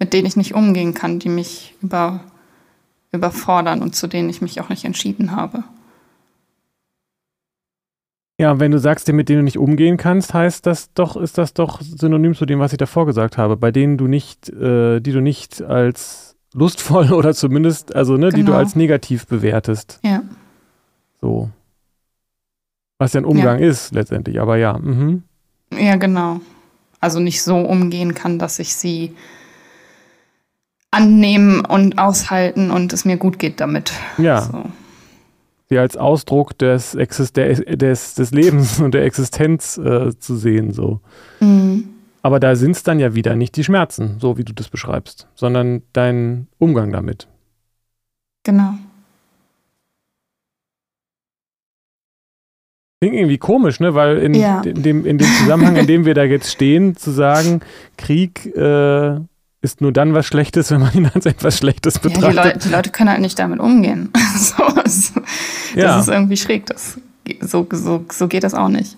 mit 0.00 0.12
denen 0.12 0.26
ich 0.26 0.34
nicht 0.34 0.52
umgehen 0.52 0.94
kann, 0.94 1.20
die 1.20 1.28
mich 1.28 1.74
über, 1.80 2.24
überfordern 3.12 3.82
und 3.82 3.94
zu 3.94 4.08
denen 4.08 4.30
ich 4.30 4.42
mich 4.42 4.60
auch 4.60 4.68
nicht 4.68 4.84
entschieden 4.84 5.30
habe. 5.30 5.62
Ja, 8.40 8.58
wenn 8.58 8.72
du 8.72 8.78
sagst, 8.78 9.10
mit 9.12 9.28
denen 9.28 9.40
du 9.40 9.44
nicht 9.44 9.58
umgehen 9.58 9.96
kannst, 9.96 10.34
heißt 10.34 10.66
das 10.66 10.92
doch, 10.92 11.16
ist 11.16 11.38
das 11.38 11.54
doch 11.54 11.80
synonym 11.80 12.34
zu 12.34 12.46
dem, 12.46 12.58
was 12.58 12.72
ich 12.72 12.78
davor 12.78 13.06
gesagt 13.06 13.38
habe, 13.38 13.56
bei 13.56 13.70
denen 13.70 13.96
du 13.96 14.08
nicht, 14.08 14.48
äh, 14.48 14.98
die 15.00 15.12
du 15.12 15.20
nicht 15.20 15.62
als 15.62 16.34
lustvoll 16.52 17.12
oder 17.12 17.32
zumindest, 17.32 17.94
also 17.94 18.14
ne, 18.14 18.30
genau. 18.30 18.30
die 18.30 18.40
du 18.40 18.46
genau. 18.46 18.58
als 18.58 18.74
negativ 18.74 19.26
bewertest. 19.28 20.00
Ja. 20.02 20.22
So. 21.20 21.50
Was 22.98 23.12
ja 23.12 23.20
ein 23.20 23.24
Umgang 23.24 23.60
ja. 23.60 23.68
ist 23.68 23.94
letztendlich, 23.94 24.40
aber 24.40 24.56
ja. 24.56 24.78
Mhm. 24.78 25.22
Ja, 25.72 25.94
genau. 25.96 26.40
Also 27.00 27.20
nicht 27.20 27.42
so 27.42 27.56
umgehen 27.58 28.14
kann, 28.14 28.40
dass 28.40 28.58
ich 28.58 28.74
sie 28.74 29.14
annehmen 30.90 31.64
und 31.64 31.98
aushalten 31.98 32.70
und 32.72 32.92
es 32.92 33.04
mir 33.04 33.16
gut 33.16 33.38
geht 33.38 33.60
damit. 33.60 33.92
Ja. 34.18 34.42
So 34.42 34.64
sie 35.68 35.78
als 35.78 35.96
Ausdruck 35.96 36.58
des, 36.58 36.94
Exist 36.94 37.36
des, 37.36 37.62
des, 37.64 38.14
des 38.14 38.30
Lebens 38.30 38.80
und 38.80 38.94
der 38.94 39.04
Existenz 39.04 39.78
äh, 39.78 40.18
zu 40.18 40.36
sehen. 40.36 40.72
So. 40.72 41.00
Mhm. 41.40 41.88
Aber 42.22 42.40
da 42.40 42.56
sind 42.56 42.72
es 42.72 42.82
dann 42.82 43.00
ja 43.00 43.14
wieder 43.14 43.36
nicht 43.36 43.56
die 43.56 43.64
Schmerzen, 43.64 44.16
so 44.18 44.38
wie 44.38 44.44
du 44.44 44.52
das 44.52 44.68
beschreibst, 44.68 45.28
sondern 45.34 45.82
dein 45.92 46.48
Umgang 46.58 46.92
damit. 46.92 47.28
Genau. 48.44 48.74
Klingt 53.00 53.16
irgendwie 53.16 53.36
komisch, 53.36 53.80
ne? 53.80 53.94
Weil 53.94 54.16
in, 54.18 54.32
ja. 54.32 54.62
in, 54.62 54.82
dem, 54.82 55.04
in 55.04 55.18
dem 55.18 55.26
Zusammenhang, 55.26 55.76
in 55.76 55.86
dem 55.86 56.06
wir 56.06 56.14
da 56.14 56.24
jetzt 56.24 56.50
stehen, 56.50 56.96
zu 56.96 57.10
sagen, 57.10 57.60
Krieg 57.98 58.46
äh, 58.56 59.20
ist 59.64 59.80
nur 59.80 59.92
dann 59.92 60.14
was 60.14 60.26
Schlechtes, 60.26 60.70
wenn 60.70 60.80
man 60.80 60.92
ihn 60.92 61.10
als 61.12 61.24
etwas 61.26 61.58
Schlechtes 61.58 61.98
betrachtet. 61.98 62.34
Ja, 62.34 62.42
die, 62.42 62.48
Leute, 62.48 62.58
die, 62.58 62.68
Leute, 62.68 62.90
können 62.90 63.10
halt 63.10 63.20
nicht 63.20 63.38
damit 63.38 63.58
umgehen. 63.58 64.10
so, 64.36 64.62
das, 64.74 65.12
ja. 65.74 65.98
ist 65.98 66.08
irgendwie 66.08 66.36
schräg. 66.36 66.66
Das, 66.66 67.00
so, 67.40 67.66
so, 67.72 68.04
so 68.12 68.28
geht 68.28 68.44
das 68.44 68.52
auch 68.54 68.68
nicht. 68.68 68.96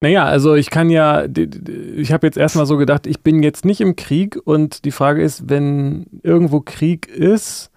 Naja, 0.00 0.26
also 0.26 0.54
ich 0.54 0.70
kann 0.70 0.90
ja, 0.90 1.24
ich 1.24 2.12
habe 2.12 2.26
jetzt 2.26 2.36
erstmal 2.36 2.66
so 2.66 2.76
gedacht, 2.76 3.06
ich 3.06 3.22
bin 3.22 3.42
jetzt 3.42 3.64
nicht 3.64 3.80
im 3.80 3.96
Krieg 3.96 4.38
und 4.44 4.84
die 4.84 4.92
Frage 4.92 5.22
ist, 5.22 5.48
wenn 5.48 6.06
irgendwo 6.22 6.60
Krieg 6.60 7.08
ist, 7.08 7.70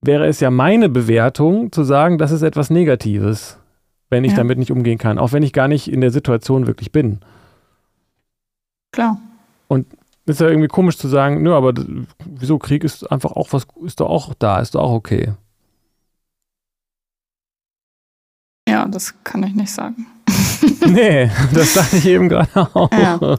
wäre 0.00 0.26
es 0.26 0.40
ja 0.40 0.50
meine 0.50 0.88
Bewertung 0.88 1.70
zu 1.70 1.84
sagen, 1.84 2.18
das 2.18 2.32
ist 2.32 2.42
etwas 2.42 2.70
Negatives, 2.70 3.58
wenn 4.08 4.24
ich 4.24 4.32
ja. 4.32 4.38
damit 4.38 4.58
nicht 4.58 4.72
umgehen 4.72 4.98
kann, 4.98 5.18
auch 5.18 5.32
wenn 5.32 5.44
ich 5.44 5.52
gar 5.52 5.68
nicht 5.68 5.86
in 5.92 6.00
der 6.00 6.10
Situation 6.10 6.66
wirklich 6.66 6.90
bin. 6.90 7.20
Klar. 8.92 9.20
Und 9.68 9.86
ist 10.26 10.40
ja 10.40 10.48
irgendwie 10.48 10.68
komisch 10.68 10.96
zu 10.96 11.08
sagen, 11.08 11.42
nö, 11.42 11.54
aber 11.54 11.74
wieso 12.24 12.58
Krieg 12.58 12.84
ist 12.84 13.10
einfach 13.10 13.32
auch 13.32 13.52
was, 13.52 13.66
ist 13.84 14.00
doch 14.00 14.08
auch 14.08 14.34
da, 14.34 14.60
ist 14.60 14.74
doch 14.74 14.82
auch 14.82 14.92
okay. 14.92 15.34
Ja, 18.68 18.86
das 18.86 19.14
kann 19.24 19.42
ich 19.42 19.54
nicht 19.54 19.72
sagen. 19.72 20.06
nee, 20.86 21.30
das 21.52 21.74
dachte 21.74 21.96
ich 21.96 22.06
eben 22.06 22.28
gerade 22.28 22.50
auch. 22.74 22.90
Ja. 22.92 23.36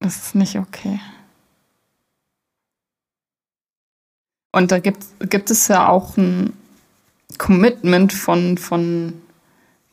Das 0.00 0.16
ist 0.16 0.34
nicht 0.34 0.56
okay. 0.56 0.98
Und 4.52 4.72
da 4.72 4.80
gibt, 4.80 5.04
gibt 5.30 5.50
es 5.50 5.68
ja 5.68 5.88
auch 5.88 6.16
ein 6.16 6.52
Commitment 7.38 8.12
von, 8.12 8.58
von 8.58 9.22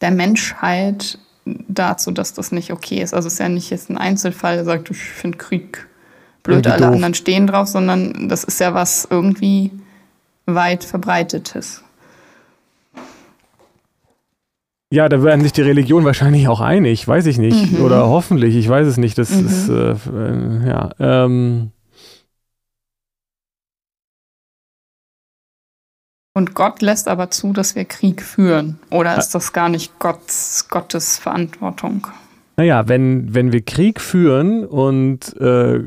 der 0.01 0.11
Menschheit 0.11 1.19
dazu, 1.67 2.12
dass 2.12 2.33
das 2.33 2.51
nicht 2.51 2.71
okay 2.71 3.01
ist. 3.01 3.13
Also 3.13 3.27
es 3.27 3.33
ist 3.33 3.39
ja 3.39 3.49
nicht 3.49 3.69
jetzt 3.69 3.89
ein 3.89 3.97
Einzelfall, 3.97 4.55
der 4.55 4.65
sagt, 4.65 4.89
ich 4.89 4.97
finde 4.97 5.38
Krieg 5.38 5.88
blöd, 6.43 6.57
irgendwie 6.57 6.69
alle 6.71 6.86
doof. 6.86 6.95
anderen 6.95 7.13
stehen 7.13 7.47
drauf, 7.47 7.67
sondern 7.67 8.29
das 8.29 8.43
ist 8.43 8.60
ja 8.60 8.73
was 8.73 9.07
irgendwie 9.10 9.71
weit 10.45 10.83
verbreitetes. 10.83 11.83
Ja, 14.89 15.10
da 15.10 15.21
werden 15.21 15.41
sich 15.41 15.51
die 15.51 15.62
Religionen 15.62 16.05
wahrscheinlich 16.05 16.47
auch 16.47 16.62
einig, 16.62 17.05
weiß 17.05 17.25
ich 17.25 17.38
nicht. 17.38 17.73
Mhm. 17.73 17.83
Oder 17.83 18.07
hoffentlich, 18.07 18.55
ich 18.55 18.69
weiß 18.69 18.88
es 18.88 18.95
nicht. 18.97 19.17
Das 19.17 19.31
mhm. 19.31 19.45
ist, 19.45 19.69
äh, 19.69 19.95
ja. 20.65 20.91
Ähm, 20.99 21.71
Und 26.38 26.54
Gott 26.54 26.84
lässt 26.84 27.08
aber 27.08 27.32
zu, 27.32 27.52
dass 27.52 27.73
wir 27.73 27.86
Krieg 27.86 28.21
führen. 28.21 28.78
Oder 28.91 29.17
ist 29.17 29.30
das 29.30 29.54
gar 29.54 29.69
nicht 29.69 29.97
Gottes, 29.97 30.67
Gottes 30.69 31.17
Verantwortung? 31.17 32.06
Naja, 32.58 32.88
wenn, 32.88 33.34
wenn 33.34 33.52
wir 33.52 33.65
Krieg 33.65 34.00
führen 34.00 34.63
und 34.63 35.36
äh, 35.41 35.82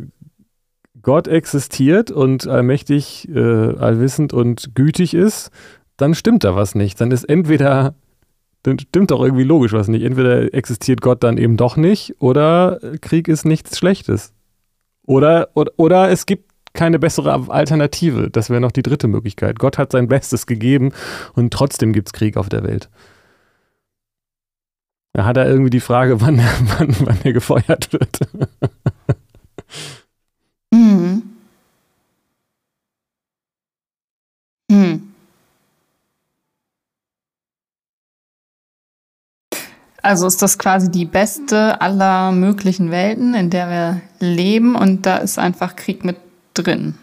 Gott 1.02 1.28
existiert 1.28 2.10
und 2.10 2.48
allmächtig, 2.48 3.28
äh, 3.28 3.38
allwissend 3.38 4.32
und 4.32 4.74
gütig 4.74 5.14
ist, 5.14 5.52
dann 5.96 6.16
stimmt 6.16 6.42
da 6.42 6.56
was 6.56 6.74
nicht. 6.74 7.00
Dann 7.00 7.12
ist 7.12 7.28
entweder, 7.28 7.94
dann 8.64 8.80
stimmt 8.80 9.12
doch 9.12 9.22
irgendwie 9.22 9.44
logisch 9.44 9.72
was 9.72 9.86
nicht. 9.86 10.02
Entweder 10.02 10.52
existiert 10.52 11.00
Gott 11.00 11.22
dann 11.22 11.38
eben 11.38 11.58
doch 11.58 11.76
nicht 11.76 12.20
oder 12.20 12.80
Krieg 13.00 13.28
ist 13.28 13.44
nichts 13.44 13.78
Schlechtes. 13.78 14.32
Oder, 15.06 15.50
oder, 15.54 15.70
oder 15.76 16.10
es 16.10 16.26
gibt 16.26 16.49
keine 16.72 16.98
bessere 16.98 17.50
Alternative. 17.50 18.30
Das 18.30 18.50
wäre 18.50 18.60
noch 18.60 18.72
die 18.72 18.82
dritte 18.82 19.08
Möglichkeit. 19.08 19.58
Gott 19.58 19.78
hat 19.78 19.92
sein 19.92 20.08
Bestes 20.08 20.46
gegeben 20.46 20.92
und 21.34 21.52
trotzdem 21.52 21.92
gibt 21.92 22.08
es 22.08 22.12
Krieg 22.12 22.36
auf 22.36 22.48
der 22.48 22.62
Welt. 22.62 22.88
Da 25.12 25.24
hat 25.24 25.36
er 25.36 25.46
irgendwie 25.46 25.70
die 25.70 25.80
Frage, 25.80 26.20
wann, 26.20 26.38
wann, 26.38 26.94
wann 27.00 27.18
er 27.24 27.32
gefeuert 27.32 27.92
wird. 27.92 28.20
mhm. 30.72 31.22
Hm. 34.70 35.12
Also 40.02 40.26
ist 40.26 40.40
das 40.40 40.58
quasi 40.58 40.90
die 40.90 41.04
beste 41.04 41.80
aller 41.80 42.32
möglichen 42.32 42.90
Welten, 42.90 43.34
in 43.34 43.50
der 43.50 43.68
wir 43.68 44.00
leben 44.18 44.76
und 44.76 45.04
da 45.04 45.18
ist 45.18 45.38
einfach 45.38 45.76
Krieg 45.76 46.04
mit 46.04 46.16
drin. 46.54 46.94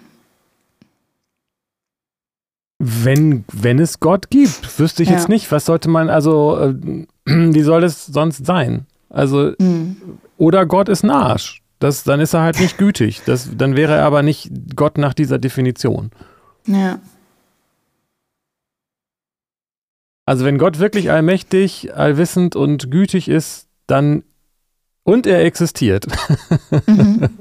Wenn, 2.79 3.43
wenn 3.51 3.79
es 3.79 3.99
Gott 3.99 4.29
gibt, 4.29 4.79
wüsste 4.79 5.01
ich 5.01 5.09
ja. 5.09 5.15
jetzt 5.15 5.29
nicht, 5.29 5.51
was 5.51 5.65
sollte 5.65 5.89
man, 5.89 6.09
also, 6.09 6.57
äh, 6.59 7.05
wie 7.25 7.61
soll 7.61 7.83
es 7.83 8.05
sonst 8.05 8.45
sein? 8.45 8.85
Also, 9.09 9.53
mhm. 9.57 9.97
oder 10.37 10.65
Gott 10.65 10.89
ist 10.89 11.03
ein 11.03 11.09
Arsch. 11.09 11.61
Das, 11.79 12.03
dann 12.03 12.19
ist 12.19 12.33
er 12.33 12.41
halt 12.41 12.59
nicht 12.59 12.77
gütig. 12.77 13.21
Das, 13.25 13.49
dann 13.55 13.75
wäre 13.75 13.93
er 13.95 14.05
aber 14.05 14.23
nicht 14.23 14.51
Gott 14.75 14.97
nach 14.97 15.13
dieser 15.13 15.37
Definition. 15.37 16.11
Ja. 16.65 16.99
Also, 20.25 20.43
wenn 20.43 20.57
Gott 20.57 20.79
wirklich 20.79 21.11
allmächtig, 21.11 21.95
allwissend 21.95 22.55
und 22.55 22.91
gütig 22.91 23.29
ist, 23.29 23.67
dann 23.85 24.23
und 25.03 25.25
er 25.25 25.45
existiert. 25.45 26.05
Mhm. 26.85 27.29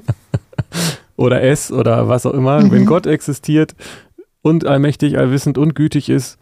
oder 1.17 1.43
es 1.43 1.71
oder 1.71 2.07
was 2.07 2.25
auch 2.25 2.33
immer, 2.33 2.61
mhm. 2.63 2.71
wenn 2.71 2.85
Gott 2.85 3.05
existiert 3.05 3.75
und 4.41 4.65
allmächtig, 4.65 5.17
allwissend 5.17 5.57
und 5.57 5.75
gütig 5.75 6.09
ist, 6.09 6.39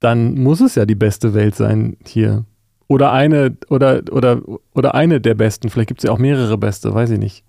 dann 0.00 0.34
muss 0.34 0.60
es 0.60 0.74
ja 0.74 0.84
die 0.86 0.94
beste 0.96 1.34
Welt 1.34 1.54
sein 1.54 1.96
hier. 2.04 2.44
Oder 2.88 3.12
eine, 3.12 3.56
oder, 3.68 4.02
oder, 4.10 4.40
oder 4.74 4.94
eine 4.94 5.20
der 5.20 5.34
besten. 5.34 5.70
Vielleicht 5.70 5.88
gibt 5.88 6.00
es 6.00 6.04
ja 6.04 6.12
auch 6.12 6.18
mehrere 6.18 6.56
beste, 6.56 6.94
weiß 6.94 7.10
ich 7.10 7.18
nicht. 7.18 7.44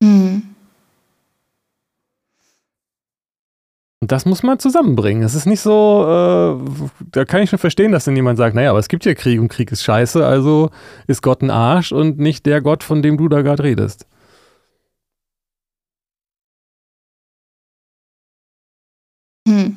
Mhm. 0.00 0.42
Und 4.00 4.10
das 4.10 4.26
muss 4.26 4.42
man 4.42 4.58
zusammenbringen. 4.58 5.22
Es 5.22 5.36
ist 5.36 5.46
nicht 5.46 5.60
so, 5.60 6.04
äh, 6.04 6.90
da 7.12 7.24
kann 7.24 7.40
ich 7.42 7.50
schon 7.50 7.60
verstehen, 7.60 7.92
dass 7.92 8.04
dann 8.04 8.16
jemand 8.16 8.36
sagt, 8.36 8.54
naja, 8.54 8.70
aber 8.70 8.80
es 8.80 8.88
gibt 8.88 9.04
ja 9.04 9.14
Krieg 9.14 9.40
und 9.40 9.48
Krieg 9.48 9.70
ist 9.70 9.84
scheiße, 9.84 10.26
also 10.26 10.70
ist 11.06 11.22
Gott 11.22 11.40
ein 11.40 11.50
Arsch 11.50 11.92
und 11.92 12.18
nicht 12.18 12.44
der 12.44 12.60
Gott, 12.62 12.82
von 12.82 13.00
dem 13.00 13.16
du 13.16 13.28
da 13.28 13.42
gerade 13.42 13.62
redest. 13.62 14.06
Hm. 19.46 19.76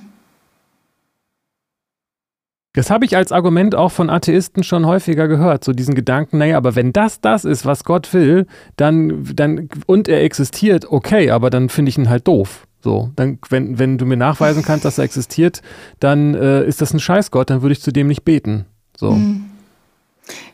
Das 2.73 2.89
habe 2.89 3.06
ich 3.06 3.15
als 3.15 3.32
Argument 3.32 3.73
auch 3.73 3.91
von 3.91 4.10
Atheisten 4.10 4.63
schon 4.63 4.86
häufiger 4.86 5.30
gehört, 5.30 5.63
so 5.63 5.71
diesen 5.71 5.95
Gedanken, 5.95 6.39
naja, 6.39 6.58
aber 6.58 6.75
wenn 6.75 6.91
das 6.91 7.21
das 7.21 7.45
ist, 7.45 7.65
was 7.65 7.86
Gott 7.86 8.13
will, 8.13 8.47
dann, 8.75 9.23
dann 9.34 9.69
und 9.86 10.10
er 10.10 10.21
existiert, 10.23 10.91
okay, 10.91 11.32
aber 11.32 11.49
dann 11.49 11.69
finde 11.69 11.89
ich 11.89 11.97
ihn 11.97 12.10
halt 12.10 12.28
doof. 12.28 12.67
So, 12.82 13.12
dann, 13.15 13.39
wenn, 13.49 13.80
wenn 13.80 13.97
du 13.97 14.06
mir 14.06 14.17
nachweisen 14.17 14.62
kannst, 14.62 14.86
dass 14.86 14.97
er 14.97 15.06
existiert, 15.06 15.62
dann 15.99 16.36
äh, 16.36 16.65
ist 16.65 16.82
das 16.82 16.93
ein 16.93 16.99
Scheißgott, 16.99 17.49
dann 17.49 17.62
würde 17.62 17.73
ich 17.73 17.82
zu 17.82 17.91
dem 17.91 18.08
nicht 18.08 18.25
beten. 18.25 18.65
So. 18.95 19.12
Hm. 19.12 19.45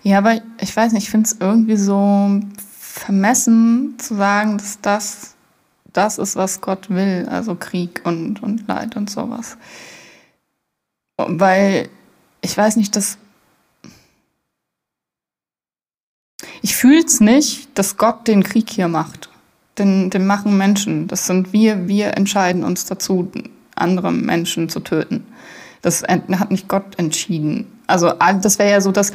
Ja, 0.04 0.20
aber 0.20 0.40
ich 0.62 0.76
weiß 0.76 0.94
nicht, 0.94 1.04
ich 1.04 1.10
finde 1.10 1.26
es 1.26 1.38
irgendwie 1.40 1.76
so 1.76 2.40
vermessen 2.80 3.96
zu 3.98 4.16
sagen, 4.16 4.58
dass 4.60 4.80
das 4.80 5.36
das 5.94 6.18
ist, 6.18 6.36
was 6.36 6.62
Gott 6.62 6.90
will, 6.90 7.28
also 7.30 7.56
Krieg 7.56 8.02
und, 8.04 8.42
und 8.42 8.68
Leid 8.68 8.96
und 8.96 9.10
sowas. 9.10 9.58
Weil 11.18 11.90
ich 12.42 12.58
weiß 12.58 12.76
nicht, 12.78 12.96
dass. 12.96 13.18
Ich 16.64 16.76
fühle 16.76 17.04
es 17.04 17.20
nicht, 17.20 17.70
dass 17.78 17.98
Gott 17.98 18.28
den 18.28 18.44
Krieg 18.44 18.70
hier 18.70 18.88
macht. 18.88 19.30
Den, 19.78 20.10
den 20.10 20.26
machen 20.26 20.58
Menschen. 20.58 21.08
Das 21.08 21.26
sind 21.26 21.54
wir, 21.54 21.88
wir 21.88 22.18
entscheiden 22.18 22.64
uns 22.64 22.86
dazu, 22.86 23.32
andere 23.76 24.12
Menschen 24.12 24.70
zu 24.70 24.80
töten. 24.80 25.26
Das 25.82 26.04
hat 26.04 26.52
nicht 26.52 26.68
Gott 26.68 26.98
entschieden. 26.98 27.80
Also 27.88 28.12
das 28.42 28.60
wäre 28.60 28.72
ja 28.72 28.82
so, 28.82 28.92
dass 28.92 29.12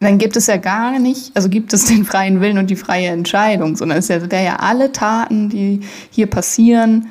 dann 0.00 0.18
gibt 0.18 0.36
es 0.36 0.46
ja 0.46 0.56
gar 0.56 0.98
nicht, 0.98 1.34
also 1.36 1.48
gibt 1.48 1.72
es 1.72 1.86
den 1.86 2.04
freien 2.04 2.40
Willen 2.40 2.58
und 2.58 2.70
die 2.70 2.76
freie 2.76 3.08
Entscheidung, 3.08 3.76
sondern 3.76 3.98
es 3.98 4.08
wäre 4.08 4.28
ja 4.44 4.56
alle 4.56 4.92
Taten, 4.92 5.48
die 5.48 5.80
hier 6.10 6.28
passieren, 6.28 7.08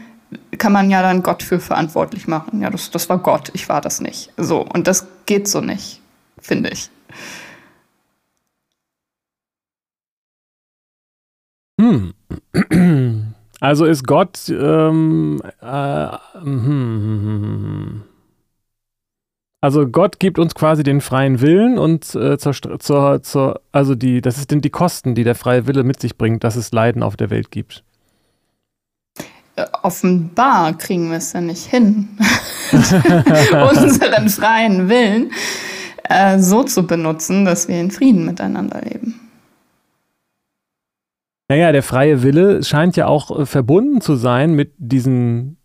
kann 0.58 0.72
man 0.72 0.90
ja 0.90 1.02
dann 1.02 1.24
Gott 1.24 1.44
für 1.44 1.60
verantwortlich 1.60 2.28
machen. 2.28 2.62
Ja, 2.62 2.70
das, 2.70 2.92
das 2.92 3.10
war 3.10 3.18
Gott, 3.20 3.52
ich 3.54 3.68
war 3.70 3.82
das 3.82 4.02
nicht. 4.02 4.32
So, 4.38 4.62
und 4.62 4.88
das 4.88 5.08
geht 5.26 5.48
so 5.48 5.62
nicht, 5.62 6.02
finde 6.40 6.70
ich. 6.70 6.90
Hm. 11.80 12.14
Also 13.60 13.86
ist 13.86 14.06
Gott 14.06 14.50
ähm, 14.50 15.42
äh, 15.62 15.66
hm, 15.66 16.44
hm, 16.44 16.64
hm, 16.64 17.42
hm. 17.42 18.04
Also 19.68 19.86
Gott 19.86 20.22
gibt 20.22 20.40
uns 20.40 20.56
quasi 20.56 20.82
den 20.82 21.02
freien 21.02 21.42
Willen 21.42 21.78
und 21.78 22.16
äh, 22.16 22.38
zur, 22.38 22.54
zur, 22.80 23.22
zur, 23.22 23.62
also 23.74 23.96
die, 23.96 24.22
das 24.22 24.42
sind 24.50 24.64
die 24.64 24.70
Kosten, 24.70 25.14
die 25.14 25.26
der 25.26 25.36
freie 25.36 25.68
Wille 25.68 25.84
mit 25.84 26.00
sich 26.00 26.18
bringt, 26.18 26.46
dass 26.46 26.56
es 26.56 26.72
Leiden 26.72 27.04
auf 27.04 27.18
der 27.18 27.30
Welt 27.30 27.52
gibt. 27.52 27.84
Äh, 29.58 29.66
offenbar 29.84 30.72
kriegen 30.78 31.10
wir 31.10 31.18
es 31.18 31.34
ja 31.34 31.42
nicht 31.42 31.66
hin, 31.66 32.08
unseren 32.72 34.30
freien 34.30 34.88
Willen 34.88 35.34
äh, 36.06 36.40
so 36.40 36.64
zu 36.64 36.88
benutzen, 36.88 37.44
dass 37.44 37.68
wir 37.68 37.78
in 37.78 37.92
Frieden 37.92 38.26
miteinander 38.26 38.80
leben. 38.80 39.20
Naja, 41.50 41.74
der 41.74 41.84
freie 41.84 42.24
Wille 42.24 42.64
scheint 42.64 42.96
ja 42.96 43.08
auch 43.08 43.38
äh, 43.38 43.46
verbunden 43.46 44.00
zu 44.00 44.16
sein 44.16 44.54
mit 44.54 44.72
diesen 44.78 45.57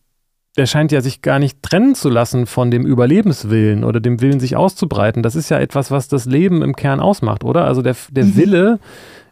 der 0.57 0.67
scheint 0.67 0.93
ja 0.93 1.01
sich 1.01 1.23
gar 1.23 1.39
nicht 1.39 1.63
trennen 1.63 1.95
zu 1.95 2.11
lassen 2.11 2.47
von 2.47 2.71
dem 2.71 2.85
Überlebenswillen 2.85 3.85
oder 3.85 4.01
dem 4.01 4.21
Willen, 4.21 4.41
sich 4.41 4.57
auszubreiten. 4.57 5.23
Das 5.23 5.35
ist 5.35 5.49
ja 5.49 5.59
etwas, 5.59 5.91
was 5.91 6.09
das 6.09 6.27
Leben 6.27 6.63
im 6.63 6.77
Kern 6.77 7.01
ausmacht, 7.01 7.43
oder? 7.43 7.65
Also 7.65 7.81
der, 7.81 7.97
der 8.11 8.25
mhm. 8.25 8.37
Wille 8.37 8.81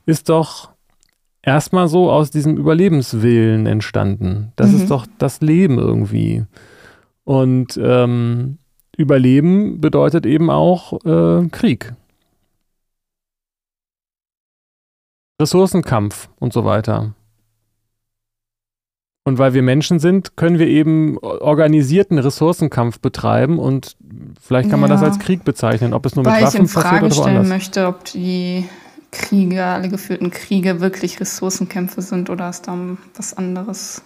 ist 0.07 0.31
doch 0.31 0.71
erstmal 1.43 1.89
so 1.89 2.11
aus 2.11 2.31
diesem 2.31 2.57
Überlebenswillen 2.57 3.67
entstanden. 3.67 4.53
Das 4.57 4.71
mhm. 4.71 4.77
ist 4.77 4.91
doch 4.91 5.07
das 5.19 5.43
Leben 5.43 5.79
irgendwie. 5.79 6.45
Und 7.25 7.79
ähm, 7.83 8.59
Überleben 8.97 9.81
bedeutet 9.81 10.25
eben 10.25 10.51
auch 10.51 11.05
äh, 11.05 11.49
Krieg. 11.49 11.95
Ressourcenkampf 15.41 16.29
und 16.39 16.53
so 16.53 16.65
weiter. 16.65 17.15
Und 19.23 19.39
weil 19.39 19.53
wir 19.53 19.63
Menschen 19.63 19.99
sind, 19.99 20.37
können 20.37 20.59
wir 20.59 20.67
eben 20.67 21.19
organisierten 21.19 22.19
Ressourcenkampf 22.19 23.01
betreiben 23.01 23.59
und 23.59 23.97
vielleicht 24.41 24.71
kann 24.71 24.81
man 24.81 24.89
ja. 24.89 24.97
das 24.97 25.05
als 25.05 25.19
Krieg 25.19 25.45
bezeichnen, 25.45 25.93
ob 25.93 26.07
es 26.07 26.17
nur 26.17 26.25
weil 26.25 26.43
mit 26.43 26.43
Waffen 26.45 26.67
passiert 26.67 27.19
oder. 27.19 27.43
Ich 27.43 27.49
möchte, 27.49 27.87
ob 27.87 28.05
die 28.05 28.67
Kriege, 29.13 29.63
alle 29.63 29.91
geführten 29.91 30.31
Kriege 30.31 30.81
wirklich 30.81 31.21
Ressourcenkämpfe 31.21 32.01
sind 32.01 32.31
oder 32.31 32.49
ist 32.49 32.67
da 32.67 32.79
was 33.15 33.37
anderes. 33.37 34.03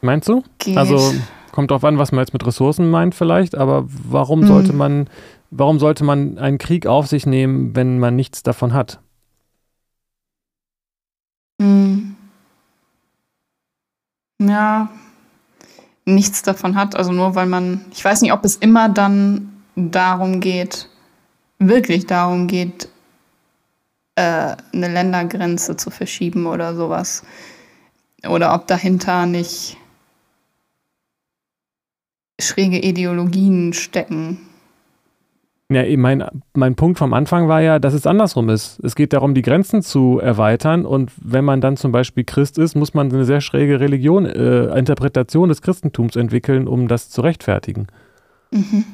Meinst 0.00 0.28
du? 0.28 0.42
Geht. 0.58 0.76
Also 0.76 1.14
kommt 1.52 1.70
drauf 1.70 1.84
an, 1.84 1.98
was 1.98 2.10
man 2.10 2.20
jetzt 2.22 2.32
mit 2.32 2.44
Ressourcen 2.44 2.90
meint 2.90 3.14
vielleicht, 3.14 3.56
aber 3.56 3.84
warum 3.86 4.40
hm. 4.40 4.48
sollte 4.48 4.72
man 4.72 5.08
warum 5.52 5.78
sollte 5.78 6.02
man 6.02 6.36
einen 6.38 6.58
Krieg 6.58 6.86
auf 6.86 7.06
sich 7.06 7.26
nehmen, 7.26 7.76
wenn 7.76 8.00
man 8.00 8.16
nichts 8.16 8.42
davon 8.42 8.72
hat? 8.72 8.98
Hm 11.60 12.11
ja, 14.48 14.88
nichts 16.04 16.42
davon 16.42 16.76
hat. 16.76 16.94
Also 16.96 17.12
nur 17.12 17.34
weil 17.34 17.46
man, 17.46 17.84
ich 17.92 18.04
weiß 18.04 18.22
nicht, 18.22 18.32
ob 18.32 18.44
es 18.44 18.56
immer 18.56 18.88
dann 18.88 19.62
darum 19.76 20.40
geht, 20.40 20.88
wirklich 21.58 22.06
darum 22.06 22.46
geht, 22.46 22.88
äh, 24.16 24.56
eine 24.72 24.88
Ländergrenze 24.88 25.76
zu 25.76 25.90
verschieben 25.90 26.46
oder 26.46 26.74
sowas. 26.74 27.22
Oder 28.26 28.54
ob 28.54 28.66
dahinter 28.66 29.26
nicht 29.26 29.76
schräge 32.40 32.78
Ideologien 32.78 33.72
stecken. 33.72 34.40
Ja, 35.74 35.84
mein, 35.96 36.24
mein 36.54 36.74
Punkt 36.74 36.98
vom 36.98 37.12
Anfang 37.14 37.48
war 37.48 37.60
ja, 37.60 37.78
dass 37.78 37.94
es 37.94 38.06
andersrum 38.06 38.48
ist. 38.48 38.80
Es 38.82 38.94
geht 38.94 39.12
darum, 39.12 39.34
die 39.34 39.42
Grenzen 39.42 39.82
zu 39.82 40.18
erweitern 40.18 40.84
und 40.84 41.12
wenn 41.16 41.44
man 41.44 41.60
dann 41.60 41.76
zum 41.76 41.92
Beispiel 41.92 42.24
Christ 42.24 42.58
ist, 42.58 42.74
muss 42.74 42.94
man 42.94 43.12
eine 43.12 43.24
sehr 43.24 43.40
schräge 43.40 43.80
Religion, 43.80 44.26
äh, 44.26 44.78
Interpretation 44.78 45.48
des 45.48 45.62
Christentums 45.62 46.16
entwickeln, 46.16 46.68
um 46.68 46.88
das 46.88 47.10
zu 47.10 47.20
rechtfertigen. 47.20 47.86
Mhm. 48.50 48.84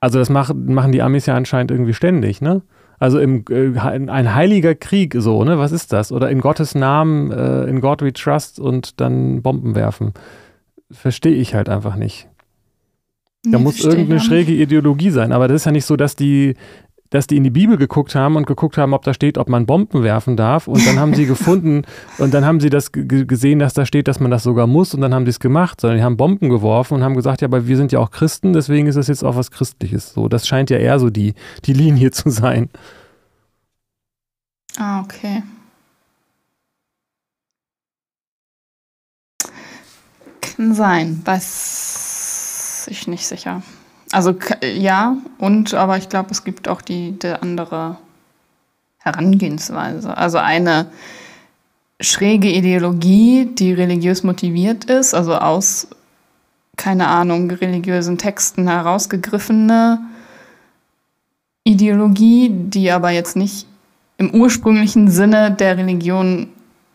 Also 0.00 0.18
das 0.18 0.30
mach, 0.30 0.52
machen 0.54 0.92
die 0.92 1.02
Amis 1.02 1.26
ja 1.26 1.34
anscheinend 1.34 1.70
irgendwie 1.70 1.94
ständig, 1.94 2.40
ne? 2.40 2.62
Also 3.00 3.20
im, 3.20 3.44
äh, 3.48 3.78
ein 3.78 4.34
heiliger 4.34 4.74
Krieg, 4.74 5.14
so, 5.18 5.44
ne? 5.44 5.58
Was 5.58 5.72
ist 5.72 5.92
das? 5.92 6.12
Oder 6.12 6.30
in 6.30 6.40
Gottes 6.40 6.74
Namen, 6.74 7.30
äh, 7.30 7.64
in 7.64 7.80
God 7.80 8.02
we 8.02 8.12
trust 8.12 8.58
und 8.58 9.00
dann 9.00 9.42
Bomben 9.42 9.74
werfen. 9.74 10.14
Verstehe 10.90 11.34
ich 11.34 11.54
halt 11.54 11.68
einfach 11.68 11.96
nicht. 11.96 12.28
Da 13.44 13.58
muss 13.58 13.80
irgendeine 13.80 14.20
schräge 14.20 14.52
Ideologie 14.52 15.10
sein. 15.10 15.32
Aber 15.32 15.48
das 15.48 15.62
ist 15.62 15.64
ja 15.66 15.72
nicht 15.72 15.86
so, 15.86 15.96
dass 15.96 16.16
die, 16.16 16.54
dass 17.10 17.26
die 17.26 17.36
in 17.36 17.44
die 17.44 17.50
Bibel 17.50 17.76
geguckt 17.76 18.14
haben 18.14 18.36
und 18.36 18.46
geguckt 18.46 18.76
haben, 18.76 18.92
ob 18.92 19.04
da 19.04 19.14
steht, 19.14 19.38
ob 19.38 19.48
man 19.48 19.64
Bomben 19.64 20.02
werfen 20.02 20.36
darf. 20.36 20.66
Und 20.66 20.86
dann 20.86 20.98
haben 20.98 21.14
sie 21.14 21.26
gefunden 21.34 21.82
und 22.18 22.34
dann 22.34 22.44
haben 22.44 22.60
sie 22.60 22.68
das 22.68 22.90
gesehen, 22.92 23.60
dass 23.60 23.74
da 23.74 23.86
steht, 23.86 24.08
dass 24.08 24.20
man 24.20 24.30
das 24.30 24.42
sogar 24.42 24.66
muss. 24.66 24.92
Und 24.92 25.00
dann 25.00 25.14
haben 25.14 25.24
sie 25.24 25.30
es 25.30 25.40
gemacht, 25.40 25.80
sondern 25.80 25.98
die 25.98 26.04
haben 26.04 26.16
Bomben 26.16 26.48
geworfen 26.48 26.94
und 26.94 27.04
haben 27.04 27.14
gesagt, 27.14 27.40
ja, 27.40 27.48
aber 27.48 27.66
wir 27.66 27.76
sind 27.76 27.92
ja 27.92 28.00
auch 28.00 28.10
Christen, 28.10 28.52
deswegen 28.52 28.88
ist 28.88 28.96
das 28.96 29.06
jetzt 29.08 29.24
auch 29.24 29.36
was 29.36 29.50
Christliches. 29.50 30.12
So, 30.12 30.28
das 30.28 30.46
scheint 30.46 30.70
ja 30.70 30.78
eher 30.78 30.98
so 30.98 31.10
die, 31.10 31.34
die 31.64 31.72
Linie 31.72 32.10
zu 32.10 32.30
sein. 32.30 32.68
Ah, 34.76 35.00
okay. 35.00 35.42
Kann 40.40 40.74
sein. 40.74 41.22
Was 41.24 42.07
ich 42.88 43.06
nicht 43.06 43.26
sicher. 43.26 43.62
Also 44.12 44.34
ja, 44.62 45.16
und 45.38 45.74
aber 45.74 45.98
ich 45.98 46.08
glaube, 46.08 46.30
es 46.30 46.44
gibt 46.44 46.68
auch 46.68 46.80
die, 46.80 47.12
die 47.18 47.28
andere 47.28 47.98
Herangehensweise. 48.98 50.16
Also 50.16 50.38
eine 50.38 50.86
schräge 52.00 52.50
Ideologie, 52.50 53.46
die 53.46 53.72
religiös 53.72 54.22
motiviert 54.22 54.84
ist, 54.84 55.14
also 55.14 55.34
aus, 55.34 55.88
keine 56.76 57.08
Ahnung, 57.08 57.50
religiösen 57.50 58.18
Texten 58.18 58.68
herausgegriffene 58.68 60.00
Ideologie, 61.64 62.50
die 62.50 62.90
aber 62.90 63.10
jetzt 63.10 63.36
nicht 63.36 63.66
im 64.16 64.34
ursprünglichen 64.34 65.10
Sinne 65.10 65.50
der 65.50 65.76
Religion 65.76 66.48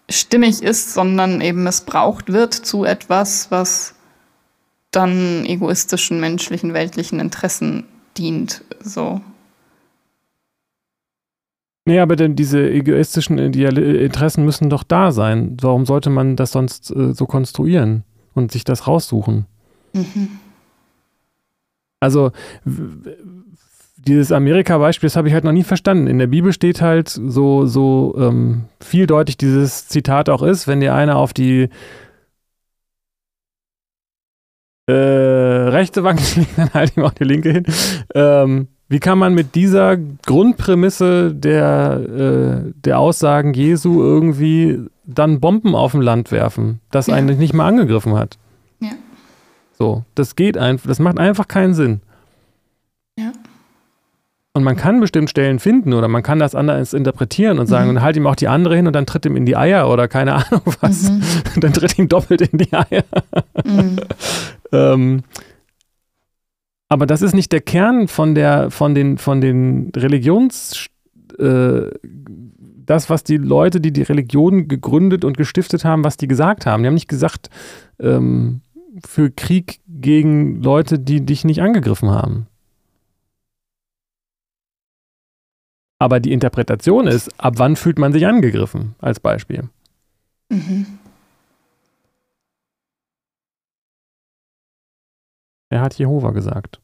stimmig 0.10 0.64
ist, 0.64 0.94
sondern 0.94 1.42
eben 1.42 1.64
missbraucht 1.64 2.32
wird 2.32 2.54
zu 2.54 2.84
etwas, 2.84 3.52
was 3.52 3.93
dann 4.96 5.46
egoistischen, 5.46 6.20
menschlichen, 6.20 6.74
weltlichen 6.74 7.20
Interessen 7.20 7.86
dient. 8.18 8.64
So. 8.82 9.22
Nee, 11.86 12.00
aber 12.00 12.16
denn 12.16 12.36
diese 12.36 12.70
egoistischen 12.70 13.38
Interessen 13.38 14.46
müssen 14.46 14.70
doch 14.70 14.84
da 14.84 15.12
sein. 15.12 15.58
Warum 15.62 15.86
sollte 15.86 16.10
man 16.10 16.36
das 16.38 16.52
sonst 16.52 16.92
äh, 16.92 17.14
so 17.14 17.26
konstruieren 17.26 18.04
und 18.34 18.52
sich 18.52 18.64
das 18.64 18.88
raussuchen? 18.88 19.46
Mhm. 19.94 20.40
Also 22.00 22.32
dieses 23.98 24.32
Amerika-Beispiel, 24.32 25.08
das 25.08 25.16
habe 25.16 25.28
ich 25.28 25.34
halt 25.34 25.44
noch 25.44 25.52
nie 25.52 25.64
verstanden. 25.64 26.08
In 26.08 26.20
der 26.20 26.28
Bibel 26.28 26.52
steht 26.52 26.82
halt 26.82 27.10
so, 27.10 27.66
so 27.66 28.16
ähm, 28.18 28.66
vieldeutig 28.82 29.38
dieses 29.38 29.88
Zitat 29.88 30.30
auch 30.30 30.44
ist, 30.44 30.68
wenn 30.68 30.82
dir 30.82 30.94
einer 30.94 31.18
auf 31.18 31.34
die 31.34 31.70
äh, 34.88 34.94
rechte 34.94 36.04
Wange 36.04 36.22
schlägt, 36.22 36.58
dann 36.58 36.74
halte 36.74 36.92
ich 36.92 36.98
ihm 36.98 37.04
auch 37.04 37.14
die 37.14 37.24
linke 37.24 37.52
hin. 37.52 37.66
Ähm, 38.14 38.68
wie 38.90 39.00
kann 39.00 39.18
man 39.18 39.34
mit 39.34 39.56
dieser 39.56 39.98
Grundprämisse 39.98 41.34
der, 41.34 42.00
äh, 42.00 42.72
der 42.76 43.00
Aussagen 43.00 43.54
Jesu 43.54 44.02
irgendwie 44.02 44.80
dann 45.06 45.40
Bomben 45.40 45.76
auf 45.76 45.92
dem 45.92 46.02
Land 46.02 46.32
werfen, 46.32 46.80
das 46.92 47.08
ja. 47.08 47.16
eigentlich 47.16 47.38
nicht 47.38 47.54
mal 47.54 47.68
angegriffen 47.68 48.16
hat? 48.16 48.38
Ja. 48.80 48.92
So, 49.78 50.04
das 50.16 50.36
geht 50.36 50.58
einfach, 50.58 50.88
das 50.88 51.00
macht 51.00 51.18
einfach 51.18 51.48
keinen 51.48 51.74
Sinn. 51.74 52.02
Und 54.56 54.64
man 54.64 54.76
kann 54.76 55.00
bestimmt 55.00 55.32
Stellen 55.32 55.58
finden 55.58 55.94
oder 55.94 56.08
man 56.08 56.22
kann 56.22 56.38
das 56.38 56.54
anders 56.54 56.94
interpretieren 56.94 57.58
und 57.58 57.66
sagen, 57.66 57.90
mhm. 57.90 57.98
und 57.98 58.02
halt 58.04 58.16
ihm 58.16 58.28
auch 58.28 58.36
die 58.36 58.48
andere 58.48 58.76
hin 58.76 58.86
und 58.86 58.94
dann 58.94 59.08
tritt 59.08 59.26
ihm 59.26 59.36
in 59.36 59.48
die 59.48 59.58
Eier 59.58 59.90
oder 59.90 60.08
keine 60.08 60.34
Ahnung 60.46 60.62
was. 60.80 61.10
Mhm. 61.10 61.22
dann 61.60 61.74
tritt 61.74 61.98
ihm 61.98 62.08
doppelt 62.08 62.42
in 62.42 62.60
die 62.60 62.72
Eier. 62.72 63.04
Mhm. 63.66 63.96
ähm, 64.72 65.24
aber 66.88 67.08
das 67.08 67.24
ist 67.24 67.34
nicht 67.34 67.52
der 67.52 67.62
Kern 67.62 68.08
von 68.08 68.36
der, 68.36 68.70
von 68.70 68.94
den, 68.94 69.18
von 69.18 69.42
den 69.42 69.92
Religions, 69.96 70.86
äh, 71.40 71.90
das, 72.86 73.10
was 73.10 73.24
die 73.24 73.38
Leute, 73.38 73.82
die 73.82 73.92
die 73.92 74.04
Religion 74.04 74.68
gegründet 74.68 75.26
und 75.26 75.36
gestiftet 75.36 75.84
haben, 75.84 76.04
was 76.04 76.18
die 76.18 76.28
gesagt 76.28 76.68
haben. 76.68 76.84
Die 76.84 76.88
haben 76.88 76.94
nicht 76.94 77.08
gesagt, 77.08 77.50
ähm, 78.00 78.62
für 79.04 79.32
Krieg 79.32 79.80
gegen 79.88 80.62
Leute, 80.62 81.00
die 81.00 81.26
dich 81.26 81.46
nicht 81.46 81.64
angegriffen 81.64 82.12
haben. 82.12 82.46
Aber 86.04 86.20
die 86.20 86.34
Interpretation 86.34 87.08
ist, 87.08 87.32
ab 87.40 87.54
wann 87.60 87.78
fühlt 87.78 87.98
man 87.98 88.12
sich 88.12 88.28
angegriffen, 88.28 88.94
als 89.00 89.22
Beispiel. 89.22 89.70
Mhm. 90.50 91.00
Er 95.70 95.80
hat 95.80 95.98
Jehova 95.98 96.32
gesagt. 96.32 96.82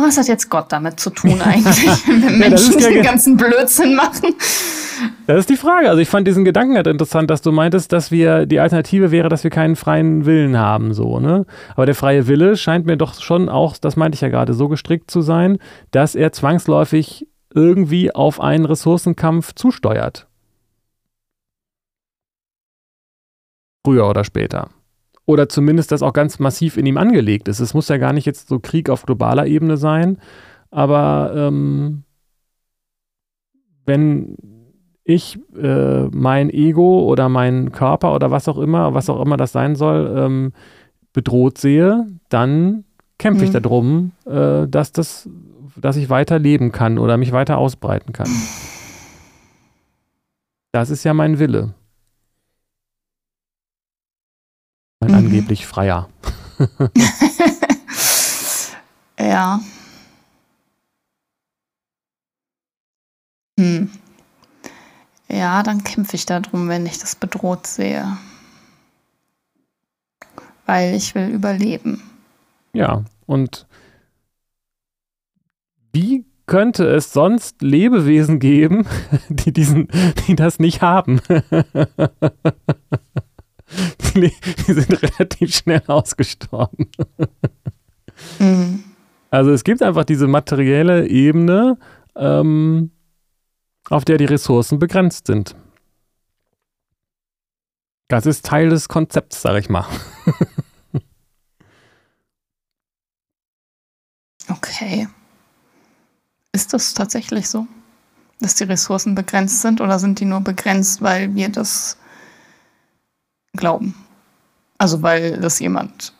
Was 0.00 0.16
hat 0.16 0.28
jetzt 0.28 0.48
Gott 0.48 0.66
damit 0.70 1.00
zu 1.00 1.10
tun 1.10 1.42
eigentlich, 1.42 1.86
wenn 2.06 2.38
Menschen 2.38 2.78
ja, 2.78 2.88
den 2.88 3.02
ganzen 3.02 3.36
Blödsinn 3.36 3.96
machen? 3.96 4.36
Das 5.26 5.40
ist 5.40 5.50
die 5.50 5.56
Frage. 5.56 5.88
Also 5.88 6.00
ich 6.00 6.08
fand 6.08 6.26
diesen 6.26 6.44
Gedanken 6.44 6.76
halt 6.76 6.86
interessant, 6.86 7.30
dass 7.30 7.42
du 7.42 7.50
meintest, 7.50 7.92
dass 7.92 8.12
wir 8.12 8.46
die 8.46 8.60
Alternative 8.60 9.10
wäre, 9.10 9.28
dass 9.28 9.42
wir 9.42 9.50
keinen 9.50 9.74
freien 9.74 10.24
Willen 10.24 10.56
haben, 10.56 10.94
so, 10.94 11.18
ne? 11.18 11.46
Aber 11.74 11.84
der 11.84 11.96
freie 11.96 12.28
Wille 12.28 12.56
scheint 12.56 12.86
mir 12.86 12.96
doch 12.96 13.20
schon 13.20 13.48
auch, 13.48 13.76
das 13.76 13.96
meinte 13.96 14.14
ich 14.14 14.20
ja 14.20 14.28
gerade, 14.28 14.54
so 14.54 14.68
gestrickt 14.68 15.10
zu 15.10 15.20
sein, 15.20 15.58
dass 15.90 16.14
er 16.14 16.32
zwangsläufig 16.32 17.26
irgendwie 17.52 18.14
auf 18.14 18.40
einen 18.40 18.66
Ressourcenkampf 18.66 19.54
zusteuert. 19.54 20.28
Früher 23.84 24.08
oder 24.08 24.22
später. 24.22 24.70
Oder 25.28 25.50
zumindest, 25.50 25.92
dass 25.92 26.02
auch 26.02 26.14
ganz 26.14 26.38
massiv 26.38 26.78
in 26.78 26.86
ihm 26.86 26.96
angelegt 26.96 27.48
ist. 27.48 27.60
Es 27.60 27.74
muss 27.74 27.88
ja 27.88 27.98
gar 27.98 28.14
nicht 28.14 28.24
jetzt 28.24 28.48
so 28.48 28.60
Krieg 28.60 28.88
auf 28.88 29.04
globaler 29.04 29.46
Ebene 29.46 29.76
sein, 29.76 30.16
aber 30.70 31.32
ähm, 31.36 32.04
wenn 33.84 34.36
ich 35.04 35.38
äh, 35.54 36.04
mein 36.04 36.48
Ego 36.48 37.02
oder 37.02 37.28
meinen 37.28 37.72
Körper 37.72 38.14
oder 38.14 38.30
was 38.30 38.48
auch 38.48 38.56
immer, 38.56 38.94
was 38.94 39.10
auch 39.10 39.20
immer 39.20 39.36
das 39.36 39.52
sein 39.52 39.76
soll, 39.76 40.14
ähm, 40.16 40.52
bedroht 41.12 41.58
sehe, 41.58 42.06
dann 42.30 42.84
kämpfe 43.18 43.44
ich 43.44 43.52
mhm. 43.52 43.62
darum, 43.62 44.12
äh, 44.24 44.66
dass 44.66 44.92
das, 44.92 45.28
dass 45.76 45.96
ich 45.96 46.08
weiter 46.08 46.38
leben 46.38 46.72
kann 46.72 46.96
oder 46.96 47.18
mich 47.18 47.32
weiter 47.32 47.58
ausbreiten 47.58 48.14
kann. 48.14 48.30
Das 50.72 50.88
ist 50.88 51.04
ja 51.04 51.12
mein 51.12 51.38
Wille. 51.38 51.74
Mein 55.00 55.10
mhm. 55.10 55.16
angeblich 55.16 55.66
freier. 55.66 56.08
ja. 59.18 59.60
Hm. 63.58 63.90
Ja, 65.28 65.62
dann 65.62 65.84
kämpfe 65.84 66.16
ich 66.16 66.26
darum, 66.26 66.68
wenn 66.68 66.86
ich 66.86 66.98
das 66.98 67.14
bedroht 67.14 67.66
sehe. 67.66 68.16
Weil 70.66 70.94
ich 70.94 71.14
will 71.14 71.28
überleben. 71.28 72.02
Ja, 72.72 73.04
und 73.26 73.66
wie 75.92 76.24
könnte 76.46 76.86
es 76.86 77.12
sonst 77.12 77.62
Lebewesen 77.62 78.38
geben, 78.40 78.86
die 79.28 79.52
diesen, 79.52 79.88
die 80.26 80.34
das 80.34 80.58
nicht 80.58 80.82
haben? 80.82 81.20
die, 84.20 84.34
die 84.66 84.72
sind 84.74 85.02
relativ 85.02 85.54
schnell 85.54 85.82
ausgestorben. 85.86 86.88
Mhm. 88.38 88.84
Also 89.30 89.50
es 89.50 89.64
gibt 89.64 89.82
einfach 89.82 90.04
diese 90.04 90.26
materielle 90.26 91.06
Ebene, 91.08 91.78
ähm, 92.16 92.90
auf 93.90 94.04
der 94.04 94.18
die 94.18 94.24
Ressourcen 94.24 94.78
begrenzt 94.78 95.26
sind. 95.26 95.54
Das 98.08 98.26
ist 98.26 98.44
Teil 98.46 98.70
des 98.70 98.88
Konzepts, 98.88 99.42
sag 99.42 99.58
ich 99.58 99.68
mal. 99.68 99.84
okay. 104.48 105.08
Ist 106.52 106.72
das 106.72 106.94
tatsächlich 106.94 107.50
so, 107.50 107.66
dass 108.40 108.54
die 108.54 108.64
Ressourcen 108.64 109.14
begrenzt 109.14 109.60
sind 109.60 109.82
oder 109.82 109.98
sind 109.98 110.20
die 110.20 110.24
nur 110.24 110.40
begrenzt, 110.40 111.02
weil 111.02 111.34
wir 111.34 111.50
das 111.50 111.98
glauben? 113.52 113.94
Also 114.78 115.02
weil 115.02 115.38
das 115.38 115.58
jemand, 115.58 116.12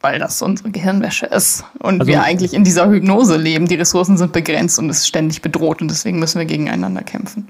weil 0.00 0.18
das 0.18 0.40
unsere 0.42 0.70
Gehirnwäsche 0.70 1.26
ist 1.26 1.64
und 1.78 2.00
also, 2.00 2.06
wir 2.06 2.22
eigentlich 2.22 2.54
in 2.54 2.62
dieser 2.62 2.88
Hypnose 2.88 3.36
leben. 3.36 3.66
Die 3.66 3.76
Ressourcen 3.76 4.18
sind 4.18 4.32
begrenzt 4.32 4.78
und 4.78 4.90
es 4.90 4.98
ist 4.98 5.08
ständig 5.08 5.42
bedroht 5.42 5.80
und 5.80 5.90
deswegen 5.90 6.18
müssen 6.18 6.38
wir 6.38 6.46
gegeneinander 6.46 7.02
kämpfen. 7.02 7.48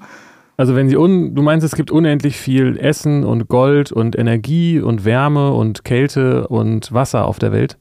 Also 0.57 0.75
wenn 0.75 0.89
sie 0.89 0.97
un, 0.97 1.35
du 1.35 1.43
meinst, 1.43 1.65
es 1.65 1.77
gibt 1.77 1.91
unendlich 1.91 2.37
viel 2.37 2.79
Essen 2.79 3.25
und 3.25 3.49
Gold 3.49 3.93
und 3.93 4.19
Energie 4.19 4.81
und 4.81 5.05
Wärme 5.05 5.53
und 5.53 5.85
Kälte 5.85 6.49
und 6.49 6.93
Wasser 6.93 7.27
auf 7.27 7.39
der 7.39 7.53
Welt? 7.53 7.79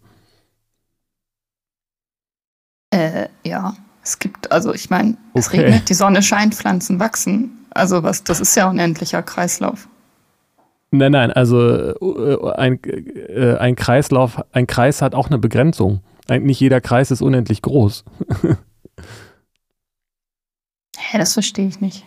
Äh, 2.92 3.28
ja. 3.44 3.76
Es 4.04 4.20
gibt, 4.20 4.52
also 4.52 4.74
ich 4.74 4.90
meine, 4.90 5.18
okay. 5.34 5.40
es 5.40 5.54
regnet, 5.54 5.90
die 5.90 5.94
Sonne 5.94 6.22
scheint, 6.22 6.56
Pflanzen 6.56 7.00
wachsen. 7.00 7.66
Also 7.72 8.04
was, 8.04 8.24
das 8.24 8.40
ist 8.40 8.56
ja 8.56 8.70
unendlicher 8.70 9.22
Kreislauf. 9.22 9.90
Nein, 10.92 11.12
nein, 11.12 11.32
also 11.32 11.60
äh, 11.60 12.52
ein, 12.56 12.80
äh, 12.84 13.58
ein 13.58 13.76
Kreislauf, 13.76 14.42
ein 14.54 14.68
Kreis 14.68 15.02
hat 15.02 15.16
auch 15.16 15.28
eine 15.28 15.38
Begrenzung. 15.38 16.02
Nicht 16.30 16.60
jeder 16.60 16.82
Kreis 16.82 17.12
ist 17.12 17.22
unendlich 17.22 17.62
groß. 17.62 18.04
Hä, 20.98 21.18
das 21.18 21.34
verstehe 21.34 21.68
ich 21.68 21.80
nicht. 21.80 22.04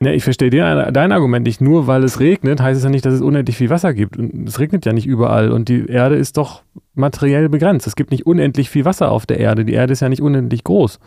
Ja, 0.00 0.10
ich 0.10 0.24
verstehe 0.24 0.50
dein 0.50 1.12
Argument 1.12 1.46
nicht. 1.46 1.60
Nur 1.60 1.86
weil 1.86 2.02
es 2.02 2.18
regnet, 2.18 2.60
heißt 2.60 2.78
es 2.78 2.84
ja 2.84 2.90
nicht, 2.90 3.06
dass 3.06 3.14
es 3.14 3.20
unendlich 3.20 3.56
viel 3.56 3.70
Wasser 3.70 3.94
gibt. 3.94 4.16
Und 4.16 4.48
es 4.48 4.58
regnet 4.58 4.84
ja 4.84 4.92
nicht 4.92 5.06
überall. 5.06 5.52
Und 5.52 5.68
die 5.68 5.86
Erde 5.86 6.16
ist 6.16 6.36
doch 6.36 6.62
materiell 6.94 7.48
begrenzt. 7.48 7.86
Es 7.86 7.96
gibt 7.96 8.10
nicht 8.10 8.26
unendlich 8.26 8.70
viel 8.70 8.84
Wasser 8.84 9.10
auf 9.10 9.24
der 9.24 9.38
Erde. 9.38 9.64
Die 9.64 9.72
Erde 9.72 9.92
ist 9.92 10.00
ja 10.00 10.08
nicht 10.08 10.20
unendlich 10.20 10.64
groß. 10.64 10.98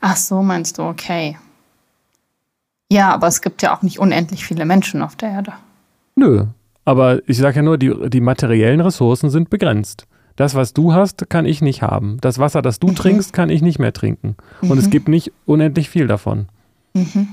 Ach 0.00 0.16
so, 0.16 0.42
meinst 0.42 0.78
du, 0.78 0.82
okay. 0.82 1.36
Ja, 2.92 3.14
aber 3.14 3.26
es 3.26 3.40
gibt 3.40 3.62
ja 3.62 3.74
auch 3.74 3.80
nicht 3.80 3.98
unendlich 3.98 4.44
viele 4.44 4.66
Menschen 4.66 5.00
auf 5.00 5.16
der 5.16 5.30
Erde. 5.30 5.52
Nö, 6.14 6.44
aber 6.84 7.26
ich 7.26 7.38
sage 7.38 7.56
ja 7.56 7.62
nur, 7.62 7.78
die, 7.78 8.10
die 8.10 8.20
materiellen 8.20 8.82
Ressourcen 8.82 9.30
sind 9.30 9.48
begrenzt. 9.48 10.06
Das, 10.36 10.54
was 10.54 10.74
du 10.74 10.92
hast, 10.92 11.30
kann 11.30 11.46
ich 11.46 11.62
nicht 11.62 11.80
haben. 11.80 12.18
Das 12.20 12.38
Wasser, 12.38 12.60
das 12.60 12.80
du 12.80 12.88
mhm. 12.88 12.94
trinkst, 12.96 13.32
kann 13.32 13.48
ich 13.48 13.62
nicht 13.62 13.78
mehr 13.78 13.94
trinken. 13.94 14.36
Mhm. 14.60 14.70
Und 14.70 14.78
es 14.78 14.86
mhm. 14.86 14.90
gibt 14.90 15.08
nicht 15.08 15.32
unendlich 15.46 15.88
viel 15.88 16.06
davon. 16.06 16.48
Mhm. 16.92 17.28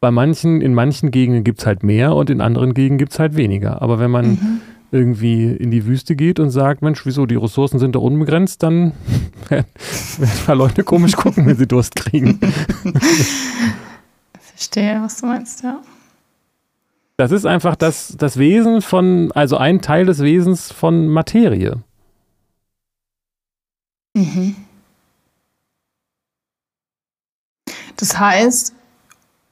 Bei 0.00 0.12
manchen, 0.12 0.60
in 0.60 0.74
manchen 0.74 1.10
Gegenden 1.10 1.42
gibt 1.42 1.58
es 1.60 1.66
halt 1.66 1.82
mehr 1.82 2.14
und 2.14 2.30
in 2.30 2.40
anderen 2.40 2.72
Gegenden 2.72 2.98
gibt 2.98 3.12
es 3.12 3.18
halt 3.18 3.34
weniger. 3.36 3.82
Aber 3.82 3.98
wenn 3.98 4.12
man 4.12 4.30
mhm. 4.30 4.60
irgendwie 4.92 5.50
in 5.50 5.72
die 5.72 5.86
Wüste 5.86 6.14
geht 6.14 6.38
und 6.38 6.50
sagt, 6.50 6.82
Mensch, 6.82 7.04
wieso, 7.04 7.26
die 7.26 7.36
Ressourcen 7.36 7.80
sind 7.80 7.96
doch 7.96 8.02
unbegrenzt, 8.02 8.62
dann 8.62 8.92
werden 9.48 9.66
ein 10.20 10.46
paar 10.46 10.56
Leute 10.56 10.84
komisch 10.84 11.16
gucken, 11.16 11.46
wenn 11.46 11.56
sie 11.56 11.66
Durst 11.66 11.96
kriegen. 11.96 12.38
Verstehe, 14.62 15.02
was 15.02 15.16
du 15.20 15.26
meinst, 15.26 15.64
ja. 15.64 15.82
Das 17.16 17.32
ist 17.32 17.46
einfach 17.46 17.74
das, 17.74 18.14
das 18.16 18.36
Wesen 18.36 18.80
von, 18.80 19.32
also 19.32 19.56
ein 19.56 19.82
Teil 19.82 20.06
des 20.06 20.20
Wesens 20.20 20.70
von 20.70 21.08
Materie. 21.08 21.82
Mhm. 24.14 24.54
Das 27.96 28.16
heißt, 28.16 28.72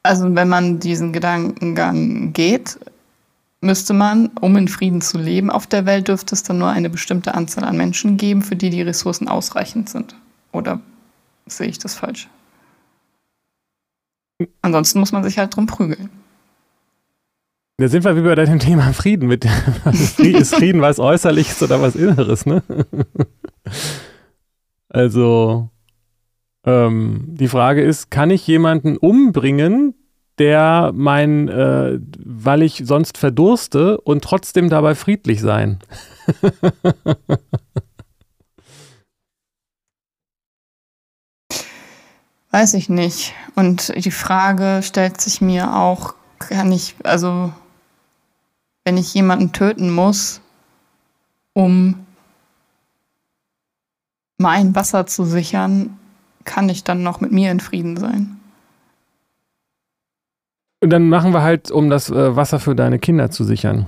also 0.05 0.33
wenn 0.33 0.49
man 0.49 0.79
diesen 0.79 1.13
Gedankengang 1.13 2.33
geht, 2.33 2.79
müsste 3.61 3.95
man, 3.95 4.29
um 4.41 4.57
in 4.57 4.69
Frieden 4.69 5.01
zu 5.01 5.19
leben 5.19 5.51
auf 5.51 5.67
der 5.67 5.87
Welt, 5.87 6.07
dürfte 6.07 6.37
es 6.37 6.45
dann 6.45 6.59
nur 6.59 6.69
eine 6.69 6.89
bestimmte 6.89 7.35
Anzahl 7.35 7.65
an 7.65 7.77
Menschen 7.77 8.17
geben, 8.17 8.43
für 8.43 8.55
die 8.55 8.71
die 8.71 8.83
Ressourcen 8.83 9.27
ausreichend 9.27 9.89
sind. 9.89 10.15
Oder 10.53 10.81
sehe 11.47 11.67
ich 11.67 11.81
das 11.81 11.97
falsch? 11.97 12.29
Ansonsten 14.63 15.01
muss 15.01 15.13
man 15.13 15.25
sich 15.25 15.39
halt 15.39 15.55
drum 15.55 15.67
prügeln. 15.67 16.11
Da 17.79 17.89
sind 17.89 18.05
wir 18.05 18.15
wie 18.15 18.21
bei 18.21 18.35
deinem 18.35 18.59
Thema 18.59 18.93
Frieden. 18.93 19.27
Mit, 19.27 19.47
ist 20.19 20.55
Frieden 20.55 20.83
was 20.83 20.99
Äußerliches 20.99 21.63
oder 21.63 21.81
was 21.81 21.97
Inneres, 21.97 22.47
ne? 22.47 22.63
Also, 24.93 25.71
ähm, 26.65 27.27
die 27.29 27.47
Frage 27.47 27.81
ist, 27.81 28.11
kann 28.11 28.31
ich 28.31 28.45
jemanden 28.49 28.97
umbringen, 28.97 29.95
der 30.39 30.91
mein, 30.93 31.49
äh, 31.49 32.01
weil 32.19 32.63
ich 32.63 32.83
sonst 32.85 33.17
verdurste 33.17 34.01
und 34.01 34.25
trotzdem 34.25 34.69
dabei 34.69 34.97
friedlich 34.97 35.41
sein? 35.41 35.79
Weiß 42.51 42.75
ich 42.75 42.89
nicht. 42.89 43.35
Und 43.55 43.93
die 44.05 44.11
Frage 44.11 44.81
stellt 44.83 45.21
sich 45.21 45.41
mir 45.41 45.77
auch, 45.77 46.15
kann 46.39 46.73
ich, 46.73 46.97
also 47.05 47.53
wenn 48.85 48.97
ich 48.97 49.15
jemanden 49.15 49.53
töten 49.53 49.91
muss, 49.91 50.41
um 51.53 52.07
mein 54.39 54.75
Wasser 54.75 55.07
zu 55.07 55.25
sichern, 55.25 55.99
kann 56.45 56.69
ich 56.69 56.83
dann 56.83 57.03
noch 57.03 57.21
mit 57.21 57.31
mir 57.31 57.51
in 57.51 57.61
Frieden 57.61 57.97
sein? 57.97 58.41
Und 60.81 60.91
dann 60.91 61.09
machen 61.09 61.33
wir 61.33 61.43
halt, 61.43 61.71
um 61.71 61.91
das 61.91 62.11
äh, 62.11 62.37
Wasser 62.37 62.59
für 62.59 62.75
deine 62.75 62.99
Kinder 62.99 63.31
zu 63.31 63.45
sichern. 63.45 63.87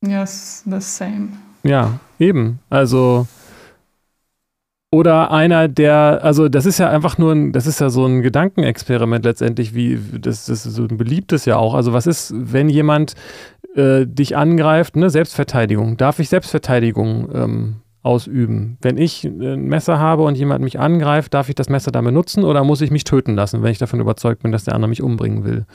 Yes, 0.00 0.64
the 0.66 0.80
same. 0.80 1.28
Ja, 1.62 2.00
eben. 2.18 2.58
Also 2.68 3.28
oder 4.94 5.32
einer, 5.32 5.66
der, 5.66 6.20
also 6.22 6.48
das 6.48 6.66
ist 6.66 6.78
ja 6.78 6.88
einfach 6.88 7.18
nur 7.18 7.32
ein, 7.32 7.52
das 7.52 7.66
ist 7.66 7.80
ja 7.80 7.90
so 7.90 8.06
ein 8.06 8.22
Gedankenexperiment 8.22 9.24
letztendlich, 9.24 9.74
wie, 9.74 9.98
das, 10.20 10.46
das 10.46 10.64
ist 10.64 10.74
so 10.74 10.84
ein 10.84 10.96
beliebtes 10.96 11.46
ja 11.46 11.56
auch. 11.56 11.74
Also 11.74 11.92
was 11.92 12.06
ist, 12.06 12.32
wenn 12.36 12.68
jemand 12.68 13.14
äh, 13.74 14.06
dich 14.06 14.36
angreift, 14.36 14.94
ne, 14.94 15.10
Selbstverteidigung, 15.10 15.96
darf 15.96 16.20
ich 16.20 16.28
Selbstverteidigung 16.28 17.28
ähm, 17.34 17.76
ausüben? 18.04 18.78
Wenn 18.82 18.96
ich 18.96 19.24
ein 19.24 19.64
Messer 19.64 19.98
habe 19.98 20.22
und 20.22 20.38
jemand 20.38 20.62
mich 20.62 20.78
angreift, 20.78 21.34
darf 21.34 21.48
ich 21.48 21.56
das 21.56 21.68
Messer 21.68 21.90
dann 21.90 22.04
benutzen 22.04 22.44
oder 22.44 22.62
muss 22.62 22.80
ich 22.80 22.92
mich 22.92 23.02
töten 23.02 23.34
lassen, 23.34 23.64
wenn 23.64 23.72
ich 23.72 23.78
davon 23.78 23.98
überzeugt 23.98 24.44
bin, 24.44 24.52
dass 24.52 24.62
der 24.62 24.76
andere 24.76 24.90
mich 24.90 25.02
umbringen 25.02 25.44
will? 25.44 25.66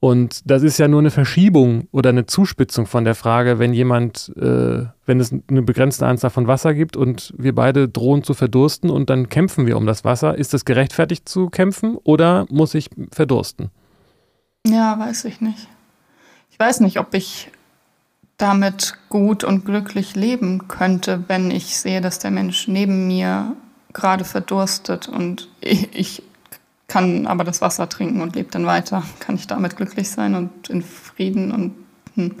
Und 0.00 0.48
das 0.48 0.62
ist 0.62 0.78
ja 0.78 0.86
nur 0.86 1.00
eine 1.00 1.10
Verschiebung 1.10 1.88
oder 1.90 2.10
eine 2.10 2.26
Zuspitzung 2.26 2.86
von 2.86 3.04
der 3.04 3.16
Frage, 3.16 3.58
wenn 3.58 3.72
jemand, 3.72 4.32
äh, 4.36 4.86
wenn 5.06 5.18
es 5.18 5.34
eine 5.48 5.62
begrenzte 5.62 6.06
Anzahl 6.06 6.30
von 6.30 6.46
Wasser 6.46 6.72
gibt 6.72 6.96
und 6.96 7.34
wir 7.36 7.54
beide 7.54 7.88
drohen 7.88 8.22
zu 8.22 8.34
verdursten 8.34 8.90
und 8.90 9.10
dann 9.10 9.28
kämpfen 9.28 9.66
wir 9.66 9.76
um 9.76 9.86
das 9.86 10.04
Wasser, 10.04 10.38
ist 10.38 10.54
es 10.54 10.64
gerechtfertigt 10.64 11.28
zu 11.28 11.50
kämpfen 11.50 11.96
oder 12.04 12.46
muss 12.48 12.74
ich 12.74 12.90
verdursten? 13.10 13.70
Ja, 14.66 14.98
weiß 14.98 15.24
ich 15.24 15.40
nicht. 15.40 15.66
Ich 16.50 16.58
weiß 16.58 16.80
nicht, 16.80 17.00
ob 17.00 17.14
ich 17.14 17.50
damit 18.36 18.94
gut 19.08 19.42
und 19.42 19.64
glücklich 19.64 20.14
leben 20.14 20.68
könnte, 20.68 21.24
wenn 21.26 21.50
ich 21.50 21.76
sehe, 21.76 22.00
dass 22.00 22.20
der 22.20 22.30
Mensch 22.30 22.68
neben 22.68 23.08
mir 23.08 23.56
gerade 23.92 24.24
verdurstet 24.24 25.08
und 25.08 25.48
ich, 25.60 25.88
ich 25.94 26.22
kann 26.88 27.26
aber 27.26 27.44
das 27.44 27.60
Wasser 27.60 27.88
trinken 27.88 28.22
und 28.22 28.34
lebt 28.34 28.54
dann 28.54 28.66
weiter. 28.66 29.02
Kann 29.20 29.36
ich 29.36 29.46
damit 29.46 29.76
glücklich 29.76 30.10
sein 30.10 30.34
und 30.34 30.68
in 30.70 30.82
Frieden 30.82 31.52
und 31.52 31.74
hm. 32.14 32.34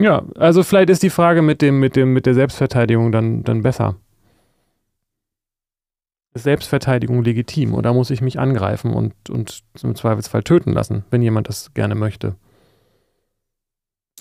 Ja, 0.00 0.22
also 0.36 0.62
vielleicht 0.62 0.88
ist 0.90 1.02
die 1.02 1.10
Frage 1.10 1.42
mit 1.42 1.60
dem, 1.62 1.78
mit 1.78 1.94
dem, 1.94 2.12
mit 2.12 2.24
der 2.24 2.34
Selbstverteidigung 2.34 3.12
dann, 3.12 3.44
dann 3.44 3.62
besser. 3.62 3.96
Ist 6.32 6.44
Selbstverteidigung 6.44 7.22
legitim 7.22 7.74
oder 7.74 7.92
muss 7.92 8.10
ich 8.10 8.22
mich 8.22 8.38
angreifen 8.38 8.94
und, 8.94 9.12
und 9.28 9.62
im 9.82 9.94
Zweifelsfall 9.94 10.42
töten 10.42 10.72
lassen, 10.72 11.04
wenn 11.10 11.22
jemand 11.22 11.48
das 11.48 11.74
gerne 11.74 11.94
möchte? 11.94 12.36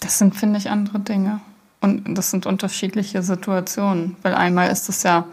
Das 0.02 0.18
sind, 0.18 0.36
finde 0.36 0.60
ich, 0.60 0.70
andere 0.70 1.00
Dinge. 1.00 1.40
Und 1.82 2.14
das 2.16 2.30
sind 2.32 2.46
unterschiedliche 2.46 3.22
Situationen. 3.22 4.18
Weil 4.22 4.34
einmal 4.34 4.70
ist 4.72 4.90
es 4.90 5.04
ja 5.04 5.26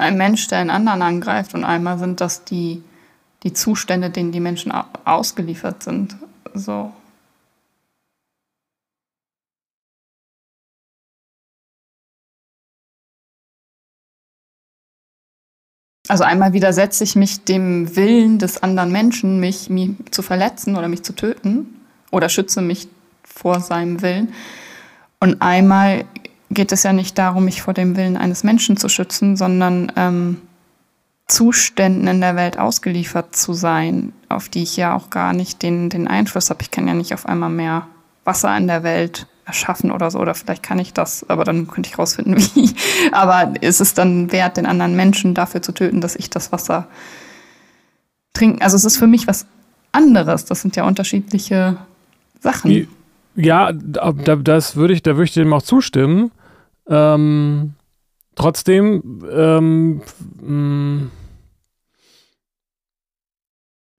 ein 0.00 0.16
Mensch, 0.16 0.48
der 0.48 0.58
einen 0.58 0.70
anderen 0.70 1.02
angreift 1.02 1.54
und 1.54 1.64
einmal 1.64 1.98
sind 1.98 2.20
das 2.20 2.44
die, 2.44 2.82
die 3.42 3.52
Zustände, 3.52 4.10
denen 4.10 4.32
die 4.32 4.40
Menschen 4.40 4.72
ausgeliefert 5.04 5.82
sind. 5.82 6.16
So. 6.54 6.92
Also 16.10 16.24
einmal 16.24 16.52
widersetze 16.52 17.04
ich 17.04 17.14
mich 17.14 17.44
dem 17.44 17.94
Willen 17.94 18.40
des 18.40 18.64
anderen 18.64 18.90
Menschen, 18.90 19.38
mich, 19.38 19.70
mich 19.70 19.90
zu 20.10 20.22
verletzen 20.22 20.74
oder 20.74 20.88
mich 20.88 21.04
zu 21.04 21.14
töten 21.14 21.80
oder 22.10 22.28
schütze 22.28 22.62
mich 22.62 22.88
vor 23.22 23.60
seinem 23.60 24.02
Willen. 24.02 24.32
Und 25.20 25.40
einmal 25.40 26.04
geht 26.50 26.72
es 26.72 26.82
ja 26.82 26.92
nicht 26.92 27.16
darum, 27.18 27.44
mich 27.44 27.62
vor 27.62 27.74
dem 27.74 27.96
Willen 27.96 28.16
eines 28.16 28.44
Menschen 28.44 28.76
zu 28.76 28.88
schützen, 28.88 29.36
sondern 29.36 29.92
ähm, 29.96 30.38
Zuständen 31.28 32.08
in 32.08 32.20
der 32.20 32.34
Welt 32.34 32.58
ausgeliefert 32.58 33.36
zu 33.36 33.52
sein, 33.52 34.12
auf 34.28 34.48
die 34.48 34.64
ich 34.64 34.76
ja 34.76 34.94
auch 34.94 35.10
gar 35.10 35.32
nicht 35.32 35.62
den, 35.62 35.88
den 35.88 36.08
Einfluss 36.08 36.50
habe. 36.50 36.62
Ich 36.62 36.70
kann 36.70 36.88
ja 36.88 36.94
nicht 36.94 37.14
auf 37.14 37.26
einmal 37.26 37.50
mehr 37.50 37.86
Wasser 38.24 38.56
in 38.56 38.66
der 38.66 38.82
Welt 38.82 39.26
erschaffen 39.46 39.90
oder 39.90 40.10
so, 40.10 40.18
oder 40.18 40.34
vielleicht 40.34 40.62
kann 40.62 40.78
ich 40.78 40.92
das, 40.92 41.28
aber 41.28 41.44
dann 41.44 41.68
könnte 41.68 41.88
ich 41.88 41.98
rausfinden, 41.98 42.36
wie. 42.54 42.70
Aber 43.12 43.54
ist 43.60 43.80
es 43.80 43.94
dann 43.94 44.32
wert, 44.32 44.56
den 44.56 44.66
anderen 44.66 44.96
Menschen 44.96 45.34
dafür 45.34 45.62
zu 45.62 45.72
töten, 45.72 46.00
dass 46.00 46.16
ich 46.16 46.30
das 46.30 46.52
Wasser 46.52 46.88
trinke? 48.32 48.62
Also 48.62 48.76
es 48.76 48.84
ist 48.84 48.96
für 48.96 49.06
mich 49.06 49.26
was 49.26 49.46
anderes. 49.92 50.44
Das 50.44 50.62
sind 50.62 50.76
ja 50.76 50.84
unterschiedliche 50.84 51.76
Sachen. 52.40 52.88
Ja, 53.36 53.72
da, 53.72 54.12
das 54.36 54.76
würde 54.76 54.94
ich, 54.94 55.02
da 55.02 55.12
würde 55.12 55.24
ich 55.24 55.32
dem 55.32 55.52
auch 55.52 55.62
zustimmen. 55.62 56.32
Ähm, 56.90 57.74
trotzdem 58.34 59.22
ähm, 59.32 60.02
hm, 60.40 61.10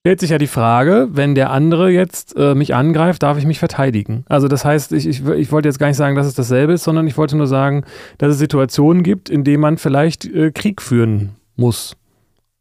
stellt 0.01 0.19
sich 0.19 0.31
ja 0.31 0.37
die 0.37 0.47
Frage, 0.47 1.09
wenn 1.11 1.35
der 1.35 1.51
andere 1.51 1.89
jetzt 1.89 2.35
äh, 2.35 2.53
mich 2.53 2.75
angreift, 2.75 3.23
darf 3.23 3.37
ich 3.37 3.45
mich 3.45 3.59
verteidigen? 3.59 4.25
Also 4.27 4.47
das 4.47 4.65
heißt, 4.65 4.91
ich, 4.91 5.07
ich, 5.07 5.25
ich 5.25 5.51
wollte 5.51 5.69
jetzt 5.69 5.79
gar 5.79 5.87
nicht 5.87 5.97
sagen, 5.97 6.15
dass 6.15 6.27
es 6.27 6.33
dasselbe 6.33 6.73
ist, 6.73 6.83
sondern 6.83 7.07
ich 7.07 7.17
wollte 7.17 7.37
nur 7.37 7.47
sagen, 7.47 7.85
dass 8.17 8.33
es 8.33 8.39
Situationen 8.39 9.03
gibt, 9.03 9.29
in 9.29 9.43
denen 9.43 9.61
man 9.61 9.77
vielleicht 9.77 10.25
äh, 10.25 10.51
Krieg 10.51 10.81
führen 10.81 11.35
muss. 11.55 11.95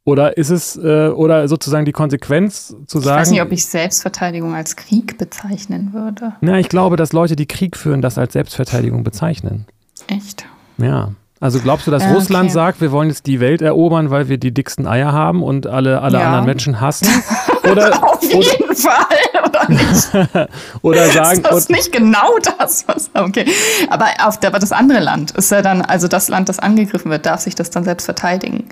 Oder 0.04 0.36
ist 0.36 0.50
es, 0.50 0.76
äh, 0.76 1.08
oder 1.08 1.46
sozusagen 1.48 1.84
die 1.84 1.92
Konsequenz 1.92 2.74
zu 2.86 3.00
sagen. 3.00 3.16
Ich 3.16 3.20
weiß 3.20 3.30
nicht, 3.30 3.42
ob 3.42 3.52
ich 3.52 3.66
Selbstverteidigung 3.66 4.54
als 4.54 4.76
Krieg 4.76 5.18
bezeichnen 5.18 5.92
würde. 5.92 6.34
Na, 6.40 6.58
ich 6.58 6.68
glaube, 6.68 6.96
dass 6.96 7.12
Leute, 7.12 7.36
die 7.36 7.46
Krieg 7.46 7.76
führen, 7.76 8.00
das 8.00 8.18
als 8.18 8.32
Selbstverteidigung 8.32 9.04
bezeichnen. 9.04 9.66
Echt? 10.10 10.44
Ja. 10.78 11.12
Also 11.42 11.58
glaubst 11.60 11.86
du, 11.86 11.90
dass 11.90 12.02
ja, 12.02 12.12
Russland 12.12 12.46
okay. 12.46 12.52
sagt, 12.52 12.80
wir 12.82 12.92
wollen 12.92 13.08
jetzt 13.08 13.26
die 13.26 13.40
Welt 13.40 13.62
erobern, 13.62 14.10
weil 14.10 14.28
wir 14.28 14.36
die 14.36 14.52
dicksten 14.52 14.86
Eier 14.86 15.12
haben 15.12 15.42
und 15.42 15.66
alle, 15.66 16.02
alle 16.02 16.18
ja. 16.18 16.26
anderen 16.26 16.44
Menschen 16.44 16.80
hassen? 16.80 17.08
Oder, 17.70 18.02
Auf 18.02 18.22
jeden 18.22 18.64
oder, 18.64 18.74
Fall, 18.74 19.46
oder 19.46 19.68
nicht? 19.68 20.50
oder 20.82 21.06
sagen. 21.08 21.40
Ist 21.40 21.46
das 21.46 21.68
nicht 21.68 21.92
genau 21.92 22.38
das, 22.58 22.88
was. 22.88 23.10
Okay. 23.12 23.44
Aber 23.90 24.06
auf 24.24 24.40
der, 24.40 24.48
aber 24.48 24.58
das 24.58 24.72
andere 24.72 25.00
Land 25.00 25.32
ist 25.32 25.52
ja 25.52 25.60
dann, 25.60 25.82
also 25.82 26.08
das 26.08 26.28
Land, 26.28 26.48
das 26.48 26.58
angegriffen 26.58 27.10
wird, 27.10 27.26
darf 27.26 27.40
sich 27.42 27.54
das 27.54 27.68
dann 27.68 27.84
selbst 27.84 28.06
verteidigen. 28.06 28.64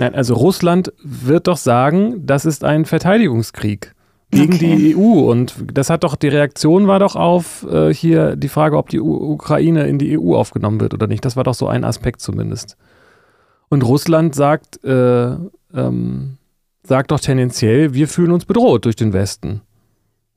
Nein, 0.00 0.16
also 0.16 0.34
Russland 0.34 0.92
wird 1.00 1.46
doch 1.46 1.56
sagen, 1.56 2.26
das 2.26 2.44
ist 2.44 2.64
ein 2.64 2.86
Verteidigungskrieg 2.86 3.94
gegen 4.34 4.54
okay. 4.54 4.76
die 4.76 4.96
EU. 4.96 5.30
Und 5.30 5.54
das 5.72 5.90
hat 5.90 6.04
doch, 6.04 6.16
die 6.16 6.28
Reaktion 6.28 6.86
war 6.86 6.98
doch 6.98 7.16
auf 7.16 7.66
äh, 7.70 7.92
hier 7.92 8.36
die 8.36 8.48
Frage, 8.48 8.76
ob 8.76 8.88
die 8.88 9.00
U 9.00 9.32
Ukraine 9.32 9.86
in 9.86 9.98
die 9.98 10.18
EU 10.18 10.34
aufgenommen 10.34 10.80
wird 10.80 10.94
oder 10.94 11.06
nicht. 11.06 11.24
Das 11.24 11.36
war 11.36 11.44
doch 11.44 11.54
so 11.54 11.68
ein 11.68 11.84
Aspekt 11.84 12.20
zumindest. 12.20 12.76
Und 13.68 13.82
Russland 13.82 14.34
sagt, 14.34 14.84
äh, 14.84 15.36
ähm, 15.74 16.38
sagt 16.82 17.10
doch 17.10 17.20
tendenziell, 17.20 17.94
wir 17.94 18.08
fühlen 18.08 18.30
uns 18.30 18.44
bedroht 18.44 18.84
durch 18.84 18.96
den 18.96 19.12
Westen. 19.12 19.62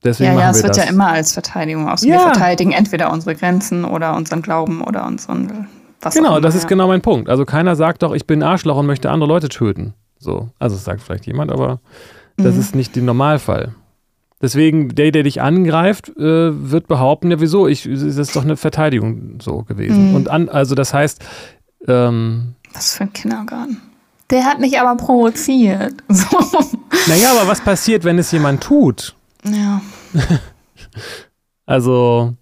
Deswegen 0.04 0.34
ja, 0.34 0.40
ja, 0.40 0.50
es 0.50 0.62
wird 0.62 0.76
das. 0.76 0.84
ja 0.84 0.90
immer 0.90 1.08
als 1.08 1.32
Verteidigung 1.32 1.88
aus. 1.88 2.02
Ja. 2.02 2.14
Wir 2.14 2.20
verteidigen 2.20 2.72
entweder 2.72 3.12
unsere 3.12 3.34
Grenzen 3.34 3.84
oder 3.84 4.16
unseren 4.16 4.42
Glauben 4.42 4.82
oder 4.82 5.06
unseren 5.06 5.68
was 6.00 6.14
Genau, 6.14 6.30
immer, 6.30 6.40
das 6.40 6.54
ist 6.54 6.62
ja. 6.62 6.68
genau 6.68 6.86
mein 6.86 7.00
Punkt. 7.00 7.28
Also 7.28 7.44
keiner 7.44 7.74
sagt 7.74 8.02
doch, 8.02 8.14
ich 8.14 8.26
bin 8.26 8.42
Arschloch 8.42 8.76
und 8.76 8.86
möchte 8.86 9.10
andere 9.10 9.28
Leute 9.28 9.48
töten. 9.48 9.94
So, 10.18 10.48
also 10.58 10.76
das 10.76 10.84
sagt 10.84 11.02
vielleicht 11.02 11.26
jemand, 11.26 11.50
aber 11.50 11.80
das 12.36 12.54
mhm. 12.54 12.60
ist 12.60 12.74
nicht 12.74 12.94
der 12.96 13.02
Normalfall. 13.02 13.74
Deswegen, 14.40 14.94
der, 14.94 15.10
der 15.10 15.24
dich 15.24 15.42
angreift, 15.42 16.10
äh, 16.16 16.70
wird 16.70 16.86
behaupten, 16.86 17.30
ja, 17.30 17.40
wieso? 17.40 17.66
Ich, 17.66 17.82
das 17.82 18.02
ist 18.02 18.36
doch 18.36 18.44
eine 18.44 18.56
Verteidigung 18.56 19.40
so 19.40 19.62
gewesen. 19.62 20.10
Mhm. 20.10 20.14
Und 20.14 20.28
an, 20.28 20.48
also 20.48 20.76
das 20.76 20.94
heißt, 20.94 21.24
ähm, 21.88 22.54
Was 22.72 22.94
für 22.94 23.04
ein 23.04 23.12
Kindergarten. 23.12 23.80
Der 24.30 24.44
hat 24.44 24.60
mich 24.60 24.78
aber 24.78 24.96
provoziert. 24.96 25.94
So. 26.08 26.38
Naja, 27.06 27.32
aber 27.32 27.48
was 27.48 27.60
passiert, 27.60 28.04
wenn 28.04 28.18
es 28.18 28.30
jemand 28.30 28.62
tut? 28.62 29.14
Ja. 29.44 29.80
also, 31.66 32.34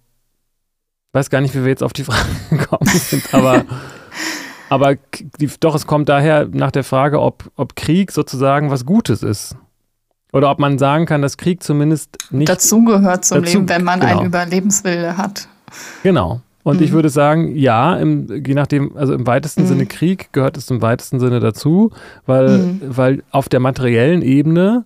weiß 1.13 1.29
gar 1.29 1.41
nicht, 1.41 1.55
wie 1.55 1.61
wir 1.61 1.69
jetzt 1.69 1.83
auf 1.83 1.93
die 1.93 2.03
Frage 2.05 2.27
gekommen 2.49 2.89
sind, 2.89 3.33
aber, 3.33 3.65
aber 4.69 4.95
die, 5.39 5.49
doch, 5.59 5.75
es 5.75 5.87
kommt 5.87 6.09
daher 6.09 6.47
nach 6.51 6.71
der 6.71 6.83
Frage, 6.83 7.21
ob, 7.21 7.49
ob 7.55 7.75
Krieg 7.75 8.11
sozusagen 8.11 8.69
was 8.69 8.85
Gutes 8.85 9.23
ist. 9.23 9.55
Oder 10.33 10.51
ob 10.51 10.59
man 10.59 10.77
sagen 10.77 11.05
kann, 11.05 11.21
dass 11.21 11.37
Krieg 11.37 11.63
zumindest 11.63 12.17
nicht. 12.31 12.49
Dazugehört 12.49 13.25
zum 13.25 13.41
dazu, 13.43 13.57
Leben, 13.57 13.69
wenn 13.69 13.83
man 13.83 13.99
genau. 13.99 14.17
einen 14.17 14.27
Überlebenswille 14.27 15.17
hat. 15.17 15.47
Genau. 16.03 16.41
Und 16.63 16.77
mhm. 16.77 16.83
ich 16.83 16.91
würde 16.91 17.09
sagen, 17.09 17.55
ja, 17.55 17.95
im, 17.95 18.43
je 18.45 18.53
nachdem, 18.53 18.97
also 18.97 19.13
im 19.13 19.25
weitesten 19.25 19.63
mhm. 19.63 19.67
Sinne 19.67 19.85
Krieg 19.85 20.33
gehört 20.33 20.57
es 20.57 20.69
im 20.69 20.81
weitesten 20.81 21.19
Sinne 21.19 21.39
dazu, 21.39 21.91
weil, 22.25 22.57
mhm. 22.57 22.81
weil 22.85 23.23
auf 23.31 23.47
der 23.47 23.61
materiellen 23.61 24.21
Ebene 24.21 24.83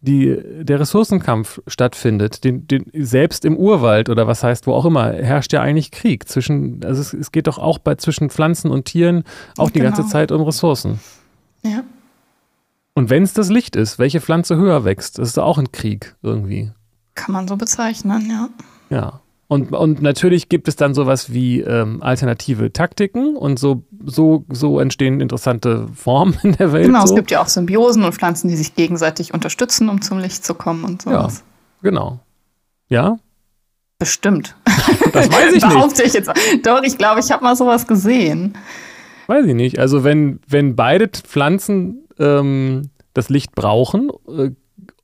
die, 0.00 0.38
der 0.62 0.80
Ressourcenkampf 0.80 1.60
stattfindet. 1.66 2.44
Den, 2.44 2.66
den, 2.66 2.86
selbst 2.94 3.44
im 3.44 3.56
Urwald 3.56 4.08
oder 4.08 4.26
was 4.26 4.42
heißt, 4.42 4.66
wo 4.66 4.72
auch 4.72 4.84
immer, 4.84 5.12
herrscht 5.12 5.52
ja 5.52 5.60
eigentlich 5.60 5.90
Krieg 5.90 6.28
zwischen, 6.28 6.82
also 6.84 7.00
es, 7.00 7.12
es 7.12 7.32
geht 7.32 7.46
doch 7.46 7.58
auch 7.58 7.78
bei 7.78 7.96
zwischen 7.96 8.30
Pflanzen 8.30 8.70
und 8.70 8.86
Tieren 8.86 9.24
auch 9.56 9.70
die 9.70 9.80
ganze 9.80 10.02
genau. 10.02 10.12
Zeit 10.12 10.32
um 10.32 10.42
Ressourcen. 10.42 11.00
Ja. 11.62 11.82
Und 12.98 13.10
wenn 13.10 13.22
es 13.22 13.32
das 13.32 13.48
Licht 13.48 13.76
ist, 13.76 14.00
welche 14.00 14.20
Pflanze 14.20 14.56
höher 14.56 14.84
wächst, 14.84 15.20
das 15.20 15.28
ist 15.28 15.38
auch 15.38 15.56
ein 15.56 15.70
Krieg 15.70 16.16
irgendwie. 16.20 16.72
Kann 17.14 17.32
man 17.32 17.46
so 17.46 17.56
bezeichnen, 17.56 18.28
ja. 18.28 18.48
Ja. 18.90 19.20
Und, 19.46 19.72
und 19.72 20.02
natürlich 20.02 20.48
gibt 20.48 20.66
es 20.66 20.74
dann 20.74 20.94
sowas 20.94 21.32
wie 21.32 21.60
ähm, 21.60 22.02
alternative 22.02 22.72
Taktiken 22.72 23.36
und 23.36 23.60
so, 23.60 23.84
so, 24.04 24.44
so 24.48 24.80
entstehen 24.80 25.20
interessante 25.20 25.86
Formen 25.94 26.36
in 26.42 26.56
der 26.56 26.72
Welt. 26.72 26.86
Genau, 26.86 27.06
so. 27.06 27.12
es 27.12 27.14
gibt 27.14 27.30
ja 27.30 27.40
auch 27.40 27.46
Symbiosen 27.46 28.02
und 28.02 28.16
Pflanzen, 28.16 28.48
die 28.48 28.56
sich 28.56 28.74
gegenseitig 28.74 29.32
unterstützen, 29.32 29.88
um 29.88 30.02
zum 30.02 30.18
Licht 30.18 30.44
zu 30.44 30.54
kommen 30.54 30.82
und 30.82 31.02
sowas. 31.02 31.44
Ja, 31.44 31.90
genau. 31.90 32.18
Ja? 32.88 33.16
Bestimmt. 34.00 34.56
Das 35.12 35.30
weiß 35.30 35.54
ich 35.54 35.64
nicht. 35.68 36.00
ich 36.00 36.14
jetzt. 36.14 36.32
Doch, 36.64 36.82
ich 36.82 36.98
glaube, 36.98 37.20
ich 37.20 37.30
habe 37.30 37.44
mal 37.44 37.54
sowas 37.54 37.86
gesehen. 37.86 38.58
Weiß 39.28 39.44
ich 39.44 39.54
nicht. 39.54 39.78
Also 39.78 40.04
wenn, 40.04 40.40
wenn 40.48 40.74
beide 40.74 41.06
Pflanzen 41.08 42.08
ähm, 42.18 42.90
das 43.12 43.28
Licht 43.28 43.54
brauchen 43.54 44.10
äh, 44.26 44.50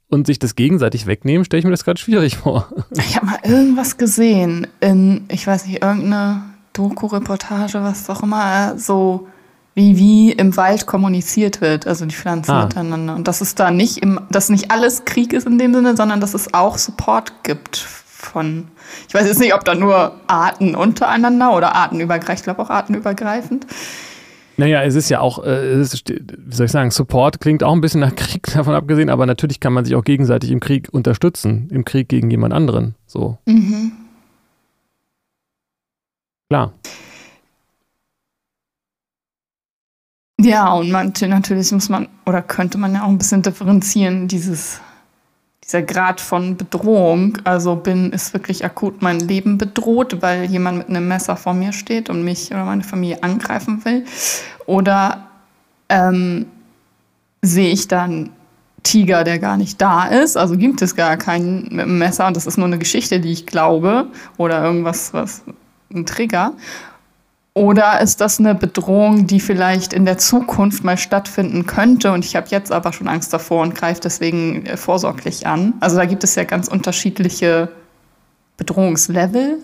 und 0.09 0.27
sich 0.27 0.39
das 0.39 0.57
gegenseitig 0.57 1.07
wegnehmen, 1.07 1.45
stelle 1.45 1.59
ich 1.59 1.65
mir 1.67 1.73
das 1.73 1.85
gerade 1.85 2.01
schwierig 2.01 2.39
vor. 2.39 2.69
Ich 2.97 3.17
habe 3.17 3.27
mal 3.27 3.39
irgendwas 3.45 3.99
gesehen 3.99 4.67
in, 4.81 5.27
ich 5.29 5.47
weiß 5.47 5.67
nicht, 5.67 5.83
irgendeine 5.83 6.43
Doku-Reportage, 6.73 7.83
was 7.83 8.09
auch 8.09 8.23
immer, 8.23 8.79
so 8.79 9.29
wie, 9.75 9.99
wie 9.99 10.33
im 10.33 10.57
Wald 10.57 10.87
kommuniziert 10.87 11.61
wird, 11.61 11.87
also 11.87 12.07
die 12.07 12.15
Pflanzen 12.15 12.53
ah. 12.53 12.65
miteinander. 12.65 13.17
Und 13.17 13.29
dass 13.29 13.43
es 13.43 13.55
da 13.55 13.71
nicht 13.71 13.99
im, 13.99 14.21
dass 14.31 14.49
nicht 14.49 14.71
alles 14.71 15.05
Krieg 15.05 15.35
ist 15.35 15.47
in 15.47 15.59
dem 15.59 15.75
Sinne, 15.75 15.97
sondern 15.97 16.23
dass 16.23 16.33
es 16.33 16.55
auch 16.55 16.79
Support 16.79 17.43
gibt 17.43 17.77
von, 17.77 18.69
ich 19.07 19.13
weiß 19.13 19.27
jetzt 19.27 19.41
nicht, 19.41 19.53
ob 19.53 19.67
da 19.67 19.75
nur 19.75 20.19
Arten 20.29 20.75
untereinander 20.75 21.55
oder 21.55 21.75
artenübergreifend, 21.75 22.39
ich 22.39 22.45
glaube 22.45 22.63
auch 22.63 22.71
artenübergreifend. 22.71 23.67
Naja, 24.57 24.83
es 24.83 24.95
ist 24.95 25.09
ja 25.09 25.21
auch, 25.21 25.45
äh, 25.45 25.81
ist, 25.81 26.09
wie 26.09 26.55
soll 26.55 26.67
ich 26.67 26.73
sagen, 26.73 26.91
Support 26.91 27.41
klingt 27.41 27.63
auch 27.63 27.73
ein 27.73 27.81
bisschen 27.81 28.01
nach 28.01 28.15
Krieg 28.15 28.43
davon 28.55 28.75
abgesehen, 28.75 29.11
aber 29.11 29.27
natürlich 29.27 29.61
kann 29.61 29.73
man 29.73 29.85
sich 29.85 29.95
auch 29.95 30.05
gegenseitig 30.05 30.51
im 30.51 30.61
Krieg 30.61 30.89
unterstützen, 30.93 31.69
im 31.71 31.85
Krieg 31.85 32.09
gegen 32.09 32.31
jemand 32.31 32.55
anderen. 32.55 32.95
So. 33.07 33.39
Mhm. 33.47 33.93
Klar. 36.49 36.73
Ja, 40.41 40.75
und 40.75 40.91
manche 40.91 41.27
natürlich 41.27 41.73
muss 41.73 41.89
man 41.89 42.09
oder 42.27 42.43
könnte 42.43 42.77
man 42.77 42.95
ja 42.95 43.05
auch 43.05 43.09
ein 43.09 43.19
bisschen 43.19 43.43
differenzieren, 43.43 44.29
dieses 44.29 44.81
dieser 45.65 45.83
Grad 45.83 46.21
von 46.21 46.57
Bedrohung. 46.57 47.39
Also 47.45 47.77
bin, 47.77 48.11
ist 48.11 48.33
wirklich 48.33 48.65
akut 48.65 49.03
mein 49.03 49.21
Leben 49.21 49.59
bedroht, 49.59 50.21
weil 50.21 50.45
jemand 50.45 50.79
mit 50.79 50.89
einem 50.89 51.09
Messer 51.09 51.37
vor 51.37 51.55
mir 51.55 51.73
steht 51.73 52.11
und 52.11 52.25
mich 52.25 52.51
oder 52.51 52.65
meine 52.65 52.85
Familie 52.85 53.23
angreifen 53.23 53.85
will. 53.85 54.05
Oder 54.67 55.29
ähm, 55.89 56.47
sehe 57.43 57.71
ich 57.71 57.89
dann 57.89 58.31
Tiger, 58.83 59.25
der 59.25 59.39
gar 59.39 59.57
nicht 59.57 59.81
da 59.81 60.05
ist. 60.05 60.37
Also 60.37 60.57
gibt 60.57 60.83
es 60.83 60.95
gar 60.95 61.17
keinen 61.17 61.63
mit 61.71 61.81
einem 61.81 61.99
Messer 61.99 62.27
und 62.27 62.37
das 62.37 62.47
ist 62.47 62.59
nur 62.59 62.67
eine 62.67 62.79
Geschichte, 62.79 63.19
die 63.19 63.33
ich 63.33 63.47
glaube 63.47 64.09
oder 64.37 64.63
irgendwas, 64.63 65.15
was 65.15 65.43
ein 65.93 66.07
Trigger. 66.07 66.53
Oder 67.57 68.01
ist 68.01 68.21
das 68.21 68.41
eine 68.41 68.57
Bedrohung, 68.57 69.29
die 69.29 69.39
vielleicht 69.39 69.93
in 69.93 70.05
der 70.05 70.19
Zukunft 70.19 70.83
mal 70.83 70.99
stattfinden 70.99 71.67
könnte 71.67 72.11
und 72.11 72.25
ich 72.25 72.35
habe 72.35 72.49
jetzt 72.51 72.73
aber 72.73 72.93
schon 72.93 73.07
Angst 73.07 73.33
davor 73.33 73.63
und 73.63 73.77
greife 73.77 74.01
deswegen 74.01 74.67
äh, 74.67 74.77
vorsorglich 74.77 75.47
an? 75.47 75.75
Also 75.79 75.97
da 75.97 76.05
gibt 76.05 76.25
es 76.25 76.35
ja 76.35 76.43
ganz 76.43 76.67
unterschiedliche 76.67 77.69
Bedrohungslevel 78.57 79.59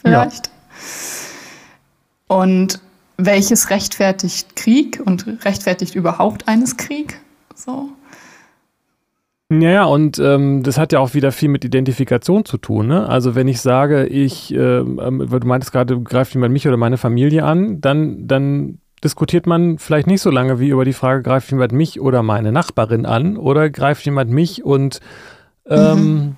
vielleicht. 0.00 0.46
Ja. 0.46 2.36
Und 2.36 2.80
welches 3.18 3.68
rechtfertigt 3.68 4.56
Krieg 4.56 5.02
und 5.04 5.26
rechtfertigt 5.44 5.94
überhaupt 5.94 6.48
eines 6.48 6.78
Krieg? 6.78 7.20
So. 7.54 7.90
Ja, 9.60 9.84
und 9.84 10.18
ähm, 10.18 10.62
das 10.62 10.78
hat 10.78 10.92
ja 10.92 11.00
auch 11.00 11.14
wieder 11.14 11.32
viel 11.32 11.48
mit 11.48 11.64
Identifikation 11.64 12.44
zu 12.44 12.58
tun. 12.58 12.86
Ne? 12.86 13.08
Also 13.08 13.34
wenn 13.34 13.48
ich 13.48 13.60
sage, 13.60 14.06
ich, 14.06 14.52
äh, 14.54 14.56
du 14.56 15.40
meintest 15.44 15.72
gerade, 15.72 16.00
greift 16.00 16.34
jemand 16.34 16.52
mich 16.52 16.66
oder 16.66 16.76
meine 16.76 16.96
Familie 16.96 17.44
an, 17.44 17.80
dann, 17.80 18.26
dann 18.26 18.78
diskutiert 19.02 19.46
man 19.46 19.78
vielleicht 19.78 20.06
nicht 20.06 20.22
so 20.22 20.30
lange 20.30 20.58
wie 20.60 20.68
über 20.68 20.84
die 20.84 20.94
Frage, 20.94 21.22
greift 21.22 21.50
jemand 21.50 21.72
mich 21.72 22.00
oder 22.00 22.22
meine 22.22 22.52
Nachbarin 22.52 23.04
an 23.06 23.36
oder 23.36 23.68
greift 23.68 24.04
jemand 24.06 24.30
mich 24.30 24.64
und 24.64 25.00
ähm, 25.66 25.98
mhm. 25.98 26.36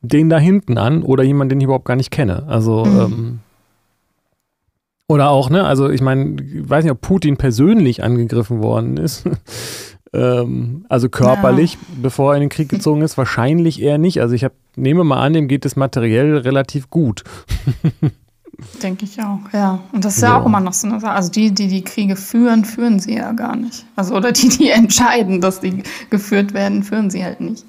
den 0.00 0.30
da 0.30 0.38
hinten 0.38 0.78
an 0.78 1.02
oder 1.02 1.24
jemand, 1.24 1.50
den 1.50 1.60
ich 1.60 1.64
überhaupt 1.64 1.84
gar 1.84 1.96
nicht 1.96 2.10
kenne. 2.10 2.44
Also 2.46 2.84
mhm. 2.84 3.00
ähm, 3.00 3.38
oder 5.08 5.30
auch, 5.30 5.50
ne, 5.50 5.64
also 5.64 5.88
ich 5.88 6.00
meine, 6.00 6.42
ich 6.42 6.68
weiß 6.68 6.84
nicht, 6.84 6.92
ob 6.92 7.00
Putin 7.00 7.36
persönlich 7.36 8.02
angegriffen 8.02 8.62
worden 8.62 8.96
ist. 8.96 9.28
Ähm, 10.16 10.86
also 10.88 11.08
körperlich, 11.08 11.74
ja. 11.74 11.78
bevor 12.02 12.32
er 12.32 12.36
in 12.36 12.40
den 12.40 12.48
Krieg 12.48 12.68
gezogen 12.70 13.02
ist, 13.02 13.18
wahrscheinlich 13.18 13.82
eher 13.82 13.98
nicht. 13.98 14.20
Also 14.20 14.34
ich 14.34 14.44
hab, 14.44 14.52
nehme 14.74 15.04
mal 15.04 15.20
an, 15.20 15.34
dem 15.34 15.46
geht 15.46 15.66
es 15.66 15.76
materiell 15.76 16.38
relativ 16.38 16.88
gut. 16.88 17.22
Denke 18.82 19.04
ich 19.04 19.20
auch, 19.20 19.40
ja. 19.52 19.80
Und 19.92 20.06
das 20.06 20.16
ist 20.16 20.22
ja, 20.22 20.30
ja 20.30 20.40
auch 20.40 20.46
immer 20.46 20.60
noch 20.60 20.72
so 20.72 20.88
eine 20.88 20.98
Sache. 21.00 21.12
Also 21.12 21.30
die, 21.30 21.52
die 21.52 21.68
die 21.68 21.82
Kriege 21.82 22.16
führen, 22.16 22.64
führen 22.64 22.98
sie 22.98 23.16
ja 23.16 23.32
gar 23.32 23.54
nicht. 23.54 23.84
Also 23.94 24.14
oder 24.14 24.32
die, 24.32 24.48
die 24.48 24.70
entscheiden, 24.70 25.42
dass 25.42 25.60
die 25.60 25.82
geführt 26.08 26.54
werden, 26.54 26.82
führen 26.82 27.10
sie 27.10 27.22
halt 27.22 27.42
nicht. 27.42 27.66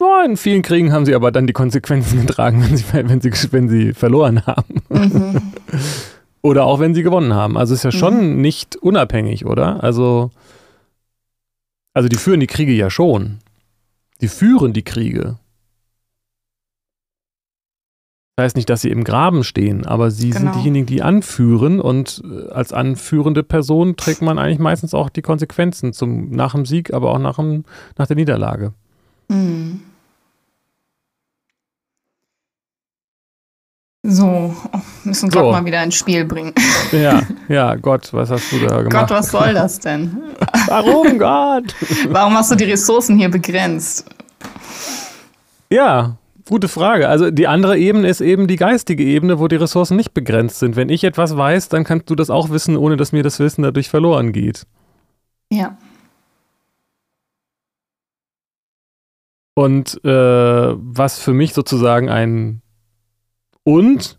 Ja, 0.00 0.24
in 0.24 0.36
vielen 0.36 0.62
Kriegen 0.62 0.92
haben 0.92 1.04
sie 1.04 1.14
aber 1.14 1.30
dann 1.30 1.46
die 1.46 1.52
Konsequenzen 1.52 2.26
getragen, 2.26 2.64
wenn 2.66 2.76
sie, 2.76 2.84
wenn 2.92 3.20
sie, 3.20 3.30
wenn 3.52 3.68
sie 3.68 3.92
verloren 3.92 4.44
haben. 4.46 4.82
Mhm. 4.88 5.42
oder 6.42 6.64
auch 6.64 6.80
wenn 6.80 6.94
sie 6.94 7.04
gewonnen 7.04 7.34
haben. 7.34 7.56
Also 7.56 7.74
ist 7.74 7.84
ja 7.84 7.92
schon 7.92 8.32
mhm. 8.34 8.40
nicht 8.40 8.74
unabhängig, 8.76 9.46
oder? 9.46 9.84
Also, 9.84 10.30
also 11.94 12.08
die 12.08 12.16
führen 12.16 12.40
die 12.40 12.46
Kriege 12.46 12.72
ja 12.72 12.90
schon. 12.90 13.38
Die 14.20 14.28
führen 14.28 14.72
die 14.72 14.82
Kriege. 14.84 15.38
Das 18.36 18.44
heißt 18.44 18.56
nicht, 18.56 18.70
dass 18.70 18.80
sie 18.80 18.90
im 18.90 19.04
Graben 19.04 19.44
stehen, 19.44 19.84
aber 19.84 20.10
sie 20.10 20.30
genau. 20.30 20.52
sind 20.52 20.54
diejenigen, 20.54 20.86
die 20.86 21.02
anführen 21.02 21.78
und 21.78 22.22
äh, 22.24 22.48
als 22.50 22.72
anführende 22.72 23.42
Person 23.42 23.96
trägt 23.96 24.22
man 24.22 24.38
eigentlich 24.38 24.58
meistens 24.58 24.94
auch 24.94 25.10
die 25.10 25.20
Konsequenzen 25.20 25.92
zum, 25.92 26.30
nach 26.30 26.52
dem 26.52 26.64
Sieg, 26.64 26.94
aber 26.94 27.10
auch 27.10 27.18
nach, 27.18 27.36
dem, 27.36 27.64
nach 27.98 28.06
der 28.06 28.16
Niederlage. 28.16 28.72
Mhm. 29.28 29.82
So, 34.02 34.56
müssen 35.04 35.28
Gott 35.28 35.44
so. 35.44 35.52
mal 35.52 35.64
wieder 35.64 35.82
ins 35.82 35.94
Spiel 35.94 36.24
bringen. 36.24 36.54
Ja, 36.92 37.22
ja, 37.48 37.76
Gott, 37.76 38.12
was 38.12 38.30
hast 38.30 38.50
du 38.50 38.58
da 38.58 38.82
gemacht? 38.82 39.08
Gott, 39.08 39.10
was 39.10 39.30
soll 39.30 39.54
das 39.54 39.78
denn? 39.78 40.16
Warum, 40.66 41.18
Gott? 41.18 41.74
Warum 42.08 42.34
hast 42.34 42.50
du 42.50 42.56
die 42.56 42.64
Ressourcen 42.64 43.16
hier 43.16 43.30
begrenzt? 43.30 44.06
Ja, 45.70 46.16
Gute 46.50 46.66
Frage. 46.66 47.08
Also 47.08 47.30
die 47.30 47.46
andere 47.46 47.78
Ebene 47.78 48.08
ist 48.08 48.20
eben 48.20 48.48
die 48.48 48.56
geistige 48.56 49.04
Ebene, 49.04 49.38
wo 49.38 49.46
die 49.46 49.54
Ressourcen 49.54 49.96
nicht 49.96 50.14
begrenzt 50.14 50.58
sind. 50.58 50.74
Wenn 50.74 50.88
ich 50.88 51.04
etwas 51.04 51.36
weiß, 51.36 51.68
dann 51.68 51.84
kannst 51.84 52.10
du 52.10 52.16
das 52.16 52.28
auch 52.28 52.50
wissen, 52.50 52.76
ohne 52.76 52.96
dass 52.96 53.12
mir 53.12 53.22
das 53.22 53.38
Wissen 53.38 53.62
dadurch 53.62 53.88
verloren 53.88 54.32
geht. 54.32 54.66
Ja. 55.52 55.78
Und 59.54 60.04
äh, 60.04 60.10
was 60.10 61.20
für 61.20 61.34
mich 61.34 61.54
sozusagen 61.54 62.08
ein 62.08 62.59
und 63.64 64.18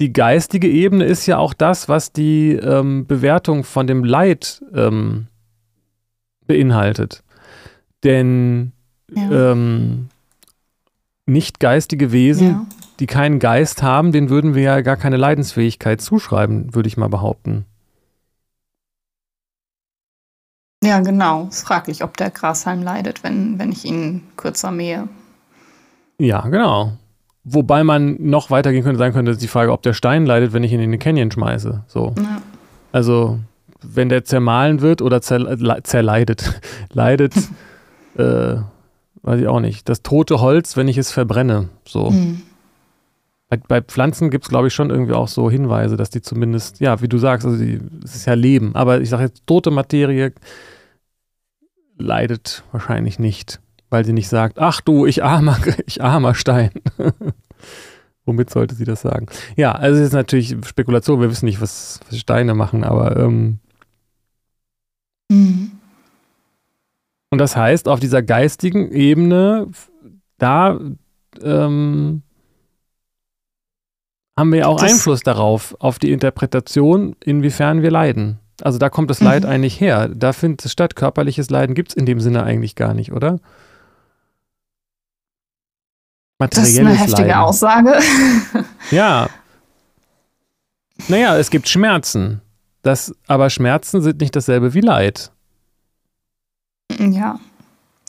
die 0.00 0.12
geistige 0.12 0.68
Ebene 0.68 1.04
ist 1.04 1.26
ja 1.26 1.38
auch 1.38 1.54
das, 1.54 1.88
was 1.88 2.12
die 2.12 2.52
ähm, 2.52 3.06
Bewertung 3.06 3.62
von 3.62 3.86
dem 3.86 4.04
Leid 4.04 4.62
ähm, 4.74 5.28
beinhaltet. 6.46 7.22
Denn 8.02 8.72
ja. 9.10 9.52
ähm, 9.52 10.08
nicht 11.26 11.60
geistige 11.60 12.10
Wesen, 12.10 12.48
ja. 12.48 12.66
die 12.98 13.06
keinen 13.06 13.38
Geist 13.38 13.82
haben, 13.82 14.12
denen 14.12 14.28
würden 14.28 14.54
wir 14.54 14.62
ja 14.62 14.80
gar 14.80 14.96
keine 14.96 15.16
Leidensfähigkeit 15.16 16.00
zuschreiben, 16.00 16.74
würde 16.74 16.88
ich 16.88 16.96
mal 16.96 17.08
behaupten. 17.08 17.64
Ja, 20.82 20.98
genau. 20.98 21.46
Es 21.48 21.62
fraglich, 21.62 22.02
ob 22.02 22.16
der 22.16 22.30
Grashalm 22.30 22.82
leidet, 22.82 23.22
wenn, 23.22 23.58
wenn 23.58 23.70
ich 23.70 23.84
ihn 23.84 24.22
kürzer 24.36 24.72
mähe. 24.72 25.08
Ja, 26.18 26.40
genau. 26.48 26.96
Wobei 27.44 27.82
man 27.82 28.16
noch 28.20 28.50
weitergehen 28.50 28.84
könnte, 28.84 28.98
sagen 28.98 29.14
könnte, 29.14 29.36
die 29.36 29.48
Frage, 29.48 29.72
ob 29.72 29.82
der 29.82 29.94
Stein 29.94 30.26
leidet, 30.26 30.52
wenn 30.52 30.62
ich 30.62 30.72
ihn 30.72 30.80
in 30.80 30.92
den 30.92 31.00
Canyon 31.00 31.30
schmeiße. 31.30 31.82
So. 31.88 32.14
Ja. 32.16 32.40
Also, 32.92 33.40
wenn 33.82 34.08
der 34.08 34.24
zermahlen 34.24 34.80
wird 34.80 35.02
oder 35.02 35.20
zerle 35.20 35.82
zerleidet, 35.82 36.60
leidet, 36.92 37.34
äh, 38.16 38.56
weiß 39.22 39.40
ich 39.40 39.48
auch 39.48 39.60
nicht. 39.60 39.88
Das 39.88 40.02
tote 40.02 40.40
Holz, 40.40 40.76
wenn 40.76 40.86
ich 40.86 40.98
es 40.98 41.10
verbrenne. 41.10 41.68
So. 41.84 42.10
Mhm. 42.10 42.42
Bei, 43.48 43.56
bei, 43.56 43.80
Pflanzen 43.82 44.30
gibt 44.30 44.44
es, 44.44 44.48
glaube 44.48 44.68
ich, 44.68 44.74
schon 44.74 44.90
irgendwie 44.90 45.12
auch 45.12 45.28
so 45.28 45.50
Hinweise, 45.50 45.96
dass 45.96 46.10
die 46.10 46.22
zumindest, 46.22 46.80
ja, 46.80 47.02
wie 47.02 47.08
du 47.08 47.18
sagst, 47.18 47.44
also 47.44 47.62
es 48.04 48.14
ist 48.14 48.26
ja 48.26 48.34
Leben. 48.34 48.74
Aber 48.74 49.00
ich 49.00 49.10
sage 49.10 49.24
jetzt, 49.24 49.46
tote 49.46 49.70
Materie 49.70 50.32
leidet 51.98 52.62
wahrscheinlich 52.72 53.18
nicht, 53.18 53.60
weil 53.92 54.04
sie 54.04 54.12
nicht 54.12 54.28
sagt, 54.28 54.58
ach 54.58 54.80
du, 54.80 55.06
ich 55.06 55.22
armer, 55.22 55.58
ich 55.86 56.02
armer 56.02 56.34
Stein. 56.34 56.70
Womit 58.24 58.50
sollte 58.50 58.74
sie 58.74 58.84
das 58.84 59.02
sagen? 59.02 59.26
Ja, 59.56 59.72
also 59.72 60.00
es 60.00 60.08
ist 60.08 60.12
natürlich 60.12 60.56
Spekulation, 60.64 61.20
wir 61.20 61.30
wissen 61.30 61.44
nicht, 61.44 61.60
was, 61.60 62.00
was 62.08 62.18
Steine 62.18 62.54
machen, 62.54 62.84
aber 62.84 63.16
ähm, 63.16 63.58
mhm. 65.30 65.72
Und 67.30 67.38
das 67.38 67.56
heißt, 67.56 67.88
auf 67.88 67.98
dieser 67.98 68.22
geistigen 68.22 68.90
Ebene, 68.92 69.68
da 70.36 70.78
ähm, 71.42 72.22
haben 74.36 74.52
wir 74.52 74.68
auch 74.68 74.80
das 74.80 74.92
Einfluss 74.92 75.20
darauf, 75.20 75.74
auf 75.78 75.98
die 75.98 76.12
Interpretation, 76.12 77.16
inwiefern 77.24 77.80
wir 77.80 77.90
leiden. 77.90 78.38
Also 78.60 78.78
da 78.78 78.90
kommt 78.90 79.08
das 79.08 79.20
mhm. 79.20 79.26
Leid 79.28 79.46
eigentlich 79.46 79.80
her. 79.80 80.08
Da 80.08 80.34
findet 80.34 80.64
es 80.66 80.72
statt. 80.72 80.94
Körperliches 80.94 81.48
Leiden 81.48 81.74
gibt 81.74 81.90
es 81.90 81.94
in 81.96 82.04
dem 82.04 82.20
Sinne 82.20 82.44
eigentlich 82.44 82.76
gar 82.76 82.92
nicht, 82.92 83.12
oder? 83.12 83.40
Materielles 86.42 86.74
das 86.74 86.84
ist 86.84 86.86
eine 86.86 86.98
heftige 86.98 87.28
Leiden. 87.28 87.42
Aussage. 87.42 87.94
ja. 88.90 89.28
Naja, 91.08 91.36
es 91.36 91.50
gibt 91.50 91.68
Schmerzen. 91.68 92.40
Das, 92.82 93.14
aber 93.28 93.48
Schmerzen 93.50 94.02
sind 94.02 94.20
nicht 94.20 94.34
dasselbe 94.34 94.74
wie 94.74 94.80
Leid. 94.80 95.30
Ja, 96.98 97.38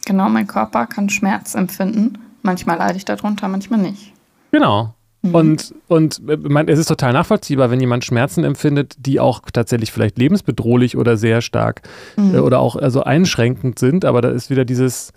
genau, 0.05 0.29
mein 0.29 0.47
Körper 0.47 0.88
kann 0.88 1.09
Schmerz 1.09 1.55
empfinden. 1.55 2.17
Manchmal 2.41 2.77
leide 2.77 2.97
ich 2.97 3.05
darunter, 3.05 3.47
manchmal 3.47 3.79
nicht. 3.79 4.13
Genau. 4.51 4.93
Mhm. 5.21 5.36
Und, 5.36 5.75
und 5.88 6.49
man, 6.49 6.67
es 6.67 6.79
ist 6.79 6.88
total 6.88 7.13
nachvollziehbar, 7.13 7.71
wenn 7.71 7.79
jemand 7.79 8.03
Schmerzen 8.03 8.43
empfindet, 8.43 8.95
die 8.97 9.19
auch 9.19 9.41
tatsächlich 9.51 9.91
vielleicht 9.91 10.17
lebensbedrohlich 10.17 10.97
oder 10.97 11.17
sehr 11.17 11.41
stark 11.41 11.84
mhm. 12.17 12.36
äh, 12.36 12.39
oder 12.39 12.59
auch 12.59 12.75
also 12.75 13.03
einschränkend 13.03 13.79
sind. 13.79 14.05
Aber 14.05 14.21
da 14.21 14.29
ist 14.29 14.49
wieder 14.49 14.65
dieses, 14.65 15.13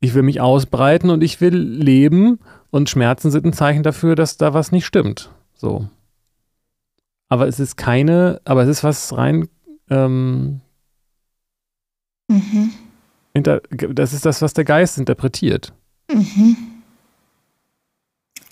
ich 0.00 0.14
will 0.14 0.22
mich 0.22 0.40
ausbreiten 0.40 1.10
und 1.10 1.22
ich 1.22 1.40
will 1.40 1.56
leben 1.56 2.38
und 2.70 2.90
Schmerzen 2.90 3.30
sind 3.30 3.46
ein 3.46 3.52
Zeichen 3.52 3.82
dafür, 3.82 4.14
dass 4.14 4.36
da 4.36 4.54
was 4.54 4.72
nicht 4.72 4.86
stimmt. 4.86 5.30
So. 5.54 5.88
Aber 7.28 7.48
es 7.48 7.58
ist 7.58 7.76
keine, 7.76 8.40
aber 8.44 8.62
es 8.62 8.68
ist 8.68 8.84
was 8.84 9.16
rein 9.16 9.48
ähm, 9.90 10.60
Mhm. 12.28 12.72
Das 13.34 14.12
ist 14.12 14.24
das, 14.24 14.42
was 14.42 14.54
der 14.54 14.64
Geist 14.64 14.98
interpretiert. 14.98 15.72
Mhm. 16.10 16.56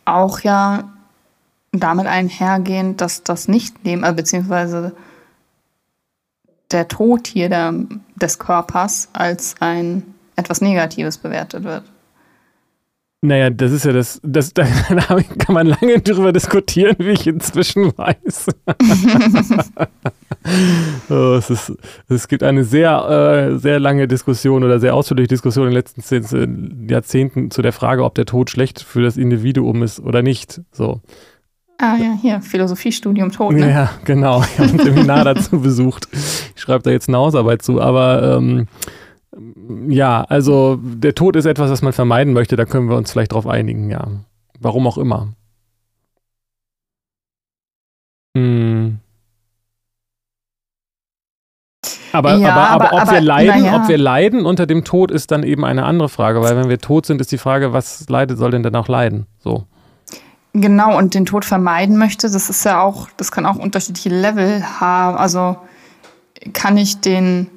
Auch 0.05 0.41
ja 0.41 0.93
damit 1.73 2.07
einhergehend, 2.07 3.01
dass 3.01 3.25
das 3.25 3.49
Nichtleben, 3.49 4.05
also 4.05 4.17
beziehungsweise 4.17 4.95
der 6.71 6.89
Tod 6.89 7.27
hier 7.27 7.49
der, 7.49 7.75
des 8.17 8.39
Körpers 8.39 9.09
als 9.13 9.57
ein 9.61 10.14
etwas 10.37 10.61
Negatives 10.61 11.19
bewertet 11.19 11.65
wird. 11.65 11.85
Naja, 13.25 13.49
das 13.49 13.73
ist 13.73 13.87
ja 13.87 13.93
das, 13.93 14.21
das 14.23 14.53
da 14.53 14.65
kann 14.65 15.55
man 15.55 15.67
lange 15.67 15.99
drüber 16.01 16.31
diskutieren, 16.31 16.95
wie 16.99 17.13
ich 17.13 17.27
inzwischen 17.27 17.97
weiß. 17.97 18.49
oh, 21.09 21.35
es, 21.39 21.49
ist, 21.49 21.73
es 22.11 22.29
gibt 22.29 22.43
eine 22.43 22.65
sehr, 22.65 23.53
äh, 23.55 23.59
sehr 23.59 23.81
lange 23.81 24.07
Diskussion 24.07 24.63
oder 24.63 24.79
sehr 24.79 24.95
ausführliche 24.95 25.29
Diskussion 25.29 25.65
in 25.65 25.71
den 25.71 25.77
letzten 25.77 26.03
zehn, 26.03 26.87
Jahrzehnten 26.87 27.51
zu 27.51 27.63
der 27.63 27.73
Frage, 27.73 28.05
ob 28.05 28.15
der 28.15 28.27
Tod 28.27 28.51
schlecht 28.51 28.83
für 28.83 29.03
das 29.03 29.17
Individuum 29.17 29.83
ist 29.83 30.01
oder 30.01 30.21
nicht. 30.21 30.61
So. 30.71 31.01
Ah 31.79 31.97
ja, 31.97 32.19
hier, 32.21 32.43
Philosophiestudium 32.43 33.33
Tod. 33.33 33.55
Ne? 33.55 33.71
Ja, 33.71 33.91
genau. 34.05 34.43
Ich 34.43 34.59
habe 34.59 34.69
ein 34.69 34.79
Seminar 34.79 35.25
dazu 35.25 35.61
besucht. 35.61 36.09
Ich 36.55 36.61
schreibe 36.61 36.83
da 36.83 36.91
jetzt 36.91 37.09
eine 37.09 37.17
Hausarbeit 37.17 37.63
zu, 37.63 37.81
aber 37.81 38.37
ähm, 38.37 38.67
ja, 39.89 40.23
also 40.23 40.79
der 40.83 41.15
Tod 41.15 41.37
ist 41.37 41.47
etwas, 41.47 41.71
was 41.71 41.83
man 41.83 41.93
vermeiden 41.93 42.33
möchte, 42.33 42.57
da 42.57 42.65
können 42.65 42.89
wir 42.89 42.97
uns 42.97 43.13
vielleicht 43.13 43.33
drauf 43.33 43.47
einigen, 43.47 43.91
ja. 43.91 44.07
Warum 44.61 44.87
auch 44.87 44.99
immer. 44.99 45.29
Hm. 48.37 48.99
Aber, 52.13 52.37
ja, 52.37 52.55
aber, 52.55 52.71
aber, 52.71 52.93
aber, 52.93 53.03
ob, 53.03 53.13
wir 53.13 53.21
leiden, 53.21 53.65
ja. 53.65 53.77
ob 53.77 53.89
wir 53.89 53.99
leiden 53.99 54.47
unter 54.47 54.67
dem 54.67 54.85
Tod, 54.85 55.11
ist 55.11 55.33
dann 55.33 55.43
eben 55.43 55.65
eine 55.65 55.85
andere 55.85 56.09
Frage, 56.09 56.41
weil 56.43 56.57
wenn 56.57 56.69
wir 56.69 56.79
tot 56.79 57.07
sind, 57.07 57.21
ist 57.21 57.33
die 57.33 57.39
Frage, 57.39 57.73
was 57.73 58.09
leidet, 58.09 58.39
soll 58.39 58.53
denn 58.53 58.63
dann 58.63 58.77
auch 58.77 58.87
leiden? 58.87 59.27
So. 59.41 59.65
Genau, 60.53 60.97
und 60.97 61.15
den 61.15 61.27
Tod 61.27 61.45
vermeiden 61.45 61.97
möchte, 61.97 62.31
das 62.31 62.49
ist 62.49 62.65
ja 62.65 62.81
auch, 62.81 63.09
das 63.17 63.33
kann 63.33 63.47
auch 63.47 63.57
unterschiedliche 63.57 64.11
Level 64.11 64.63
haben. 64.63 65.17
Also 65.17 65.57
kann 66.53 66.77
ich 66.77 67.01
den 67.01 67.49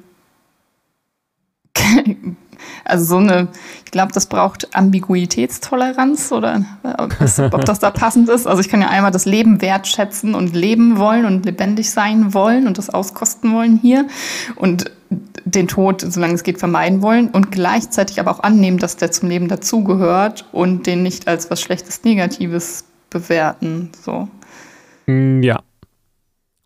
also 2.84 3.04
so 3.04 3.16
eine, 3.18 3.48
ich 3.84 3.90
glaube, 3.90 4.12
das 4.12 4.26
braucht 4.26 4.74
Ambiguitätstoleranz 4.74 6.32
oder 6.32 6.64
ob 6.82 7.64
das, 7.64 7.78
da 7.78 7.90
passend 7.90 8.28
ist. 8.28 8.46
Also 8.46 8.60
ich 8.60 8.68
kann 8.68 8.80
ja 8.80 8.88
einmal 8.88 9.10
das 9.10 9.24
Leben 9.24 9.60
wertschätzen 9.60 10.34
und 10.34 10.54
leben 10.54 10.98
wollen 10.98 11.24
und 11.24 11.44
lebendig 11.44 11.90
sein 11.90 12.34
wollen 12.34 12.66
und 12.66 12.78
das 12.78 12.90
auskosten 12.90 13.52
wollen 13.52 13.78
hier. 13.80 14.06
Und 14.56 14.90
den 15.44 15.68
Tod, 15.68 16.00
solange 16.00 16.34
es 16.34 16.42
geht, 16.42 16.58
vermeiden 16.58 17.02
wollen 17.02 17.28
und 17.28 17.50
gleichzeitig 17.50 18.20
aber 18.20 18.30
auch 18.30 18.40
annehmen, 18.40 18.78
dass 18.78 18.96
der 18.96 19.10
zum 19.10 19.28
Leben 19.28 19.48
dazugehört 19.48 20.46
und 20.52 20.86
den 20.86 21.02
nicht 21.02 21.28
als 21.28 21.50
was 21.50 21.60
Schlechtes, 21.60 22.04
Negatives 22.04 22.84
bewerten. 23.10 23.90
So. 24.04 24.28
Mm, 25.06 25.42
ja. 25.42 25.60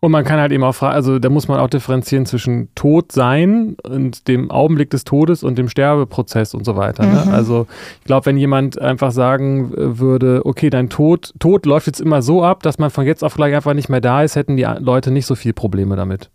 Und 0.03 0.11
man 0.11 0.25
kann 0.25 0.37
halt 0.37 0.51
eben 0.51 0.65
auch 0.65 0.75
fragen, 0.75 0.95
also 0.95 1.17
da 1.17 1.29
muss 1.29 1.47
man 1.47 1.61
auch 1.61 1.69
differenzieren 1.69 2.25
zwischen 2.25 2.67
Tod 2.75 3.13
sein 3.13 3.77
und 3.83 4.27
dem 4.27 4.51
Augenblick 4.51 4.89
des 4.89 5.05
Todes 5.05 5.43
und 5.43 5.57
dem 5.57 5.69
Sterbeprozess 5.69 6.53
und 6.53 6.65
so 6.65 6.75
weiter. 6.75 7.05
Ne? 7.05 7.23
Mhm. 7.25 7.31
Also 7.31 7.67
ich 8.01 8.03
glaube, 8.03 8.25
wenn 8.25 8.35
jemand 8.35 8.81
einfach 8.81 9.13
sagen 9.13 9.71
äh, 9.73 9.99
würde, 9.99 10.41
okay, 10.43 10.69
dein 10.69 10.89
Tod, 10.89 11.33
Tod 11.39 11.65
läuft 11.65 11.87
jetzt 11.87 12.01
immer 12.01 12.21
so 12.21 12.43
ab, 12.43 12.63
dass 12.63 12.79
man 12.79 12.89
von 12.89 13.05
jetzt 13.05 13.23
auf 13.23 13.35
gleich 13.35 13.55
einfach 13.55 13.73
nicht 13.73 13.87
mehr 13.87 14.01
da 14.01 14.23
ist, 14.23 14.35
hätten 14.35 14.57
die 14.57 14.67
Leute 14.77 15.09
nicht 15.09 15.25
so 15.25 15.35
viel 15.35 15.53
Probleme 15.53 15.95
damit. 15.95 16.29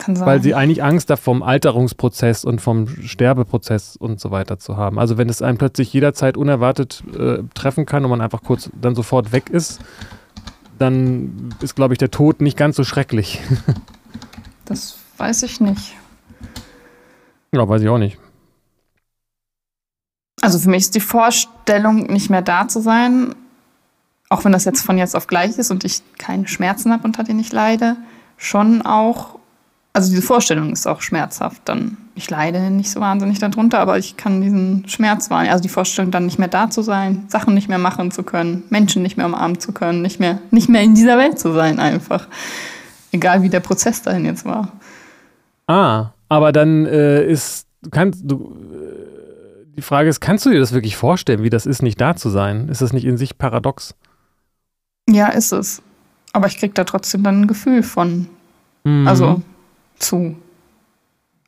Kann 0.00 0.16
sein. 0.16 0.26
Weil 0.26 0.42
sie 0.42 0.56
eigentlich 0.56 0.82
Angst 0.82 1.10
da 1.10 1.14
vom 1.14 1.44
Alterungsprozess 1.44 2.44
und 2.44 2.60
vom 2.60 2.88
Sterbeprozess 2.88 3.94
und 3.94 4.18
so 4.18 4.32
weiter 4.32 4.58
zu 4.58 4.76
haben. 4.76 4.98
Also 4.98 5.16
wenn 5.16 5.28
es 5.28 5.42
einen 5.42 5.58
plötzlich 5.58 5.92
jederzeit 5.92 6.36
unerwartet 6.36 7.04
äh, 7.16 7.44
treffen 7.54 7.86
kann 7.86 8.02
und 8.02 8.10
man 8.10 8.20
einfach 8.20 8.42
kurz 8.42 8.68
dann 8.80 8.96
sofort 8.96 9.30
weg 9.30 9.48
ist, 9.48 9.80
dann 10.82 11.54
ist, 11.60 11.74
glaube 11.74 11.94
ich, 11.94 11.98
der 11.98 12.10
Tod 12.10 12.40
nicht 12.40 12.56
ganz 12.56 12.76
so 12.76 12.84
schrecklich. 12.84 13.40
das 14.64 14.98
weiß 15.16 15.42
ich 15.44 15.60
nicht. 15.60 15.94
Ja, 17.52 17.68
weiß 17.68 17.82
ich 17.82 17.88
auch 17.88 17.98
nicht. 17.98 18.18
Also 20.40 20.58
für 20.58 20.70
mich 20.70 20.84
ist 20.84 20.94
die 20.94 21.00
Vorstellung, 21.00 22.06
nicht 22.06 22.30
mehr 22.30 22.42
da 22.42 22.68
zu 22.68 22.80
sein, 22.80 23.34
auch 24.28 24.44
wenn 24.44 24.52
das 24.52 24.64
jetzt 24.64 24.82
von 24.82 24.98
jetzt 24.98 25.14
auf 25.14 25.26
gleich 25.26 25.56
ist 25.58 25.70
und 25.70 25.84
ich 25.84 26.02
keine 26.18 26.48
Schmerzen 26.48 26.92
habe, 26.92 27.04
unter 27.04 27.22
denen 27.22 27.40
ich 27.40 27.52
leide, 27.52 27.96
schon 28.36 28.82
auch 28.82 29.38
also 29.92 30.10
diese 30.10 30.22
Vorstellung 30.22 30.72
ist 30.72 30.86
auch 30.86 31.02
schmerzhaft. 31.02 31.62
Dann, 31.66 31.96
ich 32.14 32.28
leide 32.28 32.70
nicht 32.70 32.90
so 32.90 33.00
wahnsinnig 33.00 33.38
darunter, 33.38 33.78
aber 33.78 33.98
ich 33.98 34.16
kann 34.16 34.40
diesen 34.40 34.86
Schmerz 34.88 35.30
wahrnehmen. 35.30 35.52
Also 35.52 35.62
die 35.62 35.68
Vorstellung, 35.68 36.10
dann 36.10 36.26
nicht 36.26 36.38
mehr 36.38 36.48
da 36.48 36.68
zu 36.68 36.82
sein, 36.82 37.24
Sachen 37.28 37.54
nicht 37.54 37.68
mehr 37.68 37.78
machen 37.78 38.10
zu 38.10 38.22
können, 38.22 38.64
Menschen 38.70 39.02
nicht 39.02 39.16
mehr 39.16 39.26
umarmen 39.26 39.58
zu 39.58 39.72
können, 39.72 40.02
nicht 40.02 40.20
mehr, 40.20 40.38
nicht 40.50 40.68
mehr 40.68 40.82
in 40.82 40.94
dieser 40.94 41.16
Welt 41.16 41.38
zu 41.38 41.52
sein 41.52 41.78
einfach. 41.78 42.28
Egal 43.12 43.42
wie 43.42 43.48
der 43.48 43.60
Prozess 43.60 44.02
dahin 44.02 44.24
jetzt 44.24 44.44
war. 44.44 44.72
Ah, 45.66 46.10
aber 46.28 46.52
dann 46.52 46.86
äh, 46.86 47.24
ist, 47.24 47.66
kannst 47.90 48.22
du, 48.24 48.56
äh, 48.72 49.74
die 49.76 49.82
Frage 49.82 50.08
ist, 50.08 50.20
kannst 50.20 50.44
du 50.44 50.50
dir 50.50 50.60
das 50.60 50.72
wirklich 50.72 50.96
vorstellen, 50.96 51.42
wie 51.42 51.50
das 51.50 51.66
ist, 51.66 51.82
nicht 51.82 52.00
da 52.00 52.14
zu 52.14 52.28
sein? 52.28 52.68
Ist 52.68 52.82
das 52.82 52.92
nicht 52.92 53.04
in 53.04 53.16
sich 53.16 53.38
paradox? 53.38 53.94
Ja, 55.08 55.28
ist 55.28 55.52
es. 55.52 55.82
Aber 56.32 56.46
ich 56.46 56.58
kriege 56.58 56.74
da 56.74 56.84
trotzdem 56.84 57.22
dann 57.22 57.42
ein 57.42 57.46
Gefühl 57.46 57.82
von. 57.82 58.28
Mhm. 58.84 59.08
Also 59.08 59.42
zu. 59.98 60.36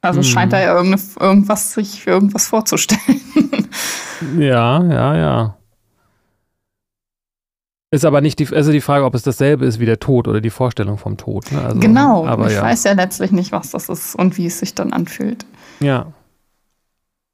Also 0.05 0.19
hm. 0.19 0.25
scheint 0.25 0.53
da 0.53 0.61
ja 0.61 0.77
irgendwas 0.77 1.73
sich 1.73 2.03
für 2.03 2.11
irgendwas 2.11 2.47
vorzustellen. 2.47 3.21
ja, 4.39 4.83
ja, 4.85 5.17
ja. 5.17 5.57
Ist 7.91 8.05
aber 8.05 8.21
nicht 8.21 8.39
die, 8.39 8.49
also 8.53 8.73
die 8.73 8.81
Frage, 8.81 9.05
ob 9.05 9.15
es 9.15 9.23
dasselbe 9.23 9.65
ist 9.65 9.79
wie 9.79 9.87
der 9.87 10.01
Tod 10.01 10.29
oder 10.29 10.41
die 10.41 10.51
Vorstellung 10.51 10.99
vom 10.99 11.17
Tod. 11.17 11.51
Ne? 11.53 11.63
Also, 11.63 11.79
genau, 11.79 12.27
aber 12.27 12.49
ich 12.49 12.55
ja. 12.55 12.63
weiß 12.63 12.85
ja 12.85 12.93
letztlich 12.93 13.31
nicht, 13.31 13.53
was 13.53 13.71
das 13.71 13.89
ist 13.89 14.15
und 14.15 14.37
wie 14.37 14.47
es 14.47 14.59
sich 14.59 14.75
dann 14.75 14.93
anfühlt. 14.93 15.47
Ja. 15.81 16.13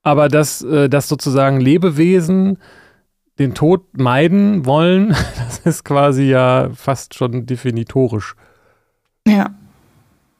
Aber 0.03 0.29
dass, 0.29 0.63
äh, 0.63 0.89
dass 0.89 1.09
sozusagen 1.09 1.61
Lebewesen 1.61 2.59
den 3.39 3.55
Tod 3.55 3.99
meiden 3.99 4.67
wollen, 4.67 5.09
das 5.39 5.59
ist 5.65 5.85
quasi 5.85 6.25
ja 6.25 6.71
fast 6.75 7.15
schon 7.15 7.47
definitorisch. 7.47 8.37
Ja. 9.27 9.51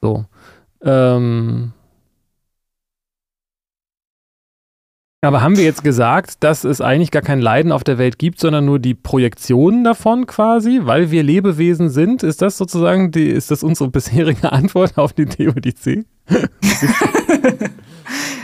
So. 0.01 0.25
Ähm, 0.83 1.73
aber 5.23 5.41
haben 5.41 5.55
wir 5.55 5.63
jetzt 5.63 5.83
gesagt, 5.83 6.43
dass 6.43 6.63
es 6.63 6.81
eigentlich 6.81 7.11
gar 7.11 7.21
kein 7.21 7.41
Leiden 7.41 7.71
auf 7.71 7.83
der 7.83 7.99
Welt 7.99 8.17
gibt, 8.17 8.39
sondern 8.39 8.65
nur 8.65 8.79
die 8.79 8.95
Projektionen 8.95 9.83
davon 9.83 10.25
quasi, 10.25 10.79
weil 10.81 11.11
wir 11.11 11.21
Lebewesen 11.21 11.91
sind? 11.91 12.23
Ist 12.23 12.41
das 12.41 12.57
sozusagen 12.57 13.11
die, 13.11 13.27
ist 13.29 13.51
das 13.51 13.61
unsere 13.61 13.91
bisherige 13.91 14.51
Antwort 14.51 14.97
auf 14.97 15.13
die 15.13 15.27
Theodizee? 15.27 16.05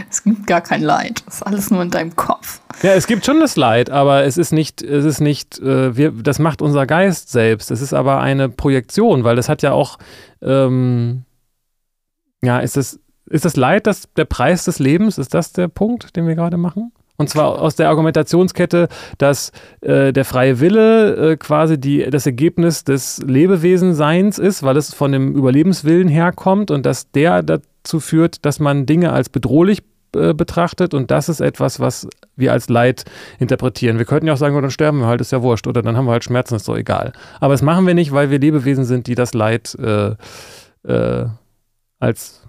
es 0.10 0.24
gibt 0.24 0.46
gar 0.46 0.62
kein 0.62 0.84
Leid. 0.84 1.24
Es 1.28 1.38
ist 1.38 1.44
alles 1.44 1.72
nur 1.72 1.82
in 1.82 1.90
deinem 1.90 2.16
Kopf. 2.16 2.62
Ja, 2.84 2.92
es 2.92 3.08
gibt 3.08 3.26
schon 3.26 3.40
das 3.40 3.56
Leid, 3.56 3.90
aber 3.90 4.26
es 4.26 4.38
ist 4.38 4.52
nicht, 4.52 4.84
es 4.84 5.04
ist 5.04 5.20
nicht, 5.20 5.58
äh, 5.58 5.98
wir, 5.98 6.12
das 6.12 6.38
macht 6.38 6.62
unser 6.62 6.86
Geist 6.86 7.32
selbst. 7.32 7.72
Es 7.72 7.82
ist 7.82 7.94
aber 7.94 8.20
eine 8.20 8.50
Projektion, 8.50 9.24
weil 9.24 9.36
das 9.36 9.50
hat 9.50 9.64
ja 9.64 9.72
auch, 9.72 9.98
ähm, 10.44 11.24
ja, 12.44 12.60
ist 12.60 12.78
das, 12.78 13.00
ist 13.30 13.46
das 13.46 13.56
Leid 13.56 13.88
das, 13.88 14.08
der 14.16 14.26
Preis 14.26 14.66
des 14.66 14.80
Lebens? 14.80 15.18
Ist 15.18 15.34
das 15.34 15.52
der 15.54 15.68
Punkt, 15.68 16.16
den 16.16 16.28
wir 16.28 16.36
gerade 16.36 16.58
machen? 16.58 16.92
Und 17.18 17.30
zwar 17.30 17.60
aus 17.60 17.76
der 17.76 17.90
Argumentationskette, 17.90 18.90
dass 19.18 19.52
äh, 19.82 20.14
der 20.14 20.24
freie 20.24 20.60
Wille 20.60 21.32
äh, 21.32 21.38
quasi 21.38 21.80
die, 21.80 22.08
das 22.10 22.28
Ergebnis 22.28 22.84
des 22.84 23.20
Lebewesenseins 23.26 24.38
ist, 24.38 24.62
weil 24.62 24.78
es 24.78 24.94
von 24.94 25.12
dem 25.12 25.36
Überlebenswillen 25.36 26.08
herkommt 26.08 26.70
und 26.70 26.86
dass 26.86 27.12
der 27.12 27.42
dazu 27.42 28.00
führt, 28.00 28.46
dass 28.46 28.60
man 28.60 28.86
Dinge 28.86 29.14
als 29.14 29.30
bedrohlich 29.30 29.82
äh, 30.16 30.36
betrachtet 30.36 30.94
und 30.94 31.10
das 31.10 31.28
ist 31.28 31.42
etwas, 31.42 31.80
was 31.80 32.08
wir 32.36 32.54
als 32.54 32.70
Leid 32.70 33.06
interpretieren. 33.40 33.98
Wir 33.98 34.06
könnten 34.06 34.28
ja 34.28 34.34
auch 34.34 34.38
sagen, 34.38 34.56
oh, 34.56 34.62
dann 34.62 34.70
sterben 34.70 35.00
wir 35.00 35.08
halt, 35.08 35.20
ist 35.20 35.32
ja 35.32 35.42
wurscht 35.42 35.66
oder 35.66 35.82
dann 35.82 35.98
haben 35.98 36.06
wir 36.06 36.12
halt 36.12 36.24
Schmerzen, 36.24 36.56
ist 36.56 36.68
doch 36.68 36.78
egal. 36.78 37.14
Aber 37.40 37.56
das 37.56 37.64
machen 37.64 37.88
wir 37.88 37.96
nicht, 37.96 38.12
weil 38.12 38.30
wir 38.30 38.38
Lebewesen 38.38 38.86
sind, 38.86 39.08
die 39.08 39.16
das 39.16 39.34
Leid 39.34 39.76
äh, 39.80 40.16
äh, 40.84 41.26
als 42.00 42.47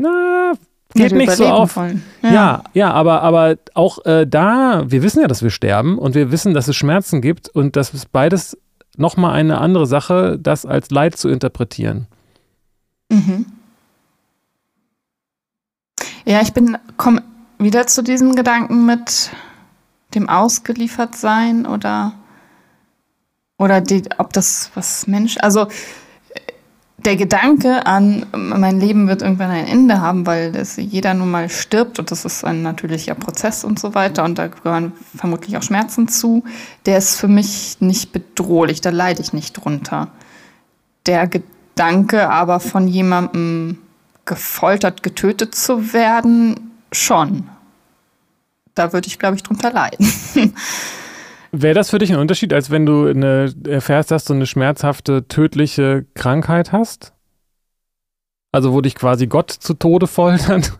na, 0.00 0.52
geht 0.94 1.12
nicht 1.12 1.32
so 1.32 1.46
auf. 1.46 1.76
Ja. 1.76 1.92
ja. 2.22 2.64
ja, 2.74 2.92
aber, 2.92 3.22
aber 3.22 3.56
auch 3.74 4.04
äh, 4.04 4.26
da, 4.26 4.84
wir 4.86 5.02
wissen 5.02 5.20
ja, 5.20 5.28
dass 5.28 5.42
wir 5.42 5.50
sterben 5.50 5.98
und 5.98 6.14
wir 6.14 6.32
wissen, 6.32 6.54
dass 6.54 6.68
es 6.68 6.76
Schmerzen 6.76 7.20
gibt 7.20 7.48
und 7.48 7.76
das 7.76 7.94
ist 7.94 8.12
beides 8.12 8.58
nochmal 8.96 9.34
eine 9.34 9.58
andere 9.58 9.86
Sache, 9.86 10.38
das 10.40 10.66
als 10.66 10.90
Leid 10.90 11.16
zu 11.16 11.28
interpretieren. 11.28 12.06
Mhm. 13.10 13.46
Ja, 16.24 16.40
ich 16.42 16.52
bin, 16.52 16.76
komme 16.96 17.22
wieder 17.58 17.86
zu 17.86 18.02
diesem 18.02 18.34
Gedanken 18.34 18.86
mit 18.86 19.30
dem 20.14 20.28
Ausgeliefertsein 20.28 21.66
oder, 21.66 22.12
oder 23.58 23.80
die, 23.80 24.02
ob 24.18 24.32
das 24.32 24.70
was 24.74 25.06
Mensch, 25.06 25.36
also 25.40 25.68
der 27.04 27.16
Gedanke 27.16 27.86
an, 27.86 28.26
mein 28.32 28.78
Leben 28.80 29.08
wird 29.08 29.22
irgendwann 29.22 29.50
ein 29.50 29.66
Ende 29.66 30.00
haben, 30.00 30.26
weil 30.26 30.52
das 30.52 30.76
jeder 30.76 31.14
nun 31.14 31.30
mal 31.30 31.48
stirbt 31.48 31.98
und 31.98 32.10
das 32.10 32.24
ist 32.24 32.44
ein 32.44 32.62
natürlicher 32.62 33.14
Prozess 33.14 33.64
und 33.64 33.78
so 33.78 33.94
weiter 33.94 34.24
und 34.24 34.38
da 34.38 34.48
gehören 34.48 34.92
vermutlich 35.16 35.56
auch 35.56 35.62
Schmerzen 35.62 36.08
zu, 36.08 36.44
der 36.86 36.98
ist 36.98 37.16
für 37.16 37.28
mich 37.28 37.78
nicht 37.80 38.12
bedrohlich, 38.12 38.80
da 38.80 38.90
leide 38.90 39.22
ich 39.22 39.32
nicht 39.32 39.52
drunter. 39.52 40.08
Der 41.06 41.26
Gedanke 41.26 42.28
aber 42.28 42.60
von 42.60 42.86
jemandem 42.86 43.78
gefoltert, 44.26 45.02
getötet 45.02 45.54
zu 45.54 45.92
werden, 45.92 46.72
schon. 46.92 47.48
Da 48.74 48.92
würde 48.92 49.08
ich, 49.08 49.18
glaube 49.18 49.36
ich, 49.36 49.42
drunter 49.42 49.72
leiden. 49.72 50.12
Wäre 51.52 51.74
das 51.74 51.90
für 51.90 51.98
dich 51.98 52.12
ein 52.12 52.18
Unterschied, 52.18 52.52
als 52.52 52.70
wenn 52.70 52.86
du 52.86 53.06
eine, 53.06 53.52
erfährst, 53.66 54.10
dass 54.10 54.24
du 54.24 54.34
eine 54.34 54.46
schmerzhafte, 54.46 55.26
tödliche 55.26 56.06
Krankheit 56.14 56.72
hast? 56.72 57.12
Also 58.52 58.72
wo 58.72 58.80
dich 58.80 58.94
quasi 58.94 59.26
Gott 59.26 59.50
zu 59.50 59.74
Tode 59.74 60.06
foltert? 60.06 60.72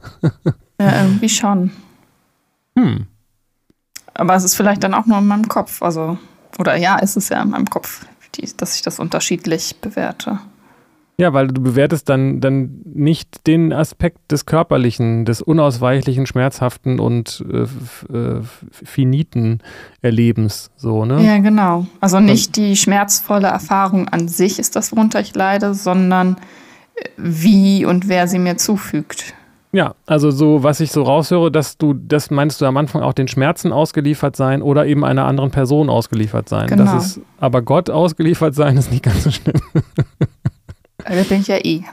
Ja, 0.81 1.03
irgendwie 1.03 1.29
schon. 1.29 1.73
Hm. 2.75 3.07
Aber 4.14 4.35
es 4.35 4.45
ist 4.45 4.55
vielleicht 4.55 4.83
dann 4.83 4.95
auch 4.95 5.05
nur 5.05 5.18
in 5.18 5.27
meinem 5.27 5.47
Kopf. 5.47 5.83
Also, 5.83 6.18
oder 6.59 6.77
ja, 6.77 6.99
ist 6.99 7.16
es 7.16 7.29
ja 7.29 7.43
in 7.43 7.51
meinem 7.51 7.68
Kopf, 7.68 8.07
dass 8.57 8.77
ich 8.77 8.83
das 8.83 8.99
unterschiedlich 8.99 9.77
bewerte. 9.81 10.39
Ja, 11.21 11.35
weil 11.35 11.49
du 11.49 11.61
bewertest 11.61 12.09
dann, 12.09 12.41
dann 12.41 12.81
nicht 12.87 13.47
den 13.47 13.75
Aspekt 13.75 14.33
des 14.33 14.47
körperlichen, 14.47 15.27
des 15.27 15.43
unausweichlichen, 15.43 16.25
schmerzhaften 16.25 16.99
und 16.99 17.45
äh, 17.47 18.16
äh, 18.16 18.41
finiten 18.73 19.59
Erlebens, 20.01 20.71
so, 20.77 21.05
ne? 21.05 21.23
Ja, 21.23 21.37
genau. 21.37 21.87
Also 22.01 22.21
nicht 22.21 22.57
die 22.57 22.75
schmerzvolle 22.75 23.49
Erfahrung 23.49 24.09
an 24.09 24.29
sich 24.29 24.59
ist 24.59 24.77
das, 24.77 24.93
worunter 24.93 25.21
ich 25.21 25.35
leide, 25.35 25.75
sondern 25.75 26.39
äh, 26.95 27.05
wie 27.18 27.85
und 27.85 28.09
wer 28.09 28.27
sie 28.27 28.39
mir 28.39 28.57
zufügt. 28.57 29.35
Ja, 29.73 29.97
also 30.07 30.31
so, 30.31 30.62
was 30.62 30.81
ich 30.81 30.91
so 30.91 31.03
raushöre, 31.03 31.53
dass 31.53 31.77
du, 31.77 31.93
das 31.93 32.31
meinst 32.31 32.62
du 32.62 32.64
am 32.64 32.79
Anfang 32.79 33.03
auch 33.03 33.12
den 33.12 33.29
Schmerzen 33.29 33.73
ausgeliefert 33.73 34.37
sein 34.37 34.62
oder 34.62 34.87
eben 34.87 35.05
einer 35.05 35.27
anderen 35.27 35.51
Person 35.51 35.91
ausgeliefert 35.91 36.49
sein. 36.49 36.66
Genau. 36.66 36.85
Das 36.95 37.18
ist, 37.18 37.21
aber 37.39 37.61
Gott 37.61 37.91
ausgeliefert 37.91 38.55
sein 38.55 38.79
ist 38.79 38.91
nicht 38.91 39.05
ganz 39.05 39.25
so 39.25 39.31
schlimm. 39.31 39.61
Da 41.05 41.22
bin 41.22 41.40
ich 41.40 41.48
ja 41.48 41.57
eh. 41.57 41.82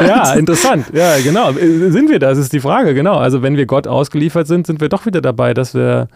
Ja, 0.00 0.34
interessant. 0.34 0.86
Ja, 0.92 1.18
genau. 1.20 1.52
Sind 1.52 2.10
wir 2.10 2.18
das, 2.18 2.38
ist 2.38 2.52
die 2.52 2.60
Frage, 2.60 2.94
genau. 2.94 3.16
Also 3.16 3.42
wenn 3.42 3.56
wir 3.56 3.66
Gott 3.66 3.86
ausgeliefert 3.86 4.46
sind, 4.46 4.66
sind 4.66 4.80
wir 4.80 4.88
doch 4.88 5.06
wieder 5.06 5.20
dabei, 5.20 5.54
dass 5.54 5.74
wir. 5.74 6.08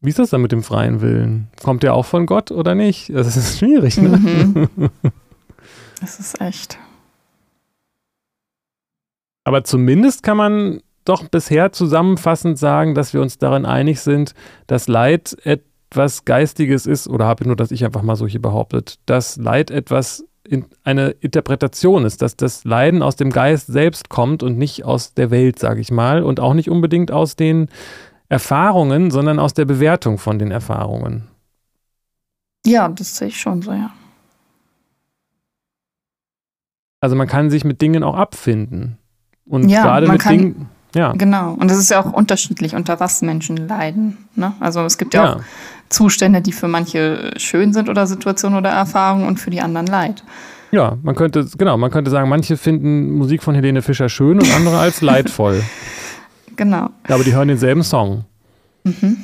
Wie 0.00 0.08
ist 0.08 0.18
das 0.18 0.30
dann 0.30 0.40
mit 0.40 0.50
dem 0.50 0.62
freien 0.62 1.00
Willen? 1.02 1.48
Kommt 1.62 1.82
der 1.82 1.94
auch 1.94 2.06
von 2.06 2.24
Gott 2.26 2.50
oder 2.50 2.74
nicht? 2.74 3.10
Das 3.14 3.36
ist 3.36 3.58
schwierig, 3.60 3.98
ne? 3.98 4.16
Mhm. 4.16 4.68
Das 6.00 6.18
ist 6.18 6.40
echt. 6.40 6.78
Aber 9.44 9.64
zumindest 9.64 10.22
kann 10.22 10.38
man 10.38 10.80
doch 11.04 11.28
bisher 11.28 11.72
zusammenfassend 11.72 12.58
sagen, 12.58 12.94
dass 12.94 13.12
wir 13.12 13.20
uns 13.20 13.36
darin 13.36 13.66
einig 13.66 14.00
sind, 14.00 14.34
dass 14.66 14.88
Leid 14.88 15.36
etwas 15.44 16.24
Geistiges 16.24 16.86
ist, 16.86 17.06
oder 17.06 17.26
habe 17.26 17.46
nur 17.46 17.56
das 17.56 17.70
ich 17.70 17.84
einfach 17.84 18.00
mal 18.00 18.16
so 18.16 18.26
hier 18.26 18.40
behauptet, 18.40 18.98
dass 19.04 19.36
Leid 19.36 19.70
etwas 19.70 20.24
eine 20.84 21.10
Interpretation 21.10 22.04
ist, 22.04 22.22
dass 22.22 22.36
das 22.36 22.64
Leiden 22.64 23.02
aus 23.02 23.16
dem 23.16 23.30
Geist 23.30 23.66
selbst 23.66 24.08
kommt 24.08 24.42
und 24.42 24.58
nicht 24.58 24.84
aus 24.84 25.14
der 25.14 25.30
Welt, 25.30 25.58
sage 25.58 25.80
ich 25.80 25.90
mal, 25.90 26.22
und 26.22 26.40
auch 26.40 26.54
nicht 26.54 26.70
unbedingt 26.70 27.12
aus 27.12 27.36
den 27.36 27.68
Erfahrungen, 28.28 29.10
sondern 29.10 29.38
aus 29.38 29.54
der 29.54 29.64
Bewertung 29.64 30.18
von 30.18 30.38
den 30.38 30.50
Erfahrungen. 30.50 31.28
Ja, 32.64 32.88
das 32.88 33.16
sehe 33.16 33.28
ich 33.28 33.40
schon 33.40 33.62
so, 33.62 33.72
ja. 33.72 33.90
Also 37.00 37.16
man 37.16 37.26
kann 37.26 37.50
sich 37.50 37.64
mit 37.64 37.80
Dingen 37.80 38.04
auch 38.04 38.14
abfinden. 38.14 38.98
Und 39.46 39.68
ja, 39.68 39.82
gerade 39.82 40.08
mit 40.08 40.20
kann, 40.20 40.32
Dingen. 40.32 40.68
Ja. 40.94 41.12
Genau. 41.12 41.54
Und 41.54 41.70
es 41.70 41.78
ist 41.78 41.90
ja 41.90 42.00
auch 42.00 42.12
unterschiedlich, 42.12 42.74
unter 42.74 43.00
was 43.00 43.22
Menschen 43.22 43.56
leiden. 43.56 44.18
Ne? 44.34 44.54
Also 44.60 44.80
es 44.84 44.98
gibt 44.98 45.14
ja, 45.14 45.24
ja, 45.24 45.34
auch 45.36 45.40
Zustände, 45.90 46.40
die 46.40 46.52
für 46.52 46.68
manche 46.68 47.32
schön 47.36 47.72
sind 47.72 47.88
oder 47.88 48.06
Situationen 48.06 48.58
oder 48.58 48.70
Erfahrungen 48.70 49.26
und 49.26 49.38
für 49.38 49.50
die 49.50 49.60
anderen 49.60 49.86
leid. 49.86 50.24
Ja, 50.70 50.96
man 51.02 51.16
könnte, 51.16 51.46
genau, 51.58 51.76
man 51.76 51.90
könnte 51.90 52.10
sagen, 52.10 52.28
manche 52.28 52.56
finden 52.56 53.12
Musik 53.12 53.42
von 53.42 53.54
Helene 53.54 53.82
Fischer 53.82 54.08
schön 54.08 54.38
und 54.38 54.54
andere 54.54 54.78
als 54.78 55.00
leidvoll. 55.00 55.62
Genau. 56.56 56.90
Aber 57.08 57.24
die 57.24 57.34
hören 57.34 57.48
denselben 57.48 57.82
Song. 57.82 58.24
Mhm. 58.84 59.18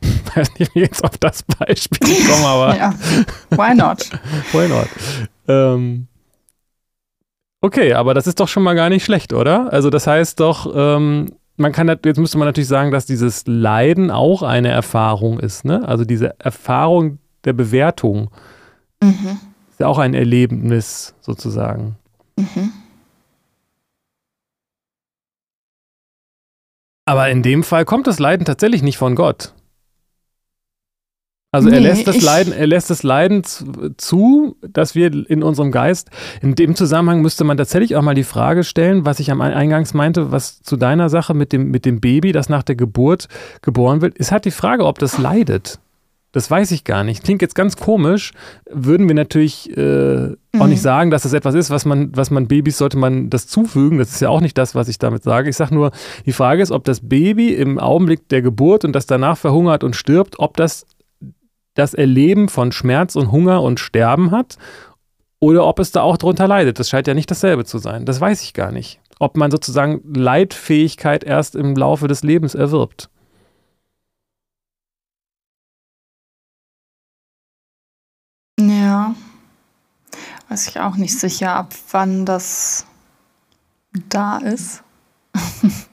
Ich 0.00 0.36
weiß 0.36 0.48
nicht, 0.58 0.74
wie 0.74 0.80
jetzt 0.80 1.04
auf 1.04 1.18
das 1.18 1.42
Beispiel 1.42 2.26
kommen, 2.26 2.44
aber. 2.44 2.76
ja, 2.76 2.94
why 3.50 3.74
not? 3.74 4.08
why 4.52 4.68
not? 4.68 4.88
Ähm, 5.46 6.06
okay, 7.60 7.92
aber 7.92 8.14
das 8.14 8.26
ist 8.26 8.40
doch 8.40 8.48
schon 8.48 8.62
mal 8.62 8.74
gar 8.74 8.88
nicht 8.88 9.04
schlecht, 9.04 9.32
oder? 9.32 9.72
Also, 9.72 9.90
das 9.90 10.06
heißt 10.06 10.40
doch, 10.40 10.72
ähm, 10.74 11.26
man 11.56 11.72
kann, 11.72 11.88
jetzt 11.88 12.18
müsste 12.18 12.38
man 12.38 12.48
natürlich 12.48 12.68
sagen, 12.68 12.90
dass 12.90 13.06
dieses 13.06 13.46
Leiden 13.46 14.10
auch 14.10 14.42
eine 14.42 14.68
Erfahrung 14.68 15.38
ist, 15.38 15.64
ne? 15.64 15.86
Also, 15.86 16.04
diese 16.04 16.38
Erfahrung 16.40 17.18
der 17.44 17.52
Bewertung 17.52 18.30
mhm. 19.02 19.38
ist 19.70 19.80
ja 19.80 19.86
auch 19.86 19.98
ein 19.98 20.14
Erlebnis 20.14 21.14
sozusagen. 21.20 21.96
Mhm. 22.36 22.72
Aber 27.04 27.28
in 27.30 27.42
dem 27.42 27.62
Fall 27.64 27.84
kommt 27.84 28.06
das 28.06 28.18
Leiden 28.18 28.46
tatsächlich 28.46 28.82
nicht 28.82 28.96
von 28.96 29.14
Gott. 29.14 29.54
Also 31.54 31.68
nee, 31.68 31.76
er 31.76 31.80
lässt 31.82 32.06
das 32.06 32.22
Leiden, 32.22 32.54
er 32.54 32.66
lässt 32.66 32.88
das 32.88 33.02
Leiden 33.02 33.42
zu, 33.44 34.56
dass 34.66 34.94
wir 34.94 35.12
in 35.28 35.42
unserem 35.42 35.70
Geist, 35.70 36.08
in 36.40 36.54
dem 36.54 36.74
Zusammenhang 36.74 37.20
müsste 37.20 37.44
man 37.44 37.58
tatsächlich 37.58 37.94
auch 37.94 38.00
mal 38.00 38.14
die 38.14 38.24
Frage 38.24 38.64
stellen, 38.64 39.04
was 39.04 39.20
ich 39.20 39.30
am 39.30 39.42
Eingangs 39.42 39.92
meinte, 39.92 40.32
was 40.32 40.62
zu 40.62 40.78
deiner 40.78 41.10
Sache 41.10 41.34
mit 41.34 41.52
dem, 41.52 41.70
mit 41.70 41.84
dem 41.84 42.00
Baby, 42.00 42.32
das 42.32 42.48
nach 42.48 42.62
der 42.62 42.74
Geburt 42.74 43.28
geboren 43.60 44.00
wird, 44.00 44.16
ist 44.16 44.32
halt 44.32 44.46
die 44.46 44.50
Frage, 44.50 44.86
ob 44.86 44.98
das 44.98 45.18
leidet. 45.18 45.78
Das 46.32 46.50
weiß 46.50 46.70
ich 46.70 46.84
gar 46.84 47.04
nicht. 47.04 47.22
Klingt 47.22 47.42
jetzt 47.42 47.54
ganz 47.54 47.76
komisch. 47.76 48.32
Würden 48.70 49.06
wir 49.06 49.14
natürlich 49.14 49.76
äh, 49.76 49.80
mhm. 50.28 50.36
auch 50.58 50.66
nicht 50.66 50.80
sagen, 50.80 51.10
dass 51.10 51.24
das 51.24 51.34
etwas 51.34 51.54
ist, 51.54 51.68
was 51.68 51.84
man, 51.84 52.16
was 52.16 52.30
man 52.30 52.48
Babys 52.48 52.78
sollte 52.78 52.96
man 52.96 53.28
das 53.28 53.46
zufügen. 53.46 53.98
Das 53.98 54.12
ist 54.12 54.20
ja 54.20 54.30
auch 54.30 54.40
nicht 54.40 54.56
das, 54.56 54.74
was 54.74 54.88
ich 54.88 54.98
damit 54.98 55.22
sage. 55.22 55.50
Ich 55.50 55.56
sage 55.56 55.74
nur, 55.74 55.92
die 56.24 56.32
Frage 56.32 56.62
ist, 56.62 56.72
ob 56.72 56.84
das 56.84 57.06
Baby 57.06 57.52
im 57.52 57.78
Augenblick 57.78 58.26
der 58.30 58.40
Geburt 58.40 58.86
und 58.86 58.94
das 58.94 59.04
danach 59.04 59.36
verhungert 59.36 59.84
und 59.84 59.94
stirbt, 59.94 60.38
ob 60.38 60.56
das 60.56 60.86
das 61.74 61.94
Erleben 61.94 62.48
von 62.48 62.72
Schmerz 62.72 63.16
und 63.16 63.32
Hunger 63.32 63.62
und 63.62 63.80
Sterben 63.80 64.30
hat 64.30 64.58
oder 65.40 65.66
ob 65.66 65.78
es 65.78 65.90
da 65.90 66.02
auch 66.02 66.16
drunter 66.18 66.46
leidet. 66.46 66.78
Das 66.78 66.88
scheint 66.88 67.06
ja 67.06 67.14
nicht 67.14 67.30
dasselbe 67.30 67.64
zu 67.64 67.78
sein. 67.78 68.04
Das 68.04 68.20
weiß 68.20 68.42
ich 68.42 68.54
gar 68.54 68.70
nicht. 68.70 69.00
Ob 69.18 69.36
man 69.36 69.50
sozusagen 69.50 70.00
Leidfähigkeit 70.14 71.24
erst 71.24 71.56
im 71.56 71.74
Laufe 71.74 72.08
des 72.08 72.22
Lebens 72.22 72.54
erwirbt. 72.54 73.08
Ja, 78.60 79.14
weiß 80.48 80.68
ich 80.68 80.78
auch 80.80 80.96
nicht 80.96 81.18
sicher, 81.18 81.54
ab 81.54 81.74
wann 81.90 82.24
das 82.26 82.86
da 84.08 84.38
ist. 84.38 84.84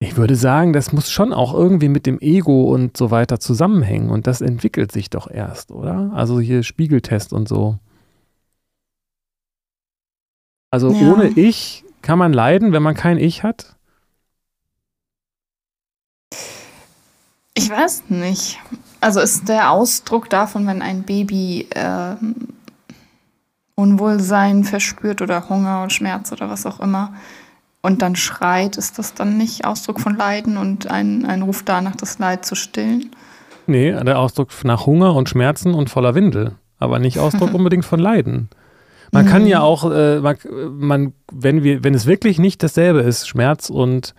ich 0.00 0.16
würde 0.16 0.36
sagen, 0.36 0.72
das 0.72 0.92
muss 0.92 1.10
schon 1.10 1.32
auch 1.32 1.52
irgendwie 1.52 1.88
mit 1.88 2.06
dem 2.06 2.20
Ego 2.20 2.72
und 2.72 2.96
so 2.96 3.10
weiter 3.10 3.40
zusammenhängen 3.40 4.10
und 4.10 4.26
das 4.26 4.40
entwickelt 4.40 4.92
sich 4.92 5.10
doch 5.10 5.28
erst, 5.28 5.72
oder? 5.72 6.12
Also 6.14 6.38
hier 6.38 6.62
Spiegeltest 6.62 7.32
und 7.32 7.48
so. 7.48 7.78
Also 10.70 10.92
ja. 10.92 11.12
ohne 11.12 11.28
Ich 11.28 11.84
kann 12.02 12.18
man 12.18 12.32
leiden, 12.32 12.72
wenn 12.72 12.82
man 12.82 12.94
kein 12.94 13.18
Ich 13.18 13.42
hat? 13.42 13.74
Ich 17.54 17.68
weiß 17.68 18.04
nicht. 18.08 18.60
Also 19.00 19.20
ist 19.20 19.48
der 19.48 19.72
Ausdruck 19.72 20.30
davon, 20.30 20.66
wenn 20.68 20.80
ein 20.80 21.02
Baby 21.02 21.66
äh, 21.74 22.14
Unwohlsein 23.74 24.62
verspürt 24.62 25.22
oder 25.22 25.48
Hunger 25.48 25.82
und 25.82 25.92
Schmerz 25.92 26.30
oder 26.30 26.48
was 26.48 26.66
auch 26.66 26.78
immer 26.78 27.14
und 27.82 28.02
dann 28.02 28.16
schreit, 28.16 28.76
ist 28.76 28.98
das 28.98 29.14
dann 29.14 29.36
nicht 29.36 29.64
Ausdruck 29.64 30.00
von 30.00 30.16
Leiden 30.16 30.56
und 30.56 30.90
ein, 30.90 31.24
ein 31.24 31.42
Ruf 31.42 31.62
danach, 31.64 31.96
das 31.96 32.18
Leid 32.18 32.44
zu 32.44 32.54
stillen? 32.54 33.10
Nee, 33.66 33.92
der 33.92 34.18
Ausdruck 34.18 34.50
nach 34.64 34.86
Hunger 34.86 35.14
und 35.14 35.28
Schmerzen 35.28 35.74
und 35.74 35.90
voller 35.90 36.14
Windel, 36.14 36.52
aber 36.78 36.98
nicht 36.98 37.18
Ausdruck 37.18 37.54
unbedingt 37.54 37.84
von 37.84 38.00
Leiden. 38.00 38.48
Man 39.10 39.26
kann 39.26 39.46
ja 39.46 39.60
mhm. 39.60 39.64
auch, 39.64 39.90
äh, 39.90 40.20
man, 40.20 40.36
man, 40.70 41.12
wenn 41.32 41.62
wir, 41.62 41.82
wenn 41.82 41.94
es 41.94 42.06
wirklich 42.06 42.38
nicht 42.38 42.62
dasselbe 42.62 43.00
ist, 43.00 43.26
Schmerz 43.26 43.70
und 43.70 44.14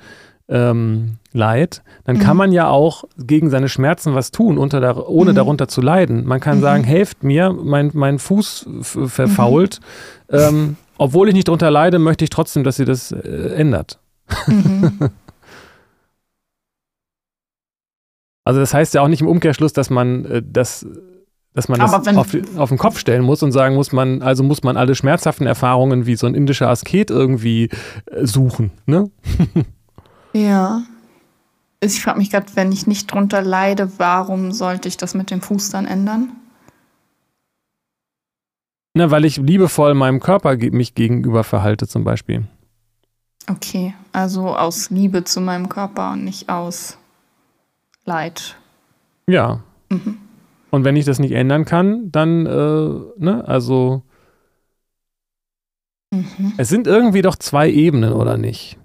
ähm, 0.48 1.18
Leid, 1.32 1.84
dann 2.06 2.18
mhm. 2.18 2.22
kann 2.22 2.38
man 2.38 2.52
ja 2.52 2.70
auch 2.70 3.04
gegen 3.18 3.52
seine 3.52 3.70
Schmerzen 3.70 4.16
was 4.16 4.32
tun, 4.32 4.58
unter 4.58 4.80
der, 4.80 5.08
ohne 5.08 5.32
mhm. 5.32 5.36
darunter 5.36 5.68
zu 5.68 5.82
leiden. 5.82 6.26
Man 6.26 6.40
kann 6.40 6.58
mhm. 6.58 6.62
sagen, 6.62 6.84
helft 6.84 7.24
mir, 7.24 7.54
mein, 7.54 7.92
mein 7.94 8.18
Fuß 8.18 8.68
verfault. 8.82 9.80
Mhm. 10.32 10.38
Ähm, 10.38 10.78
obwohl 11.00 11.30
ich 11.30 11.34
nicht 11.34 11.48
darunter 11.48 11.72
leide, 11.72 11.98
möchte 11.98 12.24
ich 12.26 12.30
trotzdem, 12.30 12.64
dass 12.64 12.76
sie 12.76 12.86
das 12.86 13.12
äh, 13.12 13.54
ändert. 13.56 14.00
Mhm. 14.48 15.00
also 18.44 18.60
das 18.60 18.74
heißt 18.74 18.94
ja 18.94 19.02
auch 19.02 19.08
nicht 19.08 19.22
im 19.22 19.28
Umkehrschluss, 19.28 19.74
dass 19.74 19.90
man 19.90 20.26
äh, 20.26 20.44
das 20.46 20.86
dass 21.54 21.68
man 21.68 21.80
das 21.80 21.94
auf, 21.94 22.36
auf, 22.58 22.70
den 22.70 22.78
Kopf 22.78 23.00
stellen 23.00 23.24
muss 23.24 23.42
und 23.42 23.52
sagen 23.52 23.74
muss, 23.74 23.92
man, 23.92 24.22
also 24.22 24.44
muss 24.44 24.62
man 24.62 24.78
alle 24.78 24.94
schmerzhaften 24.94 25.48
Erfahrungen 25.48 26.06
wie 26.06 26.16
so 26.16 26.28
ein 26.28 26.36
indischer 26.36 26.70
Asket 26.70 27.10
irgendwie 27.10 27.70
äh, 28.06 28.26
suchen, 28.26 28.72
ne? 28.86 29.10
Ja. 30.34 30.84
Ich 31.82 32.02
frage 32.02 32.20
mich 32.20 32.30
gerade, 32.30 32.46
wenn 32.56 32.72
ich 32.72 32.88
nicht 32.88 33.12
drunter 33.12 33.42
leide, 33.42 33.92
warum 33.98 34.52
sollte 34.52 34.88
ich 34.88 34.98
das 34.98 35.16
mit 35.16 35.32
dem 35.32 35.42
Fuß 35.42 35.72
dann 35.72 35.86
ändern? 35.86 36.30
Na, 38.94 39.12
weil 39.12 39.26
ich 39.26 39.38
liebevoll 39.38 39.94
meinem 39.94 40.20
Körper 40.20 40.56
mich 40.58 40.96
gegenüber 40.96 41.44
verhalte, 41.44 41.88
zum 41.88 42.04
Beispiel. 42.04 42.48
Okay, 43.50 43.94
also 44.12 44.56
aus 44.56 44.90
Liebe 44.90 45.24
zu 45.24 45.42
meinem 45.42 45.70
Körper 45.70 46.12
und 46.12 46.24
nicht 46.24 46.50
aus 46.50 46.98
Leid. 48.06 48.58
Ja. 49.28 49.64
Mhm. 49.90 50.18
Und 50.72 50.84
wenn 50.84 50.96
ich 50.96 51.06
das 51.06 51.20
nicht 51.20 51.32
ändern 51.32 51.66
kann, 51.66 52.12
dann, 52.12 52.46
äh, 52.46 53.24
ne, 53.24 53.44
also. 53.48 54.04
Mhm. 56.12 56.54
Es 56.58 56.70
sind 56.70 56.88
irgendwie 56.88 57.22
doch 57.22 57.36
zwei 57.36 57.70
Ebenen, 57.70 58.14
oder 58.14 58.38
nicht? 58.38 58.78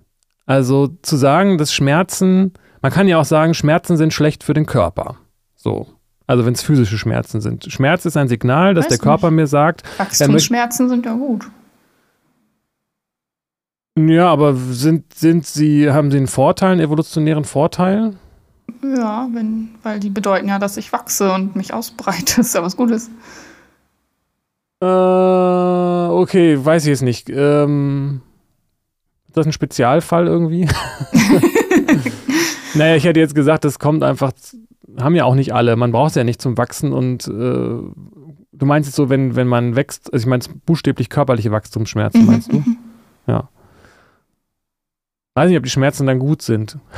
Also 0.46 0.88
zu 1.02 1.16
sagen, 1.16 1.58
dass 1.58 1.72
Schmerzen, 1.72 2.52
man 2.82 2.92
kann 2.92 3.08
ja 3.08 3.18
auch 3.18 3.24
sagen, 3.24 3.54
Schmerzen 3.54 3.96
sind 3.96 4.12
schlecht 4.12 4.44
für 4.44 4.54
den 4.54 4.66
Körper. 4.66 5.16
So. 5.56 5.88
Also 6.26 6.46
wenn 6.46 6.54
es 6.54 6.62
physische 6.62 6.96
Schmerzen 6.96 7.40
sind. 7.40 7.70
Schmerz 7.70 8.06
ist 8.06 8.16
ein 8.16 8.28
Signal, 8.28 8.74
dass 8.74 8.86
Weiß 8.86 8.90
der 8.90 8.98
Körper 8.98 9.30
nicht. 9.30 9.36
mir 9.36 9.46
sagt. 9.46 9.82
Wachstumsschmerzen 9.98 10.88
sind 10.88 11.04
ja 11.04 11.14
gut. 11.14 11.46
Ja, 13.98 14.28
aber 14.30 14.54
sind, 14.54 15.14
sind 15.14 15.46
sie, 15.46 15.90
haben 15.90 16.10
sie 16.10 16.16
einen 16.16 16.26
Vorteil, 16.26 16.72
einen 16.72 16.80
evolutionären 16.80 17.44
Vorteil? 17.44 18.16
Ja, 18.82 19.28
wenn, 19.32 19.70
weil 19.82 20.00
die 20.00 20.10
bedeuten 20.10 20.48
ja, 20.48 20.58
dass 20.58 20.76
ich 20.76 20.92
wachse 20.92 21.32
und 21.32 21.54
mich 21.56 21.72
ausbreite. 21.72 22.36
Das 22.36 22.38
ist 22.48 22.54
ja 22.54 22.62
was 22.62 22.76
Gutes. 22.76 23.10
Äh, 24.80 24.86
okay, 24.86 26.58
weiß 26.64 26.84
ich 26.84 26.88
jetzt 26.88 27.02
nicht. 27.02 27.30
Ähm, 27.30 28.22
ist 29.28 29.36
das 29.36 29.46
ein 29.46 29.52
Spezialfall 29.52 30.26
irgendwie? 30.26 30.68
naja, 32.74 32.96
ich 32.96 33.04
hätte 33.04 33.20
jetzt 33.20 33.34
gesagt, 33.34 33.64
das 33.64 33.78
kommt 33.78 34.02
einfach, 34.02 34.32
haben 34.98 35.14
ja 35.14 35.24
auch 35.24 35.34
nicht 35.34 35.54
alle. 35.54 35.76
Man 35.76 35.92
braucht 35.92 36.10
es 36.10 36.14
ja 36.14 36.24
nicht 36.24 36.40
zum 36.40 36.56
Wachsen 36.56 36.92
und 36.92 37.26
äh, 37.26 37.30
du 37.30 38.66
meinst 38.66 38.88
jetzt 38.88 38.96
so, 38.96 39.08
wenn, 39.08 39.36
wenn 39.36 39.46
man 39.46 39.76
wächst, 39.76 40.12
also 40.12 40.24
ich 40.24 40.28
meine 40.28 40.44
buchstäblich 40.66 41.10
körperliche 41.10 41.50
Wachstumsschmerzen, 41.50 42.22
mhm, 42.22 42.26
meinst 42.26 42.52
du? 42.52 42.58
Mhm. 42.58 42.76
Ja. 43.26 43.48
Weiß 45.34 45.48
nicht, 45.48 45.58
ob 45.58 45.64
die 45.64 45.70
Schmerzen 45.70 46.06
dann 46.06 46.18
gut 46.18 46.42
sind. 46.42 46.78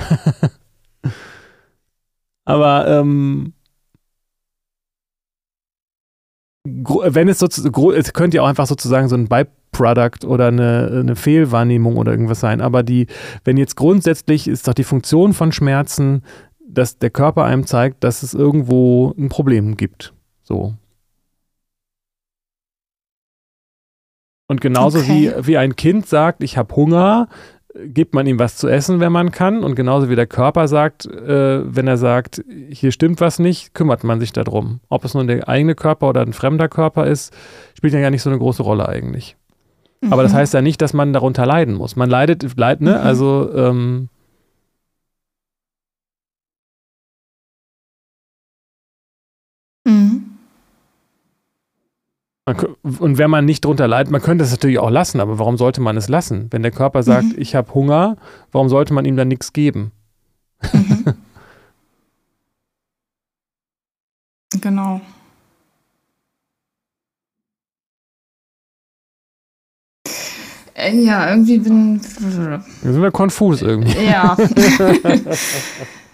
Aber 2.45 2.87
ähm, 2.87 3.55
wenn 6.65 7.29
es 7.29 7.39
sozusagen, 7.39 7.93
es 7.93 8.13
könnte 8.13 8.37
ja 8.37 8.43
auch 8.43 8.49
einfach 8.49 8.67
sozusagen 8.67 9.09
so 9.09 9.17
ein 9.17 9.29
Product 9.73 10.27
oder 10.27 10.47
eine, 10.49 10.89
eine 11.01 11.17
Fehlwahrnehmung 11.17 11.97
oder 11.97 12.11
irgendwas 12.11 12.41
sein. 12.41 12.61
Aber 12.61 12.83
die, 12.83 13.07
wenn 13.45 13.57
jetzt 13.57 13.77
grundsätzlich 13.77 14.49
ist 14.49 14.67
doch 14.67 14.75
die 14.75 14.85
Funktion 14.85 15.35
von 15.35 15.53
Schmerzen, 15.53 16.23
dass 16.77 16.99
der 16.99 17.11
Körper 17.11 17.45
einem 17.45 17.67
zeigt, 17.67 18.05
dass 18.05 18.23
es 18.23 18.35
irgendwo 18.35 19.15
ein 19.17 19.29
Problem 19.29 19.77
gibt. 19.77 20.13
So. 20.43 20.75
Und 24.49 24.61
genauso 24.61 24.99
okay. 24.99 25.33
wie, 25.39 25.47
wie 25.47 25.57
ein 25.59 25.75
Kind 25.75 26.07
sagt, 26.07 26.43
ich 26.43 26.57
habe 26.57 26.77
Hunger, 26.77 27.29
gibt 27.85 28.15
man 28.15 28.27
ihm 28.27 28.39
was 28.39 28.57
zu 28.57 28.69
essen, 28.69 29.01
wenn 29.01 29.13
man 29.13 29.31
kann. 29.31 29.65
Und 29.65 29.75
genauso 29.75 30.09
wie 30.11 30.17
der 30.17 30.27
Körper 30.27 30.69
sagt, 30.69 31.07
äh, 31.07 31.63
wenn 31.65 31.87
er 31.87 31.97
sagt, 31.97 32.45
hier 32.71 32.93
stimmt 32.93 33.21
was 33.21 33.39
nicht, 33.39 33.75
kümmert 33.75 34.05
man 34.05 34.21
sich 34.21 34.33
darum. 34.33 34.81
Ob 34.89 35.05
es 35.05 35.15
nun 35.15 35.27
der 35.27 35.49
eigene 35.49 35.75
Körper 35.75 36.09
oder 36.09 36.21
ein 36.21 36.33
fremder 36.33 36.69
Körper 36.69 37.07
ist, 37.07 37.35
spielt 37.75 37.95
ja 37.95 38.01
gar 38.01 38.11
nicht 38.11 38.23
so 38.23 38.31
eine 38.31 38.39
große 38.39 38.63
Rolle 38.63 38.89
eigentlich. 38.89 39.37
Mhm. 40.03 40.13
Aber 40.13 40.23
das 40.23 40.33
mhm. 40.33 40.37
heißt 40.37 40.55
ja 40.55 40.63
nicht, 40.63 40.81
dass 40.83 40.93
man 40.93 41.13
darunter 41.13 41.47
leiden 41.47 41.75
muss. 41.75 41.97
Man 41.97 42.11
leidet, 42.11 42.57
leid, 42.57 42.81
ne? 42.83 42.93
Mhm. 42.93 43.07
Also, 43.07 43.51
ähm, 43.55 44.09
mhm. 49.87 50.37
Und 53.01 53.19
wenn 53.19 53.29
man 53.29 53.45
nicht 53.45 53.65
drunter 53.65 53.89
leidet, 53.89 54.13
man 54.13 54.23
könnte 54.23 54.45
es 54.45 54.53
natürlich 54.53 54.79
auch 54.79 54.91
lassen, 54.91 55.19
aber 55.19 55.41
warum 55.41 55.57
sollte 55.57 55.81
man 55.81 55.97
es 55.97 56.09
lassen? 56.09 56.47
Wenn 56.51 56.63
der 56.63 56.71
Körper 56.71 57.03
sagt, 57.03 57.25
mhm. 57.25 57.35
ich 57.39 57.57
habe 57.57 57.75
Hunger, 57.75 58.17
warum 58.53 58.69
sollte 58.69 58.95
man 58.95 59.05
ihm 59.05 59.17
dann 59.17 59.27
nichts 59.27 59.53
geben? 59.53 59.91
Mhm. 60.73 61.15
genau. 64.61 65.01
Äh, 70.75 70.95
ja, 71.01 71.31
irgendwie 71.31 71.59
bin. 71.59 72.01
Da 72.01 72.93
sind 72.93 73.03
wir 73.03 73.11
konfus 73.11 73.63
irgendwie. 73.63 74.05
Ja. 74.05 74.37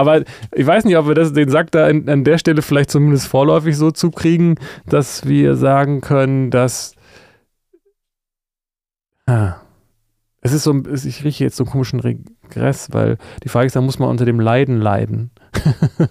Aber 0.00 0.22
ich 0.54 0.66
weiß 0.66 0.84
nicht, 0.86 0.96
ob 0.96 1.08
wir 1.08 1.14
das, 1.14 1.34
den 1.34 1.50
Sack 1.50 1.70
da 1.72 1.86
an, 1.86 2.08
an 2.08 2.24
der 2.24 2.38
Stelle 2.38 2.62
vielleicht 2.62 2.90
zumindest 2.90 3.26
vorläufig 3.26 3.76
so 3.76 3.90
zukriegen, 3.90 4.54
dass 4.86 5.26
wir 5.26 5.56
sagen 5.56 6.00
können, 6.00 6.50
dass. 6.50 6.94
Ah, 9.26 9.56
es 10.40 10.52
ist 10.52 10.62
so, 10.62 10.74
ich 10.74 11.22
rieche 11.22 11.44
jetzt 11.44 11.56
so 11.56 11.64
einen 11.64 11.70
komischen 11.70 12.00
Regress, 12.00 12.88
weil 12.92 13.18
die 13.44 13.50
Frage 13.50 13.66
ist, 13.66 13.76
da 13.76 13.82
muss 13.82 13.98
man 13.98 14.08
unter 14.08 14.24
dem 14.24 14.40
Leiden 14.40 14.80
leiden. 14.80 15.32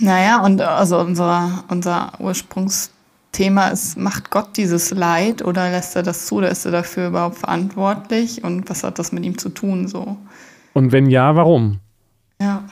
naja, 0.00 0.44
und 0.44 0.60
also 0.60 1.00
unser, 1.00 1.64
unser 1.68 2.12
Ursprungsthema 2.20 3.66
ist, 3.68 3.98
macht 3.98 4.30
Gott 4.30 4.56
dieses 4.56 4.92
Leid 4.92 5.44
oder 5.44 5.70
lässt 5.70 5.96
er 5.96 6.04
das 6.04 6.26
zu 6.26 6.36
oder 6.36 6.50
ist 6.50 6.66
er 6.66 6.70
dafür 6.70 7.08
überhaupt 7.08 7.38
verantwortlich 7.38 8.44
und 8.44 8.70
was 8.70 8.84
hat 8.84 9.00
das 9.00 9.10
mit 9.10 9.24
ihm 9.24 9.38
zu 9.38 9.48
tun 9.48 9.88
so? 9.88 10.16
Und 10.76 10.92
wenn 10.92 11.08
ja, 11.08 11.34
warum? 11.34 11.78
Ja. 12.38 12.64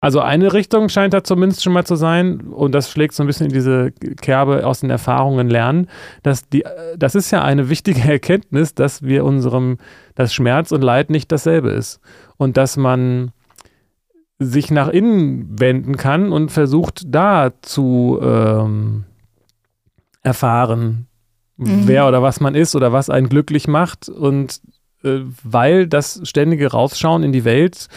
Also 0.00 0.18
eine 0.18 0.52
Richtung 0.52 0.88
scheint 0.88 1.14
da 1.14 1.22
zumindest 1.22 1.62
schon 1.62 1.72
mal 1.72 1.84
zu 1.86 1.94
sein, 1.94 2.40
und 2.48 2.72
das 2.72 2.90
schlägt 2.90 3.14
so 3.14 3.22
ein 3.22 3.28
bisschen 3.28 3.46
in 3.46 3.52
diese 3.52 3.92
Kerbe 3.92 4.66
aus 4.66 4.80
den 4.80 4.90
Erfahrungen 4.90 5.48
lernen, 5.48 5.86
dass 6.24 6.48
die, 6.48 6.64
das 6.98 7.14
ist 7.14 7.30
ja 7.30 7.44
eine 7.44 7.68
wichtige 7.68 8.00
Erkenntnis, 8.12 8.74
dass 8.74 9.02
wir 9.02 9.24
unserem, 9.24 9.78
dass 10.16 10.34
Schmerz 10.34 10.72
und 10.72 10.82
Leid 10.82 11.08
nicht 11.08 11.30
dasselbe 11.30 11.70
ist. 11.70 12.00
Und 12.36 12.56
dass 12.56 12.76
man 12.76 13.30
sich 14.40 14.72
nach 14.72 14.88
innen 14.88 15.60
wenden 15.60 15.96
kann 15.96 16.32
und 16.32 16.50
versucht, 16.50 17.02
da 17.06 17.52
zu 17.62 18.18
ähm, 18.20 19.04
erfahren, 20.22 21.06
mhm. 21.64 21.88
wer 21.88 22.08
oder 22.08 22.22
was 22.22 22.40
man 22.40 22.54
ist 22.54 22.74
oder 22.74 22.92
was 22.92 23.10
einen 23.10 23.28
glücklich 23.28 23.68
macht. 23.68 24.08
Und 24.08 24.60
äh, 25.02 25.20
weil 25.42 25.86
das 25.86 26.20
ständige 26.24 26.70
Rausschauen 26.70 27.22
in 27.22 27.32
die 27.32 27.44
Welt, 27.44 27.88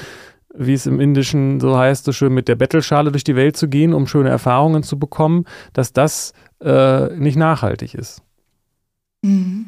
wie 0.58 0.74
es 0.74 0.86
im 0.86 1.00
Indischen 1.00 1.60
so 1.60 1.78
heißt, 1.78 2.06
so 2.06 2.12
schön 2.12 2.34
mit 2.34 2.48
der 2.48 2.56
Bettelschale 2.56 3.12
durch 3.12 3.24
die 3.24 3.36
Welt 3.36 3.58
zu 3.58 3.68
gehen, 3.68 3.94
um 3.94 4.08
schöne 4.08 4.30
Erfahrungen 4.30 4.84
zu 4.84 4.98
bekommen, 4.98 5.46
dass 5.74 5.94
das 5.94 6.34
äh, 6.62 7.16
nicht 7.18 7.38
nachhaltig 7.38 7.94
ist. 7.94 8.22
Mhm. 9.22 9.68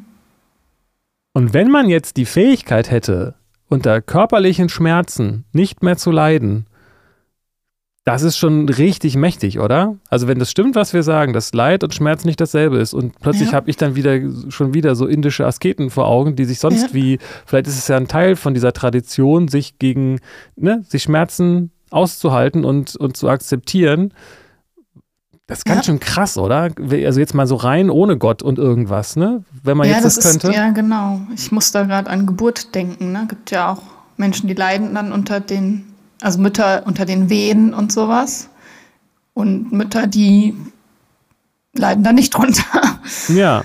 Und 1.33 1.53
wenn 1.53 1.69
man 1.69 1.89
jetzt 1.89 2.17
die 2.17 2.25
Fähigkeit 2.25 2.89
hätte, 2.89 3.35
unter 3.69 4.01
körperlichen 4.01 4.69
Schmerzen 4.69 5.45
nicht 5.51 5.83
mehr 5.83 5.97
zu 5.97 6.09
leiden, 6.11 6.65
das 8.07 8.23
ist 8.23 8.37
schon 8.37 8.69
richtig 8.69 9.17
mächtig, 9.17 9.59
oder? 9.59 9.97
Also 10.09 10.29
wenn 10.29 10.39
das 10.39 10.49
stimmt, 10.49 10.75
was 10.75 10.93
wir 10.93 11.03
sagen, 11.03 11.33
dass 11.33 11.51
Leid 11.51 11.83
und 11.83 11.93
Schmerz 11.93 12.23
nicht 12.23 12.39
dasselbe 12.39 12.77
ist 12.77 12.93
und 12.93 13.19
plötzlich 13.19 13.49
ja. 13.49 13.55
habe 13.55 13.69
ich 13.69 13.75
dann 13.75 13.95
wieder 13.95 14.21
schon 14.47 14.73
wieder 14.73 14.95
so 14.95 15.07
indische 15.07 15.45
Asketen 15.45 15.89
vor 15.89 16.07
Augen, 16.07 16.37
die 16.37 16.45
sich 16.45 16.59
sonst 16.59 16.83
ja. 16.83 16.93
wie, 16.93 17.19
vielleicht 17.45 17.67
ist 17.67 17.77
es 17.77 17.89
ja 17.89 17.97
ein 17.97 18.07
Teil 18.07 18.37
von 18.37 18.53
dieser 18.53 18.71
Tradition, 18.71 19.49
sich 19.49 19.77
gegen, 19.77 20.21
ne, 20.55 20.85
sich 20.87 21.03
Schmerzen 21.03 21.71
auszuhalten 21.89 22.63
und, 22.63 22.95
und 22.95 23.17
zu 23.17 23.27
akzeptieren. 23.27 24.13
Das 25.45 25.57
ist 25.57 25.65
ganz 25.65 25.79
ja. 25.79 25.91
schön 25.91 25.99
krass, 25.99 26.37
oder? 26.37 26.69
Also 26.79 27.19
jetzt 27.19 27.33
mal 27.33 27.45
so 27.45 27.57
rein 27.57 27.89
ohne 27.89 28.17
Gott 28.17 28.41
und 28.41 28.57
irgendwas, 28.57 29.17
ne? 29.17 29.43
Wenn 29.63 29.75
man 29.75 29.85
jetzt 29.85 30.05
das, 30.05 30.15
das 30.15 30.31
könnte. 30.31 30.47
Ist, 30.47 30.55
ja, 30.55 30.69
genau. 30.69 31.19
Ich 31.35 31.51
muss 31.51 31.73
da 31.73 31.83
gerade 31.83 32.09
an 32.09 32.25
Geburt 32.25 32.73
denken, 32.73 33.11
ne? 33.11 33.25
Gibt 33.27 33.51
ja 33.51 33.73
auch 33.73 33.81
Menschen, 34.15 34.47
die 34.47 34.53
leiden 34.53 34.95
dann 34.95 35.11
unter 35.11 35.41
den 35.41 35.83
also 36.22 36.39
Mütter 36.39 36.84
unter 36.86 37.05
den 37.05 37.30
Wehen 37.30 37.74
und 37.74 37.91
sowas. 37.91 38.49
Und 39.34 39.72
Mütter, 39.72 40.07
die 40.07 40.55
leiden 41.74 42.03
da 42.03 42.13
nicht 42.13 42.34
drunter. 42.36 42.63
Ja. 43.30 43.63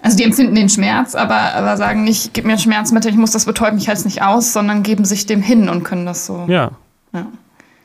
Also 0.00 0.16
die 0.16 0.24
empfinden 0.24 0.56
den 0.56 0.68
Schmerz, 0.68 1.14
aber, 1.14 1.54
aber 1.54 1.76
sagen 1.76 2.02
nicht, 2.02 2.34
gib 2.34 2.44
mir 2.44 2.58
Schmerzmittel, 2.58 3.12
ich 3.12 3.16
muss 3.16 3.30
das 3.30 3.44
betäuben, 3.44 3.78
ich 3.78 3.86
halte 3.86 4.00
es 4.00 4.04
nicht 4.04 4.22
aus, 4.22 4.52
sondern 4.52 4.82
geben 4.82 5.04
sich 5.04 5.26
dem 5.26 5.40
hin 5.42 5.68
und 5.68 5.84
können 5.84 6.06
das 6.06 6.26
so. 6.26 6.44
Ja. 6.48 6.72
ja. 7.14 7.26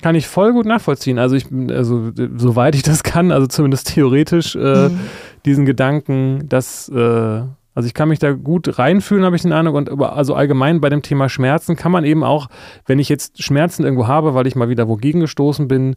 Kann 0.01 0.15
ich 0.15 0.27
voll 0.27 0.53
gut 0.53 0.65
nachvollziehen. 0.65 1.19
Also 1.19 1.35
ich, 1.35 1.45
also 1.69 2.11
soweit 2.37 2.73
ich 2.73 2.81
das 2.81 3.03
kann, 3.03 3.31
also 3.31 3.45
zumindest 3.45 3.93
theoretisch, 3.93 4.55
äh, 4.55 4.89
mhm. 4.89 4.99
diesen 5.45 5.65
Gedanken, 5.65 6.49
dass 6.49 6.89
äh, 6.89 7.41
also 7.77 7.85
ich 7.85 7.93
kann 7.93 8.09
mich 8.09 8.17
da 8.17 8.31
gut 8.31 8.79
reinfühlen, 8.79 9.23
habe 9.23 9.35
ich 9.35 9.43
den 9.43 9.53
Eindruck. 9.53 9.75
Und 9.75 10.01
also 10.01 10.33
allgemein 10.33 10.81
bei 10.81 10.89
dem 10.89 11.03
Thema 11.03 11.29
Schmerzen 11.29 11.75
kann 11.75 11.91
man 11.91 12.05
eben 12.05 12.23
auch, 12.23 12.47
wenn 12.87 12.97
ich 12.97 13.07
jetzt 13.07 13.43
Schmerzen 13.43 13.83
irgendwo 13.83 14.07
habe, 14.07 14.33
weil 14.33 14.47
ich 14.47 14.55
mal 14.55 14.67
wieder 14.67 14.87
wogegen 14.87 15.21
gestoßen 15.21 15.67
bin, 15.67 15.95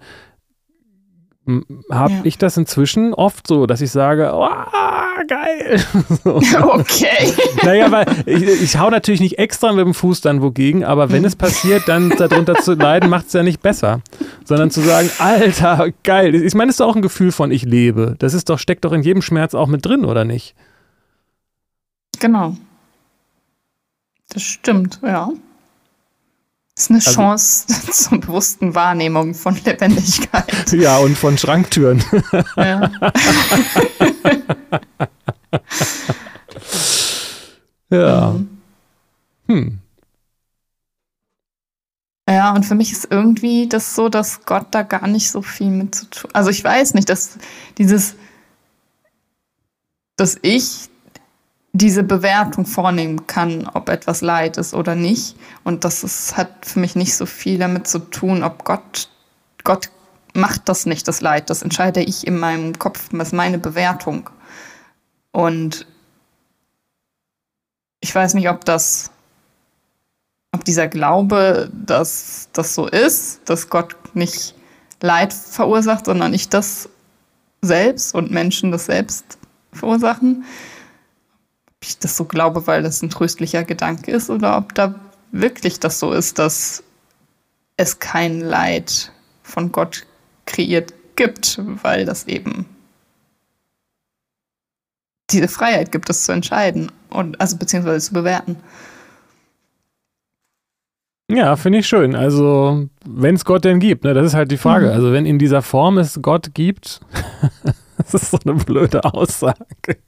habe 1.91 2.13
ja. 2.13 2.21
ich 2.25 2.37
das 2.37 2.59
inzwischen 2.59 3.15
oft 3.15 3.47
so, 3.47 3.65
dass 3.65 3.81
ich 3.81 3.91
sage, 3.91 4.31
oh, 4.35 4.47
geil. 5.27 5.81
so. 6.23 6.43
Okay. 6.81 7.33
Naja, 7.63 7.91
weil 7.91 8.05
ich, 8.27 8.43
ich 8.43 8.79
hau 8.79 8.91
natürlich 8.91 9.23
nicht 9.23 9.39
extra 9.39 9.73
mit 9.73 9.87
dem 9.87 9.95
Fuß 9.95 10.21
dann 10.21 10.43
wogegen, 10.43 10.85
aber 10.85 11.11
wenn 11.11 11.25
es 11.25 11.35
passiert, 11.35 11.89
dann 11.89 12.11
darunter 12.11 12.57
zu 12.57 12.75
leiden, 12.75 13.09
macht 13.09 13.29
es 13.29 13.33
ja 13.33 13.43
nicht 13.43 13.63
besser. 13.63 14.03
Sondern 14.45 14.71
zu 14.71 14.83
sagen, 14.83 15.09
Alter, 15.19 15.89
geil. 16.05 16.35
Ich 16.35 16.53
meine, 16.53 16.67
das 16.67 16.75
ist 16.75 16.81
doch 16.81 16.89
auch 16.89 16.97
ein 16.97 17.01
Gefühl 17.01 17.33
von 17.33 17.51
ich 17.51 17.65
lebe. 17.65 18.17
Das 18.19 18.35
ist 18.35 18.51
doch, 18.51 18.59
steckt 18.59 18.85
doch 18.85 18.93
in 18.93 19.03
jedem 19.03 19.23
Schmerz 19.23 19.55
auch 19.55 19.67
mit 19.67 19.87
drin, 19.87 20.05
oder 20.05 20.27
nicht? 20.27 20.55
Genau. 22.21 22.57
Das 24.29 24.43
stimmt, 24.43 25.01
ja. 25.03 25.31
Das 26.77 26.85
ist 26.85 26.91
eine 26.91 26.99
also, 26.99 27.13
Chance 27.13 27.67
zur 27.93 28.21
bewussten 28.21 28.75
Wahrnehmung 28.75 29.35
von 29.35 29.57
Lebendigkeit. 29.65 30.47
Ja, 30.73 30.99
und 30.99 31.19
von 31.19 31.37
Schranktüren. 31.37 32.05
Ja. 32.57 32.91
ja. 37.91 38.31
Mhm. 39.47 39.57
Hm. 39.57 39.79
Ja, 42.29 42.55
und 42.55 42.65
für 42.65 42.77
mich 42.77 42.93
ist 42.93 43.09
irgendwie 43.11 43.69
das 43.69 43.97
so, 43.97 44.09
dass 44.09 44.45
Gott 44.45 44.69
da 44.71 44.83
gar 44.83 45.09
nicht 45.09 45.31
so 45.31 45.43
viel 45.43 45.71
mit 45.71 45.97
zu 45.97 46.07
tun. 46.09 46.31
Also 46.33 46.51
ich 46.51 46.63
weiß 46.63 46.95
nicht, 46.95 47.09
dass 47.09 47.39
dieses, 47.77 48.15
dass 50.15 50.39
ich 50.43 50.91
diese 51.73 52.03
Bewertung 52.03 52.67
vornehmen 52.67 53.27
kann, 53.27 53.69
ob 53.75 53.89
etwas 53.89 54.23
Leid 54.23 54.57
ist 54.57 54.75
oder 54.75 54.95
nicht. 54.95 55.37
Und 55.63 55.85
das 55.85 56.03
ist, 56.03 56.37
hat 56.37 56.67
für 56.67 56.81
mich 56.81 56.97
nicht 56.97 57.17
so 57.17 57.27
viel 57.27 57.59
damit 57.59 57.87
zu 57.87 57.99
tun, 57.99 58.43
ob 58.43 58.65
Gott, 58.65 59.09
Gott 59.63 59.91
macht 60.35 60.69
das 60.69 60.87
nicht, 60.87 61.07
das 61.07 61.21
Leid. 61.21 61.49
Das 61.51 61.63
entscheide 61.63 62.03
ich 62.03 62.27
in 62.27 62.39
meinem 62.39 62.79
Kopf, 62.79 63.09
das 63.13 63.29
ist 63.29 63.35
meine 63.35 63.59
Bewertung. 63.59 64.31
Und 65.33 65.87
ich 68.01 68.13
weiß 68.13 68.35
nicht, 68.35 68.49
ob 68.49 68.65
das, 68.65 69.13
ob 70.53 70.65
dieser 70.65 70.89
Glaube, 70.89 71.71
dass 71.73 72.49
das 72.53 72.75
so 72.75 72.89
ist, 72.89 73.49
dass 73.49 73.71
Gott 73.71 73.95
nicht 74.15 74.55
Leid 75.01 75.33
verursacht, 75.33 76.07
sondern 76.07 76.35
ich 76.35 76.49
das 76.49 76.89
selbst 77.63 78.15
und 78.15 78.31
Menschen 78.31 78.73
das 78.73 78.87
selbst 78.87 79.39
verursachen 79.73 80.45
ich 81.83 81.99
das 81.99 82.17
so 82.17 82.25
glaube, 82.25 82.67
weil 82.67 82.83
das 82.83 83.03
ein 83.03 83.11
tröstlicher 83.11 83.65
Gedanke 83.65 84.11
ist, 84.11 84.31
oder 84.31 84.57
ob 84.59 84.75
da 84.75 84.95
wirklich 85.33 85.81
das 85.81 85.99
so 85.99 86.13
ist, 86.13 86.39
dass 86.39 86.83
es 87.77 87.99
kein 87.99 88.41
Leid 88.41 89.13
von 89.43 89.73
Gott 89.73 90.07
kreiert 90.47 90.93
gibt, 91.17 91.61
weil 91.83 92.05
das 92.05 92.27
eben 92.27 92.67
diese 95.31 95.49
Freiheit 95.49 95.93
gibt, 95.93 96.11
es 96.11 96.25
zu 96.25 96.33
entscheiden 96.33 96.91
und 97.09 97.41
also 97.41 97.57
beziehungsweise 97.57 98.07
zu 98.07 98.15
bewerten. 98.15 98.57
Ja, 101.31 101.55
finde 101.55 101.79
ich 101.79 101.87
schön. 101.87 102.17
Also, 102.17 102.89
wenn 103.07 103.37
es 103.37 103.45
Gott 103.45 103.65
denn 103.65 103.79
gibt, 103.79 104.03
ne, 104.03 104.15
das 104.15 104.27
ist 104.27 104.35
halt 104.35 104.51
die 104.51 104.57
Frage. 104.57 104.87
Mhm. 104.87 104.93
Also, 104.93 105.13
wenn 105.13 105.27
in 105.27 105.39
dieser 105.39 105.63
Form 105.63 105.99
es 105.99 106.19
Gott 106.21 106.55
gibt, 106.55 107.01
das 107.99 108.15
ist 108.15 108.31
so 108.33 108.39
eine 108.45 108.55
blöde 108.55 109.05
Aussage. 109.05 109.99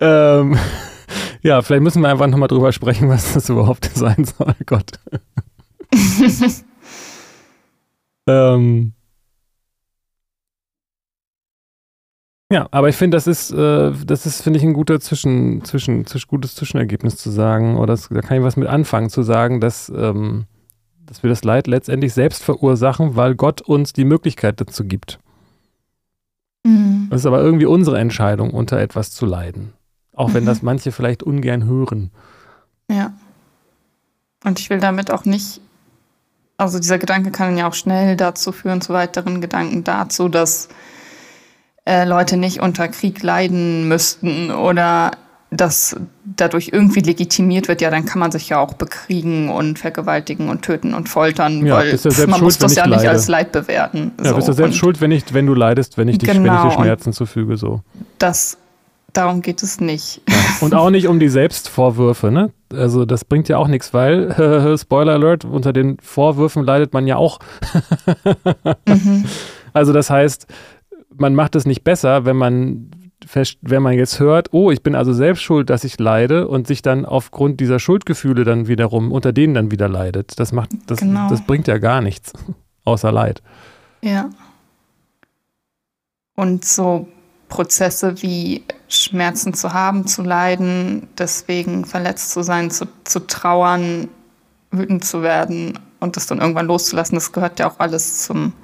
Ähm, 0.00 0.58
ja, 1.42 1.62
vielleicht 1.62 1.82
müssen 1.82 2.02
wir 2.02 2.08
einfach 2.08 2.26
nochmal 2.26 2.48
drüber 2.48 2.72
sprechen, 2.72 3.08
was 3.08 3.34
das 3.34 3.48
überhaupt 3.48 3.84
sein 3.94 4.24
soll. 4.24 4.54
Gott. 4.66 4.92
ähm, 8.26 8.94
Ja, 12.52 12.68
aber 12.70 12.90
ich 12.90 12.96
finde, 12.96 13.16
das 13.16 13.26
ist, 13.26 13.50
äh, 13.50 13.92
das 14.04 14.26
ist, 14.26 14.42
finde 14.42 14.58
ich, 14.58 14.62
ein 14.62 14.74
guter 14.74 15.00
Zwischen, 15.00 15.64
Zwischen, 15.64 16.04
Zwischen, 16.04 16.28
gutes 16.28 16.54
Zwischenergebnis 16.54 17.16
zu 17.16 17.30
sagen, 17.30 17.78
oder 17.78 17.94
das, 17.94 18.10
da 18.10 18.20
kann 18.20 18.36
ich 18.36 18.42
was 18.42 18.58
mit 18.58 18.68
anfangen, 18.68 19.08
zu 19.08 19.22
sagen, 19.22 19.58
dass, 19.58 19.88
ähm, 19.88 20.44
dass 21.06 21.22
wir 21.22 21.30
das 21.30 21.44
Leid 21.44 21.66
letztendlich 21.66 22.12
selbst 22.12 22.42
verursachen, 22.42 23.16
weil 23.16 23.36
Gott 23.36 23.62
uns 23.62 23.94
die 23.94 24.04
Möglichkeit 24.04 24.60
dazu 24.60 24.84
gibt. 24.84 25.18
Mhm. 26.64 27.08
Das 27.10 27.20
ist 27.20 27.26
aber 27.26 27.40
irgendwie 27.40 27.66
unsere 27.66 27.98
Entscheidung, 27.98 28.50
unter 28.50 28.78
etwas 28.78 29.10
zu 29.10 29.26
leiden. 29.26 29.72
Auch 30.14 30.34
wenn 30.34 30.44
mhm. 30.44 30.48
das 30.48 30.62
manche 30.62 30.92
vielleicht 30.92 31.22
ungern 31.22 31.64
hören. 31.64 32.10
Ja. 32.90 33.12
Und 34.44 34.58
ich 34.58 34.70
will 34.70 34.80
damit 34.80 35.10
auch 35.10 35.24
nicht, 35.24 35.60
also 36.56 36.78
dieser 36.78 36.98
Gedanke 36.98 37.30
kann 37.30 37.56
ja 37.56 37.68
auch 37.68 37.74
schnell 37.74 38.16
dazu 38.16 38.52
führen, 38.52 38.80
zu 38.80 38.92
weiteren 38.92 39.40
Gedanken 39.40 39.84
dazu, 39.84 40.28
dass 40.28 40.68
äh, 41.86 42.04
Leute 42.04 42.36
nicht 42.36 42.60
unter 42.60 42.88
Krieg 42.88 43.22
leiden 43.22 43.88
müssten 43.88 44.50
oder 44.50 45.12
dass 45.52 45.96
dadurch 46.24 46.70
irgendwie 46.72 47.00
legitimiert 47.00 47.68
wird, 47.68 47.82
ja, 47.82 47.90
dann 47.90 48.06
kann 48.06 48.18
man 48.18 48.32
sich 48.32 48.48
ja 48.48 48.58
auch 48.58 48.72
bekriegen 48.74 49.50
und 49.50 49.78
vergewaltigen 49.78 50.48
und 50.48 50.62
töten 50.62 50.94
und 50.94 51.10
foltern, 51.10 51.66
ja, 51.66 51.76
weil 51.76 51.94
ja 51.94 52.26
man 52.26 52.38
schuld, 52.38 52.42
muss 52.42 52.58
das 52.58 52.74
ja 52.74 52.86
nicht 52.86 53.06
als 53.06 53.28
Leid 53.28 53.52
bewerten. 53.52 54.12
Ja, 54.18 54.30
so. 54.30 54.36
bist 54.36 54.48
du 54.48 54.52
selbst 54.54 54.72
und 54.72 54.78
schuld, 54.78 55.00
wenn, 55.02 55.12
ich, 55.12 55.34
wenn 55.34 55.46
du 55.46 55.54
leidest, 55.54 55.98
wenn 55.98 56.08
ich, 56.08 56.18
dich, 56.18 56.30
genau, 56.30 56.42
wenn 56.42 56.54
ich 56.54 56.62
dir 56.62 56.68
genau, 56.70 56.82
Schmerzen 56.82 57.12
zufüge. 57.12 57.58
So. 57.58 57.82
Das, 58.18 58.56
darum 59.12 59.42
geht 59.42 59.62
es 59.62 59.78
nicht. 59.78 60.22
Ja. 60.26 60.34
Und 60.60 60.74
auch 60.74 60.88
nicht 60.88 61.06
um 61.06 61.20
die 61.20 61.28
Selbstvorwürfe, 61.28 62.30
ne? 62.30 62.50
Also 62.72 63.04
das 63.04 63.26
bringt 63.26 63.48
ja 63.48 63.58
auch 63.58 63.68
nichts, 63.68 63.92
weil, 63.92 64.30
äh, 64.30 64.78
Spoiler 64.82 65.12
Alert, 65.12 65.44
unter 65.44 65.74
den 65.74 65.98
Vorwürfen 66.00 66.64
leidet 66.64 66.94
man 66.94 67.06
ja 67.06 67.16
auch. 67.16 67.38
mhm. 68.86 69.24
Also 69.74 69.94
das 69.94 70.10
heißt, 70.10 70.48
man 71.16 71.34
macht 71.34 71.56
es 71.56 71.64
nicht 71.64 71.82
besser, 71.82 72.26
wenn 72.26 72.36
man 72.36 72.90
wenn 73.60 73.82
man 73.82 73.94
jetzt 73.94 74.20
hört, 74.20 74.52
oh, 74.52 74.70
ich 74.70 74.82
bin 74.82 74.94
also 74.94 75.12
selbst 75.12 75.42
schuld, 75.42 75.70
dass 75.70 75.84
ich 75.84 75.98
leide 75.98 76.48
und 76.48 76.66
sich 76.66 76.82
dann 76.82 77.04
aufgrund 77.04 77.60
dieser 77.60 77.78
Schuldgefühle 77.78 78.44
dann 78.44 78.68
wiederum 78.68 79.12
unter 79.12 79.32
denen 79.32 79.54
dann 79.54 79.70
wieder 79.70 79.88
leidet. 79.88 80.38
Das 80.38 80.52
macht, 80.52 80.70
das, 80.86 80.98
genau. 80.98 81.28
das 81.28 81.44
bringt 81.44 81.68
ja 81.68 81.78
gar 81.78 82.00
nichts, 82.00 82.32
außer 82.84 83.12
Leid. 83.12 83.42
Ja. 84.02 84.30
Und 86.34 86.64
so 86.64 87.08
Prozesse 87.48 88.22
wie 88.22 88.64
Schmerzen 88.88 89.52
zu 89.54 89.72
haben, 89.72 90.06
zu 90.06 90.22
leiden, 90.22 91.08
deswegen 91.18 91.84
verletzt 91.84 92.30
zu 92.30 92.42
sein, 92.42 92.70
zu, 92.70 92.86
zu 93.04 93.26
trauern, 93.26 94.08
wütend 94.70 95.04
zu 95.04 95.22
werden 95.22 95.78
und 96.00 96.16
das 96.16 96.26
dann 96.26 96.40
irgendwann 96.40 96.66
loszulassen, 96.66 97.14
das 97.14 97.32
gehört 97.32 97.58
ja 97.60 97.70
auch 97.70 97.78
alles 97.78 98.22
zum 98.22 98.54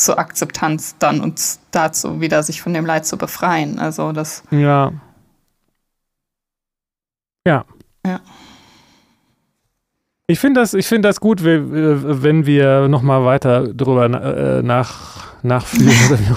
zur 0.00 0.18
Akzeptanz 0.18 0.96
dann 0.98 1.20
und 1.20 1.40
dazu 1.70 2.20
wieder 2.20 2.42
sich 2.42 2.62
von 2.62 2.74
dem 2.74 2.86
Leid 2.86 3.06
zu 3.06 3.16
befreien. 3.16 3.78
Also 3.78 4.12
das. 4.12 4.42
Ja. 4.50 4.92
Ja. 7.46 7.64
Ja. 8.06 8.20
Ich 10.26 10.38
finde 10.38 10.60
das, 10.60 10.76
find 10.86 11.04
das 11.04 11.20
gut, 11.20 11.42
wenn 11.42 12.46
wir 12.46 12.88
nochmal 12.88 13.24
weiter 13.24 13.66
drüber 13.74 14.04
äh, 14.06 14.62
nach, 14.62 15.34
nachführen, 15.42 16.36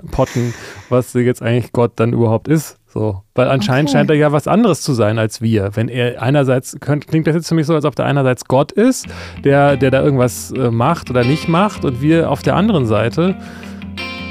potten, 0.10 0.54
was 0.88 1.12
jetzt 1.12 1.42
eigentlich 1.42 1.72
Gott 1.72 1.92
dann 1.96 2.14
überhaupt 2.14 2.48
ist. 2.48 2.77
So, 2.98 3.22
weil 3.36 3.46
anscheinend 3.46 3.90
okay. 3.90 3.98
scheint 3.98 4.10
er 4.10 4.16
ja 4.16 4.32
was 4.32 4.48
anderes 4.48 4.80
zu 4.82 4.92
sein 4.92 5.20
als 5.20 5.40
wir. 5.40 5.70
Wenn 5.74 5.86
er 5.88 6.20
einerseits, 6.20 6.78
könnt, 6.80 7.06
klingt 7.06 7.28
das 7.28 7.36
jetzt 7.36 7.46
für 7.46 7.54
mich 7.54 7.64
so, 7.64 7.76
als 7.76 7.84
ob 7.84 7.94
der 7.94 8.06
einerseits 8.06 8.46
Gott 8.46 8.72
ist, 8.72 9.06
der, 9.44 9.76
der 9.76 9.92
da 9.92 10.02
irgendwas 10.02 10.50
äh, 10.50 10.72
macht 10.72 11.08
oder 11.08 11.22
nicht 11.22 11.48
macht 11.48 11.84
und 11.84 12.02
wir 12.02 12.28
auf 12.28 12.42
der 12.42 12.56
anderen 12.56 12.86
Seite. 12.86 13.36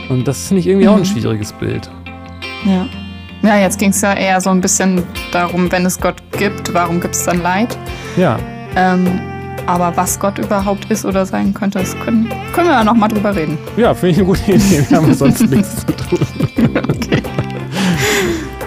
Und 0.09 0.27
das 0.27 0.49
finde 0.49 0.59
ich 0.59 0.67
irgendwie 0.67 0.87
mhm. 0.87 0.91
auch 0.91 0.97
ein 0.97 1.03
mhm. 1.03 1.05
schwieriges 1.05 1.53
Bild. 1.53 1.89
Ja. 2.65 2.87
Ja, 3.41 3.57
jetzt 3.57 3.79
ging 3.79 3.91
es 3.91 4.01
ja 4.01 4.13
eher 4.13 4.41
so 4.41 4.49
ein 4.49 4.59
bisschen 4.59 5.01
darum, 5.31 5.71
wenn 5.71 5.85
es 5.85 5.97
Gott 5.97 6.21
gibt, 6.37 6.73
warum 6.73 6.99
gibt 6.99 7.15
es 7.15 7.23
dann 7.23 7.41
Leid? 7.41 7.77
Ja. 8.17 8.37
Ähm, 8.75 9.07
aber 9.65 9.95
was 9.95 10.19
Gott 10.19 10.39
überhaupt 10.39 10.91
ist 10.91 11.05
oder 11.05 11.25
sein 11.25 11.53
könnte, 11.53 11.79
das 11.79 11.97
können, 11.99 12.27
können 12.51 12.67
wir 12.67 12.73
ja 12.73 12.83
nochmal 12.83 13.07
drüber 13.07 13.33
reden. 13.33 13.57
Ja, 13.77 13.93
finde 13.93 14.11
ich 14.11 14.17
eine 14.17 14.25
gute 14.25 14.51
Idee. 14.51 14.85
Wir 14.89 14.97
haben 14.97 15.13
sonst 15.13 15.39
nichts 15.49 15.85
zu 15.85 15.93
tun. 15.95 16.19